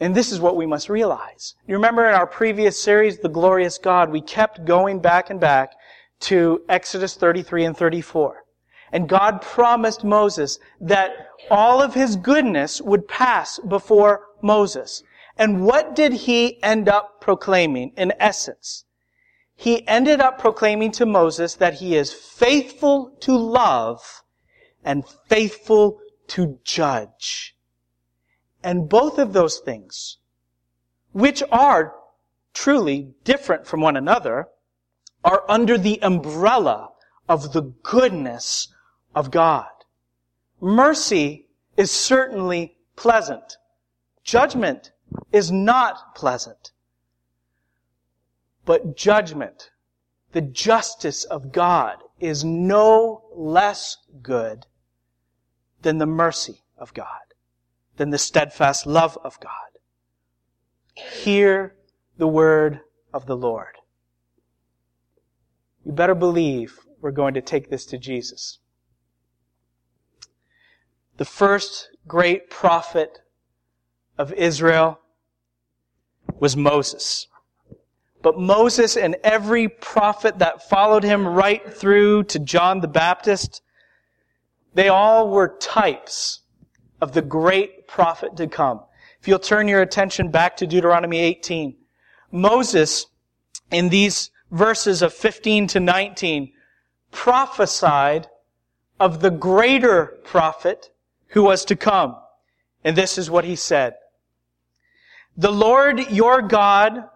And 0.00 0.16
this 0.16 0.32
is 0.32 0.40
what 0.40 0.56
we 0.56 0.66
must 0.66 0.88
realize. 0.88 1.54
You 1.68 1.76
remember 1.76 2.08
in 2.08 2.14
our 2.16 2.26
previous 2.26 2.82
series, 2.82 3.18
The 3.18 3.28
Glorious 3.28 3.78
God, 3.78 4.10
we 4.10 4.20
kept 4.20 4.64
going 4.64 4.98
back 4.98 5.30
and 5.30 5.38
back 5.38 5.74
to 6.22 6.62
Exodus 6.68 7.14
33 7.14 7.66
and 7.66 7.76
34. 7.76 8.42
And 8.90 9.08
God 9.08 9.40
promised 9.40 10.02
Moses 10.02 10.58
that 10.80 11.28
all 11.48 11.80
of 11.80 11.94
his 11.94 12.16
goodness 12.16 12.82
would 12.82 13.06
pass 13.06 13.60
before 13.60 14.26
Moses. 14.42 15.04
And 15.36 15.64
what 15.64 15.94
did 15.94 16.12
he 16.12 16.60
end 16.64 16.88
up 16.88 17.20
proclaiming 17.20 17.92
in 17.96 18.12
essence? 18.18 18.86
He 19.62 19.86
ended 19.86 20.20
up 20.20 20.40
proclaiming 20.40 20.90
to 20.90 21.06
Moses 21.06 21.54
that 21.54 21.74
he 21.74 21.94
is 21.94 22.12
faithful 22.12 23.10
to 23.20 23.36
love 23.36 24.24
and 24.82 25.06
faithful 25.28 26.00
to 26.34 26.58
judge. 26.64 27.56
And 28.64 28.88
both 28.88 29.20
of 29.20 29.32
those 29.32 29.60
things, 29.60 30.18
which 31.12 31.44
are 31.52 31.94
truly 32.52 33.14
different 33.22 33.64
from 33.64 33.80
one 33.80 33.96
another, 33.96 34.48
are 35.24 35.44
under 35.48 35.78
the 35.78 36.02
umbrella 36.02 36.88
of 37.28 37.52
the 37.52 37.72
goodness 37.84 38.66
of 39.14 39.30
God. 39.30 39.70
Mercy 40.60 41.46
is 41.76 41.92
certainly 41.92 42.78
pleasant. 42.96 43.58
Judgment 44.24 44.90
is 45.30 45.52
not 45.52 46.16
pleasant. 46.16 46.71
But 48.64 48.96
judgment, 48.96 49.70
the 50.32 50.40
justice 50.40 51.24
of 51.24 51.52
God, 51.52 51.96
is 52.20 52.44
no 52.44 53.24
less 53.34 53.98
good 54.22 54.66
than 55.82 55.98
the 55.98 56.06
mercy 56.06 56.62
of 56.78 56.94
God 56.94 57.06
than 57.96 58.10
the 58.10 58.18
steadfast 58.18 58.86
love 58.86 59.18
of 59.22 59.38
God. 59.40 59.50
Hear 60.94 61.74
the 62.16 62.28
word 62.28 62.80
of 63.12 63.26
the 63.26 63.36
Lord. 63.36 63.76
You 65.84 65.92
better 65.92 66.14
believe 66.14 66.78
we're 67.00 67.10
going 67.10 67.34
to 67.34 67.40
take 67.40 67.70
this 67.70 67.84
to 67.86 67.98
Jesus. 67.98 68.58
The 71.16 71.24
first 71.24 71.90
great 72.06 72.50
prophet 72.50 73.20
of 74.16 74.32
Israel 74.32 75.00
was 76.38 76.56
Moses. 76.56 77.26
But 78.22 78.38
Moses 78.38 78.96
and 78.96 79.16
every 79.24 79.68
prophet 79.68 80.38
that 80.38 80.68
followed 80.68 81.02
him 81.02 81.26
right 81.26 81.72
through 81.72 82.24
to 82.24 82.38
John 82.38 82.80
the 82.80 82.88
Baptist, 82.88 83.62
they 84.74 84.88
all 84.88 85.28
were 85.28 85.56
types 85.58 86.40
of 87.00 87.12
the 87.12 87.22
great 87.22 87.88
prophet 87.88 88.36
to 88.36 88.46
come. 88.46 88.80
If 89.20 89.26
you'll 89.28 89.40
turn 89.40 89.68
your 89.68 89.82
attention 89.82 90.30
back 90.30 90.56
to 90.58 90.66
Deuteronomy 90.66 91.18
18, 91.18 91.76
Moses, 92.30 93.06
in 93.70 93.88
these 93.88 94.30
verses 94.52 95.02
of 95.02 95.12
15 95.12 95.66
to 95.68 95.80
19, 95.80 96.52
prophesied 97.10 98.28
of 99.00 99.20
the 99.20 99.30
greater 99.30 100.18
prophet 100.24 100.90
who 101.28 101.42
was 101.42 101.64
to 101.64 101.76
come. 101.76 102.16
And 102.84 102.96
this 102.96 103.18
is 103.18 103.30
what 103.30 103.44
he 103.44 103.56
said. 103.56 103.94
The 105.36 105.52
Lord 105.52 106.10
your 106.10 106.42
God 106.42 107.08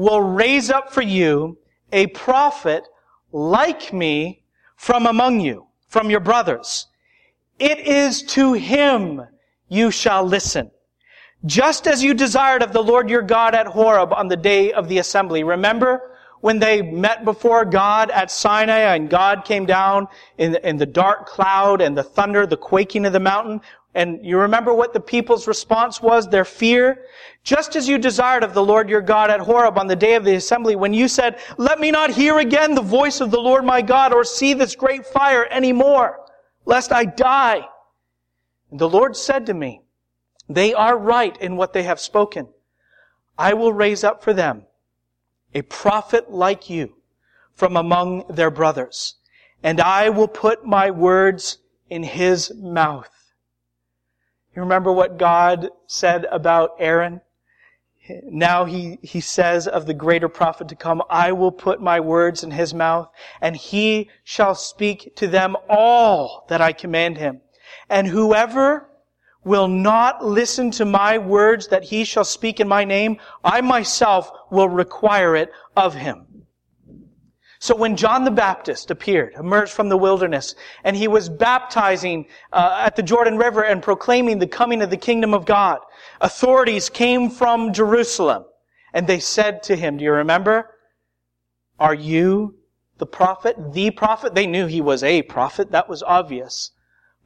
will 0.00 0.22
raise 0.22 0.70
up 0.70 0.90
for 0.90 1.02
you 1.02 1.58
a 1.92 2.06
prophet 2.06 2.88
like 3.32 3.92
me 3.92 4.42
from 4.74 5.04
among 5.04 5.40
you, 5.40 5.66
from 5.88 6.08
your 6.08 6.20
brothers. 6.20 6.86
It 7.58 7.80
is 7.80 8.22
to 8.22 8.54
him 8.54 9.20
you 9.68 9.90
shall 9.90 10.24
listen. 10.24 10.70
Just 11.44 11.86
as 11.86 12.02
you 12.02 12.14
desired 12.14 12.62
of 12.62 12.72
the 12.72 12.82
Lord 12.82 13.10
your 13.10 13.20
God 13.20 13.54
at 13.54 13.66
Horeb 13.66 14.14
on 14.14 14.28
the 14.28 14.38
day 14.38 14.72
of 14.72 14.88
the 14.88 14.96
assembly. 14.96 15.44
Remember 15.44 16.16
when 16.40 16.58
they 16.58 16.80
met 16.80 17.26
before 17.26 17.66
God 17.66 18.10
at 18.10 18.30
Sinai 18.30 18.94
and 18.94 19.10
God 19.10 19.44
came 19.44 19.66
down 19.66 20.08
in, 20.38 20.56
in 20.64 20.78
the 20.78 20.86
dark 20.86 21.26
cloud 21.26 21.82
and 21.82 21.94
the 21.94 22.02
thunder, 22.02 22.46
the 22.46 22.56
quaking 22.56 23.04
of 23.04 23.12
the 23.12 23.20
mountain? 23.20 23.60
And 23.94 24.24
you 24.24 24.38
remember 24.38 24.72
what 24.72 24.92
the 24.92 25.00
people's 25.00 25.48
response 25.48 26.00
was, 26.00 26.28
their 26.28 26.44
fear? 26.44 27.04
Just 27.42 27.74
as 27.74 27.88
you 27.88 27.98
desired 27.98 28.44
of 28.44 28.54
the 28.54 28.62
Lord 28.62 28.88
your 28.88 29.00
God 29.00 29.30
at 29.30 29.40
Horeb 29.40 29.78
on 29.78 29.88
the 29.88 29.96
day 29.96 30.14
of 30.14 30.24
the 30.24 30.36
assembly, 30.36 30.76
when 30.76 30.94
you 30.94 31.08
said, 31.08 31.40
let 31.56 31.80
me 31.80 31.90
not 31.90 32.10
hear 32.10 32.38
again 32.38 32.74
the 32.74 32.82
voice 32.82 33.20
of 33.20 33.30
the 33.30 33.40
Lord 33.40 33.64
my 33.64 33.82
God 33.82 34.12
or 34.12 34.22
see 34.22 34.54
this 34.54 34.76
great 34.76 35.04
fire 35.04 35.46
anymore 35.50 36.20
lest 36.64 36.92
I 36.92 37.04
die. 37.04 37.66
And 38.70 38.78
the 38.78 38.88
Lord 38.88 39.16
said 39.16 39.46
to 39.46 39.54
me, 39.54 39.82
They 40.48 40.72
are 40.72 40.96
right 40.96 41.36
in 41.40 41.56
what 41.56 41.72
they 41.72 41.82
have 41.82 42.00
spoken. 42.00 42.48
I 43.36 43.54
will 43.54 43.72
raise 43.72 44.04
up 44.04 44.22
for 44.22 44.32
them 44.32 44.66
a 45.54 45.62
prophet 45.62 46.30
like 46.30 46.70
you 46.70 46.94
from 47.54 47.76
among 47.76 48.24
their 48.28 48.50
brothers, 48.50 49.16
and 49.62 49.80
I 49.80 50.08
will 50.10 50.28
put 50.28 50.64
my 50.64 50.90
words 50.90 51.58
in 51.88 52.04
his 52.04 52.54
mouth. 52.54 53.10
You 54.54 54.62
remember 54.62 54.92
what 54.92 55.18
God 55.18 55.68
said 55.86 56.26
about 56.30 56.70
Aaron? 56.78 57.20
Now 58.24 58.64
he, 58.64 58.98
he 59.02 59.20
says 59.20 59.68
of 59.68 59.86
the 59.86 59.94
greater 59.94 60.28
prophet 60.28 60.68
to 60.68 60.74
come, 60.74 61.02
I 61.08 61.30
will 61.32 61.52
put 61.52 61.80
my 61.80 62.00
words 62.00 62.42
in 62.42 62.50
his 62.50 62.74
mouth, 62.74 63.08
and 63.40 63.54
he 63.56 64.10
shall 64.24 64.56
speak 64.56 65.14
to 65.16 65.28
them 65.28 65.56
all 65.68 66.46
that 66.48 66.60
I 66.60 66.72
command 66.72 67.18
him. 67.18 67.40
And 67.88 68.08
whoever 68.08 68.88
will 69.44 69.68
not 69.68 70.24
listen 70.24 70.70
to 70.72 70.84
my 70.84 71.18
words 71.18 71.68
that 71.68 71.84
he 71.84 72.04
shall 72.04 72.24
speak 72.24 72.58
in 72.58 72.66
my 72.66 72.84
name, 72.84 73.18
I 73.44 73.60
myself 73.60 74.30
will 74.50 74.68
require 74.68 75.36
it 75.36 75.50
of 75.76 75.94
him. 75.94 76.26
So 77.62 77.76
when 77.76 77.94
John 77.94 78.24
the 78.24 78.30
Baptist 78.30 78.90
appeared, 78.90 79.34
emerged 79.34 79.72
from 79.72 79.90
the 79.90 79.96
wilderness, 79.98 80.54
and 80.82 80.96
he 80.96 81.08
was 81.08 81.28
baptizing 81.28 82.26
uh, 82.54 82.78
at 82.80 82.96
the 82.96 83.02
Jordan 83.02 83.36
River 83.36 83.62
and 83.62 83.82
proclaiming 83.82 84.38
the 84.38 84.46
coming 84.46 84.80
of 84.80 84.88
the 84.88 84.96
kingdom 84.96 85.34
of 85.34 85.44
God, 85.44 85.80
authorities 86.22 86.88
came 86.88 87.28
from 87.28 87.74
Jerusalem 87.74 88.46
and 88.94 89.06
they 89.06 89.20
said 89.20 89.62
to 89.64 89.76
him, 89.76 89.98
do 89.98 90.04
you 90.04 90.12
remember? 90.12 90.74
Are 91.78 91.94
you 91.94 92.56
the 92.96 93.04
prophet, 93.04 93.74
the 93.74 93.90
prophet? 93.90 94.34
They 94.34 94.46
knew 94.46 94.66
he 94.66 94.80
was 94.80 95.02
a 95.02 95.20
prophet. 95.20 95.70
That 95.70 95.88
was 95.88 96.02
obvious. 96.02 96.70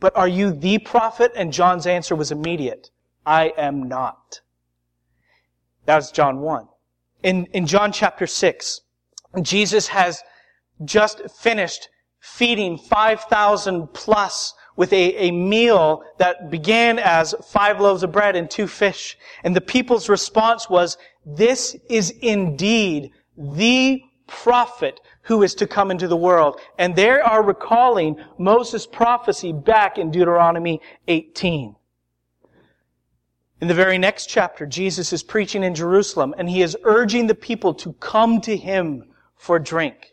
But 0.00 0.16
are 0.16 0.28
you 0.28 0.50
the 0.50 0.78
prophet? 0.78 1.30
And 1.36 1.52
John's 1.52 1.86
answer 1.86 2.16
was 2.16 2.32
immediate. 2.32 2.90
I 3.24 3.52
am 3.56 3.84
not. 3.84 4.40
That 5.86 5.96
was 5.96 6.10
John 6.10 6.40
1. 6.40 6.66
In, 7.22 7.46
in 7.52 7.68
John 7.68 7.92
chapter 7.92 8.26
6, 8.26 8.80
Jesus 9.42 9.88
has 9.88 10.22
just 10.84 11.30
finished 11.30 11.88
feeding 12.20 12.78
5,000 12.78 13.88
plus 13.92 14.54
with 14.76 14.92
a, 14.92 15.28
a 15.28 15.30
meal 15.30 16.02
that 16.18 16.50
began 16.50 16.98
as 16.98 17.34
five 17.46 17.80
loaves 17.80 18.02
of 18.02 18.12
bread 18.12 18.34
and 18.34 18.50
two 18.50 18.66
fish. 18.66 19.16
And 19.44 19.54
the 19.54 19.60
people's 19.60 20.08
response 20.08 20.68
was, 20.68 20.96
this 21.24 21.76
is 21.88 22.10
indeed 22.10 23.12
the 23.36 24.02
prophet 24.26 25.00
who 25.22 25.42
is 25.42 25.54
to 25.56 25.66
come 25.66 25.90
into 25.90 26.08
the 26.08 26.16
world. 26.16 26.60
And 26.78 26.96
they 26.96 27.10
are 27.10 27.42
recalling 27.42 28.16
Moses' 28.38 28.86
prophecy 28.86 29.52
back 29.52 29.98
in 29.98 30.10
Deuteronomy 30.10 30.80
18. 31.08 31.76
In 33.60 33.68
the 33.68 33.74
very 33.74 33.98
next 33.98 34.26
chapter, 34.26 34.66
Jesus 34.66 35.12
is 35.12 35.22
preaching 35.22 35.62
in 35.62 35.74
Jerusalem 35.74 36.34
and 36.36 36.48
he 36.48 36.62
is 36.62 36.76
urging 36.84 37.26
the 37.26 37.34
people 37.34 37.74
to 37.74 37.92
come 37.94 38.40
to 38.42 38.56
him 38.56 39.04
for 39.44 39.58
drink. 39.58 40.12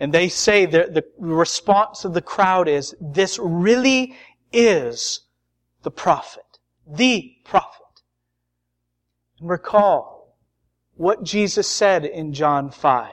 And 0.00 0.12
they 0.12 0.28
say 0.28 0.66
that 0.66 0.94
the 0.94 1.04
response 1.16 2.04
of 2.04 2.12
the 2.12 2.20
crowd 2.20 2.66
is, 2.66 2.96
this 3.00 3.38
really 3.38 4.16
is 4.52 5.20
the 5.84 5.92
prophet. 5.92 6.58
The 6.84 7.36
prophet. 7.44 8.02
And 9.38 9.48
recall 9.48 10.36
what 10.96 11.22
Jesus 11.22 11.68
said 11.68 12.04
in 12.04 12.32
John 12.32 12.72
5. 12.72 13.12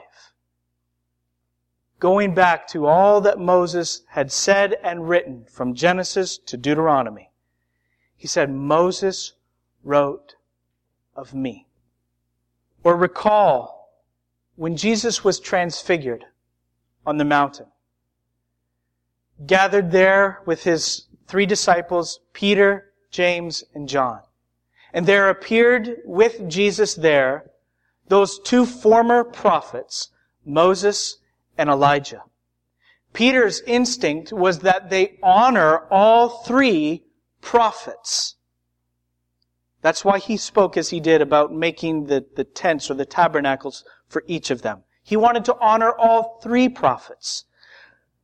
Going 2.00 2.34
back 2.34 2.66
to 2.68 2.86
all 2.86 3.20
that 3.20 3.38
Moses 3.38 4.02
had 4.08 4.32
said 4.32 4.74
and 4.82 5.08
written 5.08 5.44
from 5.48 5.74
Genesis 5.74 6.38
to 6.38 6.56
Deuteronomy. 6.56 7.30
He 8.16 8.26
said, 8.26 8.50
Moses 8.50 9.34
wrote 9.84 10.34
of 11.14 11.34
me. 11.34 11.68
Or 12.82 12.96
recall 12.96 13.77
when 14.58 14.76
Jesus 14.76 15.22
was 15.22 15.38
transfigured 15.38 16.24
on 17.06 17.16
the 17.16 17.24
mountain, 17.24 17.66
gathered 19.46 19.92
there 19.92 20.42
with 20.46 20.64
his 20.64 21.06
three 21.28 21.46
disciples, 21.46 22.18
Peter, 22.32 22.92
James, 23.12 23.62
and 23.72 23.88
John. 23.88 24.20
And 24.92 25.06
there 25.06 25.30
appeared 25.30 25.98
with 26.04 26.48
Jesus 26.48 26.96
there 26.96 27.52
those 28.08 28.40
two 28.40 28.66
former 28.66 29.22
prophets, 29.22 30.08
Moses 30.44 31.18
and 31.56 31.70
Elijah. 31.70 32.24
Peter's 33.12 33.60
instinct 33.60 34.32
was 34.32 34.58
that 34.60 34.90
they 34.90 35.20
honor 35.22 35.86
all 35.88 36.42
three 36.42 37.04
prophets. 37.40 38.34
That's 39.80 40.04
why 40.04 40.18
he 40.18 40.36
spoke 40.36 40.76
as 40.76 40.90
he 40.90 41.00
did 41.00 41.22
about 41.22 41.52
making 41.52 42.06
the, 42.06 42.24
the 42.34 42.44
tents 42.44 42.90
or 42.90 42.94
the 42.94 43.06
tabernacles 43.06 43.84
for 44.08 44.24
each 44.26 44.50
of 44.50 44.62
them. 44.62 44.82
He 45.02 45.16
wanted 45.16 45.44
to 45.46 45.56
honor 45.60 45.92
all 45.92 46.40
three 46.42 46.68
prophets. 46.68 47.44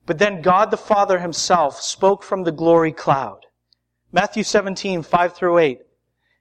But 0.06 0.18
then 0.18 0.42
God 0.42 0.70
the 0.70 0.76
Father 0.76 1.20
himself 1.20 1.80
spoke 1.80 2.22
from 2.22 2.42
the 2.42 2.52
glory 2.52 2.92
cloud. 2.92 3.46
Matthew 4.12 4.42
17, 4.42 5.02
5 5.02 5.34
through 5.34 5.58
8. 5.58 5.80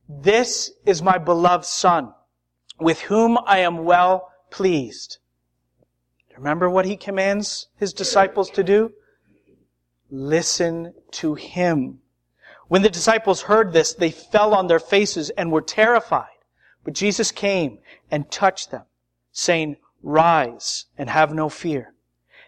This 0.10 0.72
is 0.86 1.02
my 1.02 1.18
beloved 1.18 1.66
Son, 1.66 2.14
with 2.80 3.02
whom 3.02 3.38
I 3.46 3.60
am 3.60 3.86
well 3.86 4.32
pleased. 4.50 5.18
Remember 6.38 6.70
what 6.70 6.86
he 6.86 6.98
commands 6.98 7.68
his 7.78 7.94
disciples 7.94 8.50
to 8.52 8.64
do? 8.64 8.92
Listen 10.10 10.94
to 11.12 11.36
him. 11.36 12.00
When 12.74 12.82
the 12.82 12.90
disciples 12.90 13.44
heard 13.44 13.72
this, 13.72 13.94
they 13.94 14.10
fell 14.10 14.56
on 14.56 14.66
their 14.66 14.80
faces 14.80 15.30
and 15.30 15.52
were 15.52 15.62
terrified. 15.62 16.40
But 16.84 16.96
Jesus 16.96 17.32
came 17.32 17.78
and 18.10 18.32
touched 18.32 18.72
them 18.72 18.86
saying, 19.32 19.78
Rise 20.02 20.86
and 20.98 21.08
have 21.08 21.36
no 21.36 21.50
fear. 21.50 21.94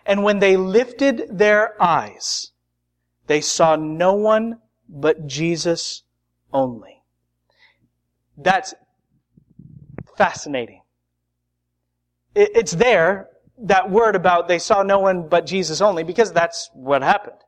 And 0.04 0.24
when 0.24 0.40
they 0.40 0.58
lifted 0.58 1.28
their 1.30 1.80
eyes, 1.80 2.54
they 3.28 3.40
saw 3.40 3.76
no 3.76 4.16
one 4.16 4.62
but 4.90 5.28
Jesus 5.28 6.02
only. 6.52 7.04
That's 8.36 8.74
fascinating. 10.18 10.82
It's 12.34 12.72
there, 12.72 13.30
that 13.60 13.92
word 13.92 14.16
about 14.16 14.48
they 14.48 14.58
saw 14.58 14.82
no 14.82 14.98
one 14.98 15.28
but 15.28 15.46
Jesus 15.46 15.82
only, 15.82 16.02
because 16.04 16.34
that's 16.34 16.72
what 16.74 17.04
happened. 17.04 17.45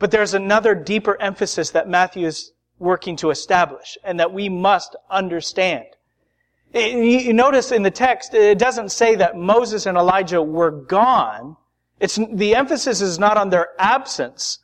But 0.00 0.10
there's 0.10 0.32
another 0.32 0.74
deeper 0.74 1.20
emphasis 1.20 1.70
that 1.70 1.88
Matthew 1.88 2.26
is 2.26 2.52
working 2.78 3.16
to 3.16 3.30
establish 3.30 3.98
and 4.02 4.18
that 4.18 4.32
we 4.32 4.48
must 4.48 4.96
understand. 5.10 5.84
Eh, 6.72 6.96
you 6.96 7.34
notice 7.34 7.70
in 7.70 7.82
the 7.82 7.90
text, 7.90 8.32
it 8.32 8.58
doesn't 8.58 8.90
say 8.90 9.14
that 9.16 9.36
Moses 9.36 9.84
and 9.84 9.98
Elijah 9.98 10.42
were 10.42 10.70
gone. 10.70 11.56
It's, 12.00 12.18
the 12.32 12.56
emphasis 12.56 13.02
is 13.02 13.18
not 13.18 13.36
on 13.36 13.50
their 13.50 13.68
absence. 13.78 14.60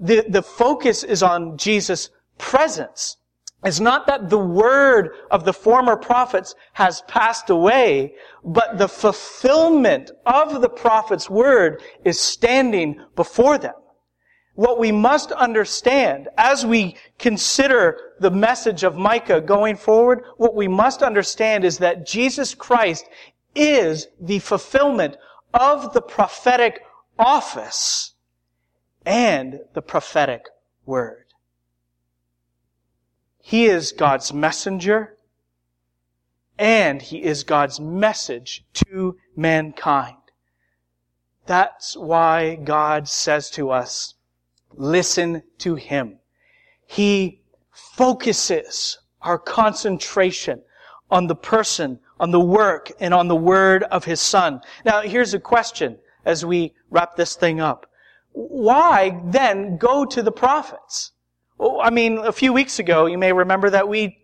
The, 0.00 0.24
the 0.26 0.42
focus 0.42 1.04
is 1.04 1.22
on 1.22 1.58
Jesus' 1.58 2.08
presence. 2.38 3.18
It's 3.64 3.80
not 3.80 4.06
that 4.06 4.30
the 4.30 4.38
word 4.38 5.10
of 5.30 5.44
the 5.44 5.52
former 5.52 5.96
prophets 5.96 6.54
has 6.72 7.02
passed 7.02 7.50
away, 7.50 8.14
but 8.42 8.78
the 8.78 8.88
fulfillment 8.88 10.10
of 10.24 10.62
the 10.62 10.70
prophet's 10.70 11.28
word 11.28 11.82
is 12.04 12.18
standing 12.18 13.04
before 13.14 13.58
them 13.58 13.74
what 14.58 14.80
we 14.80 14.90
must 14.90 15.30
understand 15.30 16.28
as 16.36 16.66
we 16.66 16.96
consider 17.16 17.96
the 18.18 18.32
message 18.32 18.82
of 18.82 18.96
Micah 18.96 19.40
going 19.40 19.76
forward, 19.76 20.24
what 20.36 20.56
we 20.56 20.66
must 20.66 21.00
understand 21.00 21.64
is 21.64 21.78
that 21.78 22.04
Jesus 22.04 22.56
Christ 22.56 23.08
is 23.54 24.08
the 24.20 24.40
fulfillment 24.40 25.16
of 25.54 25.92
the 25.92 26.02
prophetic 26.02 26.82
office 27.16 28.14
and 29.06 29.60
the 29.74 29.80
prophetic 29.80 30.46
word. 30.84 31.26
He 33.40 33.66
is 33.66 33.92
God's 33.92 34.32
messenger 34.32 35.16
and 36.58 37.00
he 37.00 37.22
is 37.22 37.44
God's 37.44 37.78
message 37.78 38.64
to 38.74 39.18
mankind. 39.36 40.16
That's 41.46 41.96
why 41.96 42.56
God 42.56 43.06
says 43.06 43.50
to 43.50 43.70
us, 43.70 44.14
Listen 44.78 45.42
to 45.58 45.74
Him. 45.74 46.18
He 46.86 47.42
focuses 47.72 48.98
our 49.20 49.38
concentration 49.38 50.62
on 51.10 51.26
the 51.26 51.34
person, 51.34 51.98
on 52.20 52.30
the 52.30 52.40
work, 52.40 52.92
and 53.00 53.12
on 53.12 53.26
the 53.26 53.36
word 53.36 53.82
of 53.84 54.04
His 54.04 54.20
Son. 54.20 54.60
Now, 54.84 55.00
here's 55.00 55.34
a 55.34 55.40
question 55.40 55.98
as 56.24 56.44
we 56.44 56.74
wrap 56.90 57.16
this 57.16 57.34
thing 57.34 57.60
up. 57.60 57.90
Why 58.32 59.20
then 59.24 59.78
go 59.78 60.04
to 60.04 60.22
the 60.22 60.30
prophets? 60.30 61.10
Well, 61.58 61.80
I 61.82 61.90
mean, 61.90 62.18
a 62.18 62.32
few 62.32 62.52
weeks 62.52 62.78
ago, 62.78 63.06
you 63.06 63.18
may 63.18 63.32
remember 63.32 63.70
that 63.70 63.88
we 63.88 64.18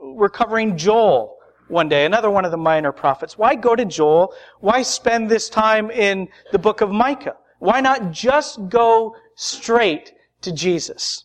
were 0.00 0.30
covering 0.30 0.78
Joel 0.78 1.36
one 1.68 1.90
day, 1.90 2.06
another 2.06 2.30
one 2.30 2.46
of 2.46 2.50
the 2.50 2.56
minor 2.56 2.92
prophets. 2.92 3.36
Why 3.36 3.54
go 3.54 3.76
to 3.76 3.84
Joel? 3.84 4.32
Why 4.60 4.82
spend 4.82 5.28
this 5.28 5.50
time 5.50 5.90
in 5.90 6.28
the 6.50 6.58
book 6.58 6.80
of 6.80 6.90
Micah? 6.90 7.36
Why 7.58 7.82
not 7.82 8.10
just 8.10 8.68
go 8.70 9.16
straight 9.38 10.12
to 10.40 10.50
Jesus? 10.50 11.24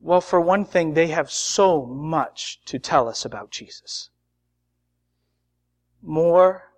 Well, 0.00 0.20
for 0.20 0.40
one 0.40 0.64
thing, 0.64 0.94
they 0.94 1.06
have 1.08 1.30
so 1.30 1.86
much 1.86 2.60
to 2.66 2.78
tell 2.80 3.08
us 3.08 3.24
about 3.24 3.50
Jesus. 3.50 4.10
More, 6.02 6.72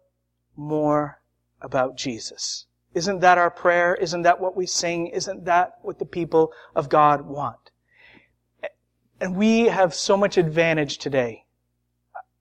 more 0.57 1.23
about 1.63 1.97
Jesus. 1.97 2.67
Isn't 2.93 3.21
that 3.21 3.39
our 3.39 3.51
prayer? 3.51 3.95
Isn't 3.95 4.23
that 4.23 4.41
what 4.41 4.57
we 4.57 4.67
sing? 4.67 5.07
Isn't 5.07 5.47
that 5.47 5.79
what 5.81 5.99
the 5.99 6.05
people 6.05 6.53
of 6.75 6.91
God 6.91 7.23
want? 7.23 7.71
And 9.21 9.37
we 9.37 9.67
have 9.67 9.95
so 9.95 10.19
much 10.19 10.37
advantage 10.37 10.99
today. 10.99 11.47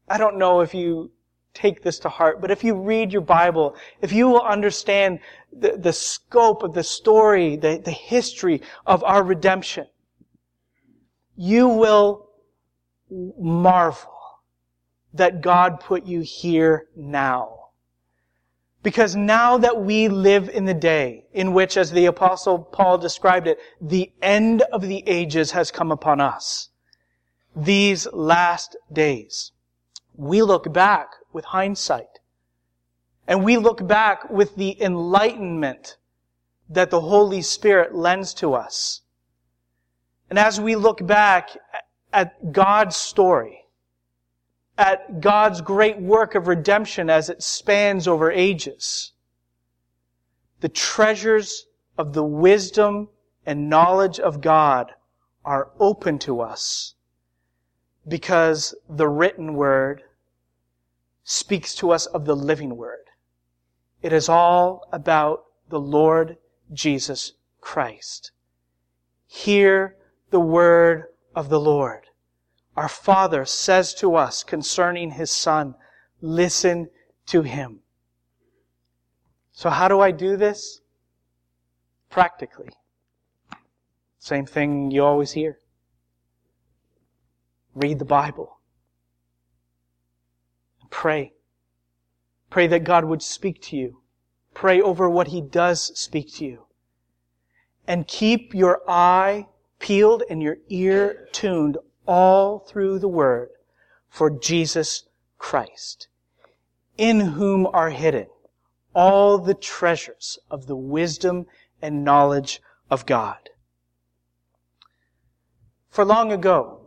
I 0.10 0.18
don't 0.18 0.38
know 0.38 0.60
if 0.60 0.74
you 0.74 1.12
take 1.54 1.84
this 1.84 2.00
to 2.00 2.10
heart, 2.10 2.42
but 2.42 2.52
if 2.52 2.64
you 2.64 2.76
read 2.76 3.12
your 3.12 3.22
Bible, 3.22 3.76
if 4.02 4.12
you 4.12 4.28
will 4.28 4.42
understand 4.42 5.20
the, 5.52 5.78
the 5.78 5.94
scope 5.94 6.64
of 6.64 6.74
the 6.74 6.84
story, 6.84 7.56
the, 7.56 7.82
the 7.84 7.92
history 7.92 8.62
of 8.86 9.04
our 9.04 9.24
redemption, 9.24 9.88
you 11.36 11.68
will 11.68 12.30
marvel 13.10 14.12
that 15.14 15.42
God 15.42 15.80
put 15.80 16.06
you 16.06 16.22
here 16.22 16.88
now. 16.96 17.56
Because 18.82 19.16
now 19.16 19.58
that 19.58 19.82
we 19.82 20.08
live 20.08 20.50
in 20.50 20.66
the 20.66 20.74
day 20.74 21.26
in 21.34 21.54
which, 21.54 21.76
as 21.76 21.92
the 21.92 22.06
apostle 22.06 22.60
Paul 22.60 22.98
described 22.98 23.48
it, 23.48 23.58
the 23.82 24.12
end 24.22 24.62
of 24.72 24.82
the 24.82 25.04
ages 25.06 25.52
has 25.52 25.72
come 25.72 25.92
upon 25.92 26.22
us. 26.22 26.70
These 27.56 28.08
last 28.14 28.78
days. 28.94 29.52
We 30.16 30.44
look 30.44 30.72
back 30.72 31.10
with 31.34 31.46
hindsight. 31.46 32.20
And 33.28 33.44
we 33.44 33.58
look 33.58 33.86
back 33.88 34.30
with 34.30 34.56
the 34.56 34.82
enlightenment 34.82 35.98
that 36.70 36.90
the 36.90 37.02
Holy 37.02 37.42
Spirit 37.42 37.96
lends 37.96 38.34
to 38.36 38.54
us. 38.54 39.02
And 40.30 40.38
as 40.38 40.60
we 40.60 40.76
look 40.76 41.06
back 41.06 41.50
at 42.14 42.52
God's 42.52 42.96
story, 42.96 43.66
at 44.80 45.20
God's 45.20 45.60
great 45.60 46.00
work 46.00 46.36
of 46.36 46.48
redemption 46.48 47.10
as 47.10 47.30
it 47.30 47.44
spans 47.44 48.08
over 48.08 48.32
ages. 48.32 49.12
The 50.62 50.70
treasures 50.70 51.68
of 51.98 52.14
the 52.14 52.24
wisdom 52.24 53.10
and 53.46 53.70
knowledge 53.70 54.22
of 54.22 54.40
God 54.40 54.94
are 55.44 55.72
open 55.80 56.18
to 56.20 56.40
us 56.40 56.96
because 58.08 58.74
the 58.90 59.10
written 59.10 59.54
word 59.54 60.04
speaks 61.30 61.76
to 61.76 61.92
us 61.92 62.06
of 62.08 62.26
the 62.26 62.36
living 62.36 62.76
word. 62.76 63.06
It 64.02 64.14
is 64.14 64.30
all 64.30 64.88
about 64.92 65.46
the 65.70 65.80
Lord 65.80 66.38
Jesus 66.72 67.34
Christ. 67.62 68.32
Hear 69.28 69.96
the 70.30 70.40
word 70.40 71.06
of 71.36 71.50
the 71.50 71.60
Lord 71.60 72.06
our 72.80 72.88
Father 72.88 73.44
says 73.44 73.94
to 73.96 74.16
us 74.16 74.42
concerning 74.42 75.12
His 75.12 75.32
Son, 75.32 75.76
listen 76.22 76.90
to 77.26 77.42
Him. 77.42 77.82
So 79.52 79.70
how 79.70 79.90
do 79.90 80.00
I 80.00 80.12
do 80.12 80.38
this? 80.38 80.80
Practically. 82.10 82.70
Same 84.18 84.46
thing 84.46 84.92
you 84.92 85.04
always 85.04 85.34
hear. 85.34 85.60
Read 87.76 88.00
the 88.00 88.06
Bible. 88.06 88.59
Pray. 90.90 91.34
Pray 92.50 92.68
that 92.68 92.84
God 92.84 93.06
would 93.06 93.22
speak 93.22 93.62
to 93.64 93.78
you. 93.78 94.02
Pray 94.54 94.82
over 94.82 95.10
what 95.10 95.28
He 95.28 95.42
does 95.42 95.98
speak 95.98 96.34
to 96.36 96.46
you. 96.46 96.66
And 97.88 98.08
keep 98.08 98.54
your 98.54 98.82
eye 98.88 99.48
peeled 99.80 100.24
and 100.30 100.42
your 100.42 100.58
ear 100.70 101.28
tuned 101.32 101.78
all 102.06 102.60
through 102.60 103.00
the 103.00 103.08
Word 103.08 103.50
for 104.10 104.30
Jesus 104.30 105.06
Christ, 105.38 106.08
in 106.98 107.20
whom 107.20 107.68
are 107.68 107.92
hidden 107.92 108.28
all 108.94 109.38
the 109.38 109.54
treasures 109.54 110.40
of 110.50 110.66
the 110.66 110.76
wisdom 110.76 111.46
and 111.82 112.04
knowledge 112.04 112.62
of 112.90 113.06
God. 113.06 113.50
For 115.90 116.04
long 116.04 116.32
ago, 116.32 116.82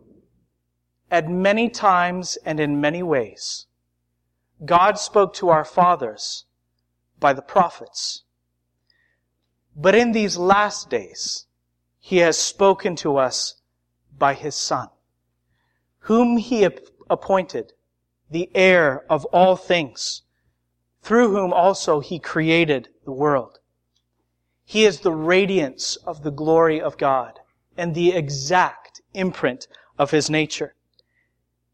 at 1.10 1.28
many 1.28 1.68
times 1.68 2.36
and 2.44 2.58
in 2.58 2.80
many 2.80 3.02
ways, 3.02 3.66
God 4.64 4.98
spoke 4.98 5.34
to 5.34 5.48
our 5.48 5.64
fathers 5.64 6.44
by 7.18 7.32
the 7.32 7.42
prophets. 7.42 8.22
But 9.74 9.94
in 9.94 10.12
these 10.12 10.36
last 10.36 10.90
days, 10.90 11.46
He 11.98 12.18
has 12.18 12.36
spoken 12.36 12.96
to 12.96 13.16
us 13.16 13.56
by 14.18 14.34
His 14.34 14.54
Son 14.54 14.88
whom 16.06 16.36
he 16.36 16.68
appointed 17.08 17.72
the 18.30 18.50
heir 18.54 19.04
of 19.08 19.24
all 19.26 19.56
things, 19.56 20.22
through 21.00 21.30
whom 21.30 21.52
also 21.52 22.00
he 22.00 22.18
created 22.18 22.88
the 23.04 23.12
world. 23.12 23.60
He 24.64 24.84
is 24.84 25.00
the 25.00 25.12
radiance 25.12 25.96
of 25.96 26.22
the 26.22 26.30
glory 26.32 26.80
of 26.80 26.98
God 26.98 27.38
and 27.76 27.94
the 27.94 28.12
exact 28.12 29.00
imprint 29.14 29.68
of 29.98 30.10
his 30.10 30.28
nature. 30.28 30.74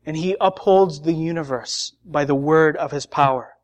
And 0.08 0.16
he 0.16 0.36
upholds 0.40 1.02
the 1.02 1.12
universe 1.12 1.92
by 2.02 2.24
the 2.24 2.34
word 2.34 2.78
of 2.78 2.92
his 2.92 3.04
power. 3.04 3.58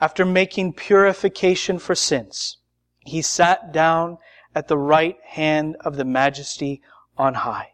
After 0.00 0.26
making 0.26 0.72
purification 0.72 1.78
for 1.78 1.94
sins, 1.94 2.58
he 3.06 3.22
sat 3.22 3.72
down 3.72 4.18
at 4.56 4.66
the 4.66 4.76
right 4.76 5.16
hand 5.24 5.76
of 5.80 5.94
the 5.94 6.04
majesty 6.04 6.82
on 7.16 7.34
high. 7.34 7.72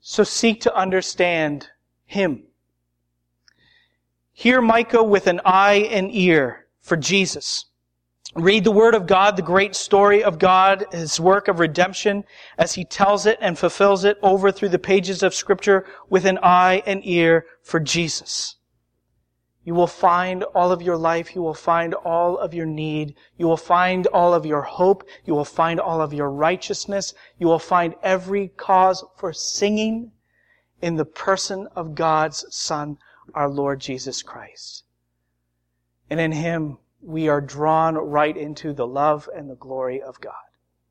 So 0.00 0.24
seek 0.24 0.60
to 0.62 0.74
understand 0.74 1.68
Him. 2.04 2.44
Hear 4.32 4.62
Micah 4.62 5.02
with 5.02 5.26
an 5.26 5.40
eye 5.44 5.88
and 5.90 6.10
ear 6.14 6.66
for 6.80 6.96
Jesus. 6.96 7.66
Read 8.34 8.64
the 8.64 8.70
Word 8.70 8.94
of 8.94 9.06
God, 9.06 9.36
the 9.36 9.42
great 9.42 9.74
story 9.74 10.22
of 10.22 10.38
God, 10.38 10.84
His 10.92 11.18
work 11.18 11.48
of 11.48 11.58
redemption, 11.58 12.24
as 12.58 12.74
He 12.74 12.84
tells 12.84 13.24
it 13.24 13.38
and 13.40 13.58
fulfills 13.58 14.04
it 14.04 14.18
over 14.22 14.52
through 14.52 14.68
the 14.68 14.78
pages 14.78 15.22
of 15.22 15.34
Scripture 15.34 15.86
with 16.10 16.26
an 16.26 16.38
eye 16.42 16.82
and 16.86 17.00
ear 17.04 17.46
for 17.62 17.80
Jesus. 17.80 18.56
You 19.64 19.74
will 19.74 19.86
find 19.86 20.44
all 20.44 20.72
of 20.72 20.80
your 20.80 20.96
life. 20.96 21.34
You 21.34 21.42
will 21.42 21.52
find 21.52 21.92
all 21.92 22.38
of 22.38 22.54
your 22.54 22.64
need. 22.64 23.14
You 23.36 23.46
will 23.46 23.58
find 23.58 24.06
all 24.06 24.32
of 24.32 24.46
your 24.46 24.62
hope. 24.62 25.06
You 25.26 25.34
will 25.34 25.44
find 25.44 25.78
all 25.78 26.00
of 26.00 26.14
your 26.14 26.30
righteousness. 26.30 27.12
You 27.38 27.48
will 27.48 27.58
find 27.58 27.94
every 28.02 28.48
cause 28.48 29.04
for 29.16 29.32
singing 29.32 30.12
in 30.80 30.96
the 30.96 31.04
person 31.04 31.68
of 31.76 31.94
God's 31.94 32.46
Son, 32.48 32.96
our 33.34 33.50
Lord 33.50 33.80
Jesus 33.80 34.22
Christ. 34.22 34.84
And 36.08 36.18
in 36.18 36.32
Him, 36.32 36.78
we 37.00 37.28
are 37.28 37.40
drawn 37.40 37.94
right 37.94 38.36
into 38.36 38.72
the 38.72 38.86
love 38.86 39.28
and 39.34 39.48
the 39.48 39.56
glory 39.56 40.02
of 40.02 40.20
God. 40.20 40.34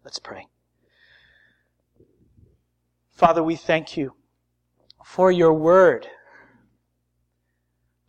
Let's 0.03 0.19
pray. 0.19 0.47
Father, 3.11 3.43
we 3.43 3.55
thank 3.55 3.97
you 3.97 4.13
for 5.03 5.31
your 5.31 5.53
word 5.53 6.07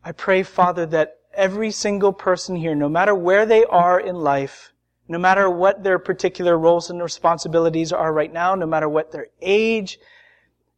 I 0.05 0.13
pray, 0.13 0.43
Father, 0.43 0.87
that 0.87 1.19
every 1.35 1.71
single 1.71 2.13
person 2.13 2.57
here, 2.57 2.75
no 2.75 2.89
matter 2.89 3.15
where 3.15 3.45
they 3.45 3.65
are 3.65 4.01
in 4.01 4.17
life, 4.17 4.73
no 5.09 5.19
matter 5.19 5.51
what 5.51 5.83
their 5.83 5.99
particular 5.99 6.57
roles 6.57 6.89
and 6.89 7.03
responsibilities 7.03 7.93
are 7.93 8.13
right 8.13 8.33
now, 8.33 8.55
no 8.55 8.67
matter 8.67 8.89
what 8.89 9.13
their 9.13 9.29
age, 9.43 9.99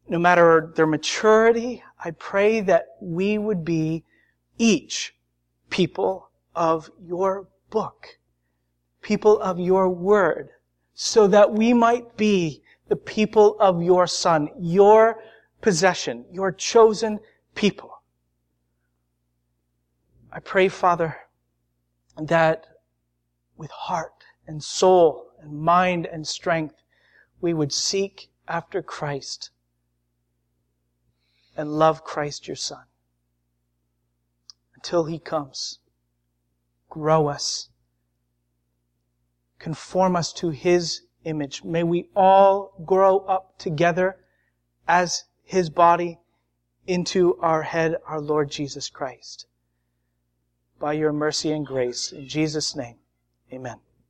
no 0.08 0.18
matter 0.18 0.72
their 0.74 0.86
maturity, 0.86 1.82
I 2.02 2.12
pray 2.12 2.60
that 2.62 2.86
we 3.00 3.38
would 3.38 3.64
be 3.64 4.04
each 4.58 5.14
people 5.68 6.29
of 6.54 6.90
your 7.00 7.48
book, 7.70 8.18
people 9.02 9.40
of 9.40 9.58
your 9.58 9.88
word, 9.88 10.50
so 10.94 11.26
that 11.26 11.52
we 11.52 11.72
might 11.72 12.16
be 12.16 12.62
the 12.88 12.96
people 12.96 13.56
of 13.60 13.82
your 13.82 14.06
son, 14.06 14.48
your 14.58 15.22
possession, 15.60 16.24
your 16.30 16.52
chosen 16.52 17.20
people. 17.54 18.02
I 20.32 20.40
pray, 20.40 20.68
Father, 20.68 21.16
that 22.16 22.66
with 23.56 23.70
heart 23.70 24.24
and 24.46 24.62
soul 24.62 25.32
and 25.40 25.52
mind 25.52 26.06
and 26.06 26.26
strength, 26.26 26.74
we 27.40 27.54
would 27.54 27.72
seek 27.72 28.30
after 28.48 28.82
Christ 28.82 29.50
and 31.56 31.72
love 31.72 32.04
Christ 32.04 32.46
your 32.46 32.56
Son 32.56 32.84
until 34.74 35.04
he 35.04 35.18
comes. 35.18 35.78
Grow 36.90 37.28
us. 37.28 37.70
Conform 39.58 40.16
us 40.16 40.32
to 40.34 40.50
his 40.50 41.02
image. 41.24 41.64
May 41.64 41.82
we 41.82 42.10
all 42.14 42.74
grow 42.84 43.20
up 43.20 43.58
together 43.58 44.18
as 44.86 45.24
his 45.42 45.70
body 45.70 46.18
into 46.86 47.38
our 47.40 47.62
head, 47.62 47.96
our 48.06 48.20
Lord 48.20 48.50
Jesus 48.50 48.90
Christ 48.90 49.46
by 50.80 50.94
your 50.94 51.12
mercy 51.12 51.52
and 51.52 51.64
grace. 51.64 52.10
In 52.10 52.26
Jesus' 52.26 52.74
name, 52.74 52.96
amen. 53.52 53.76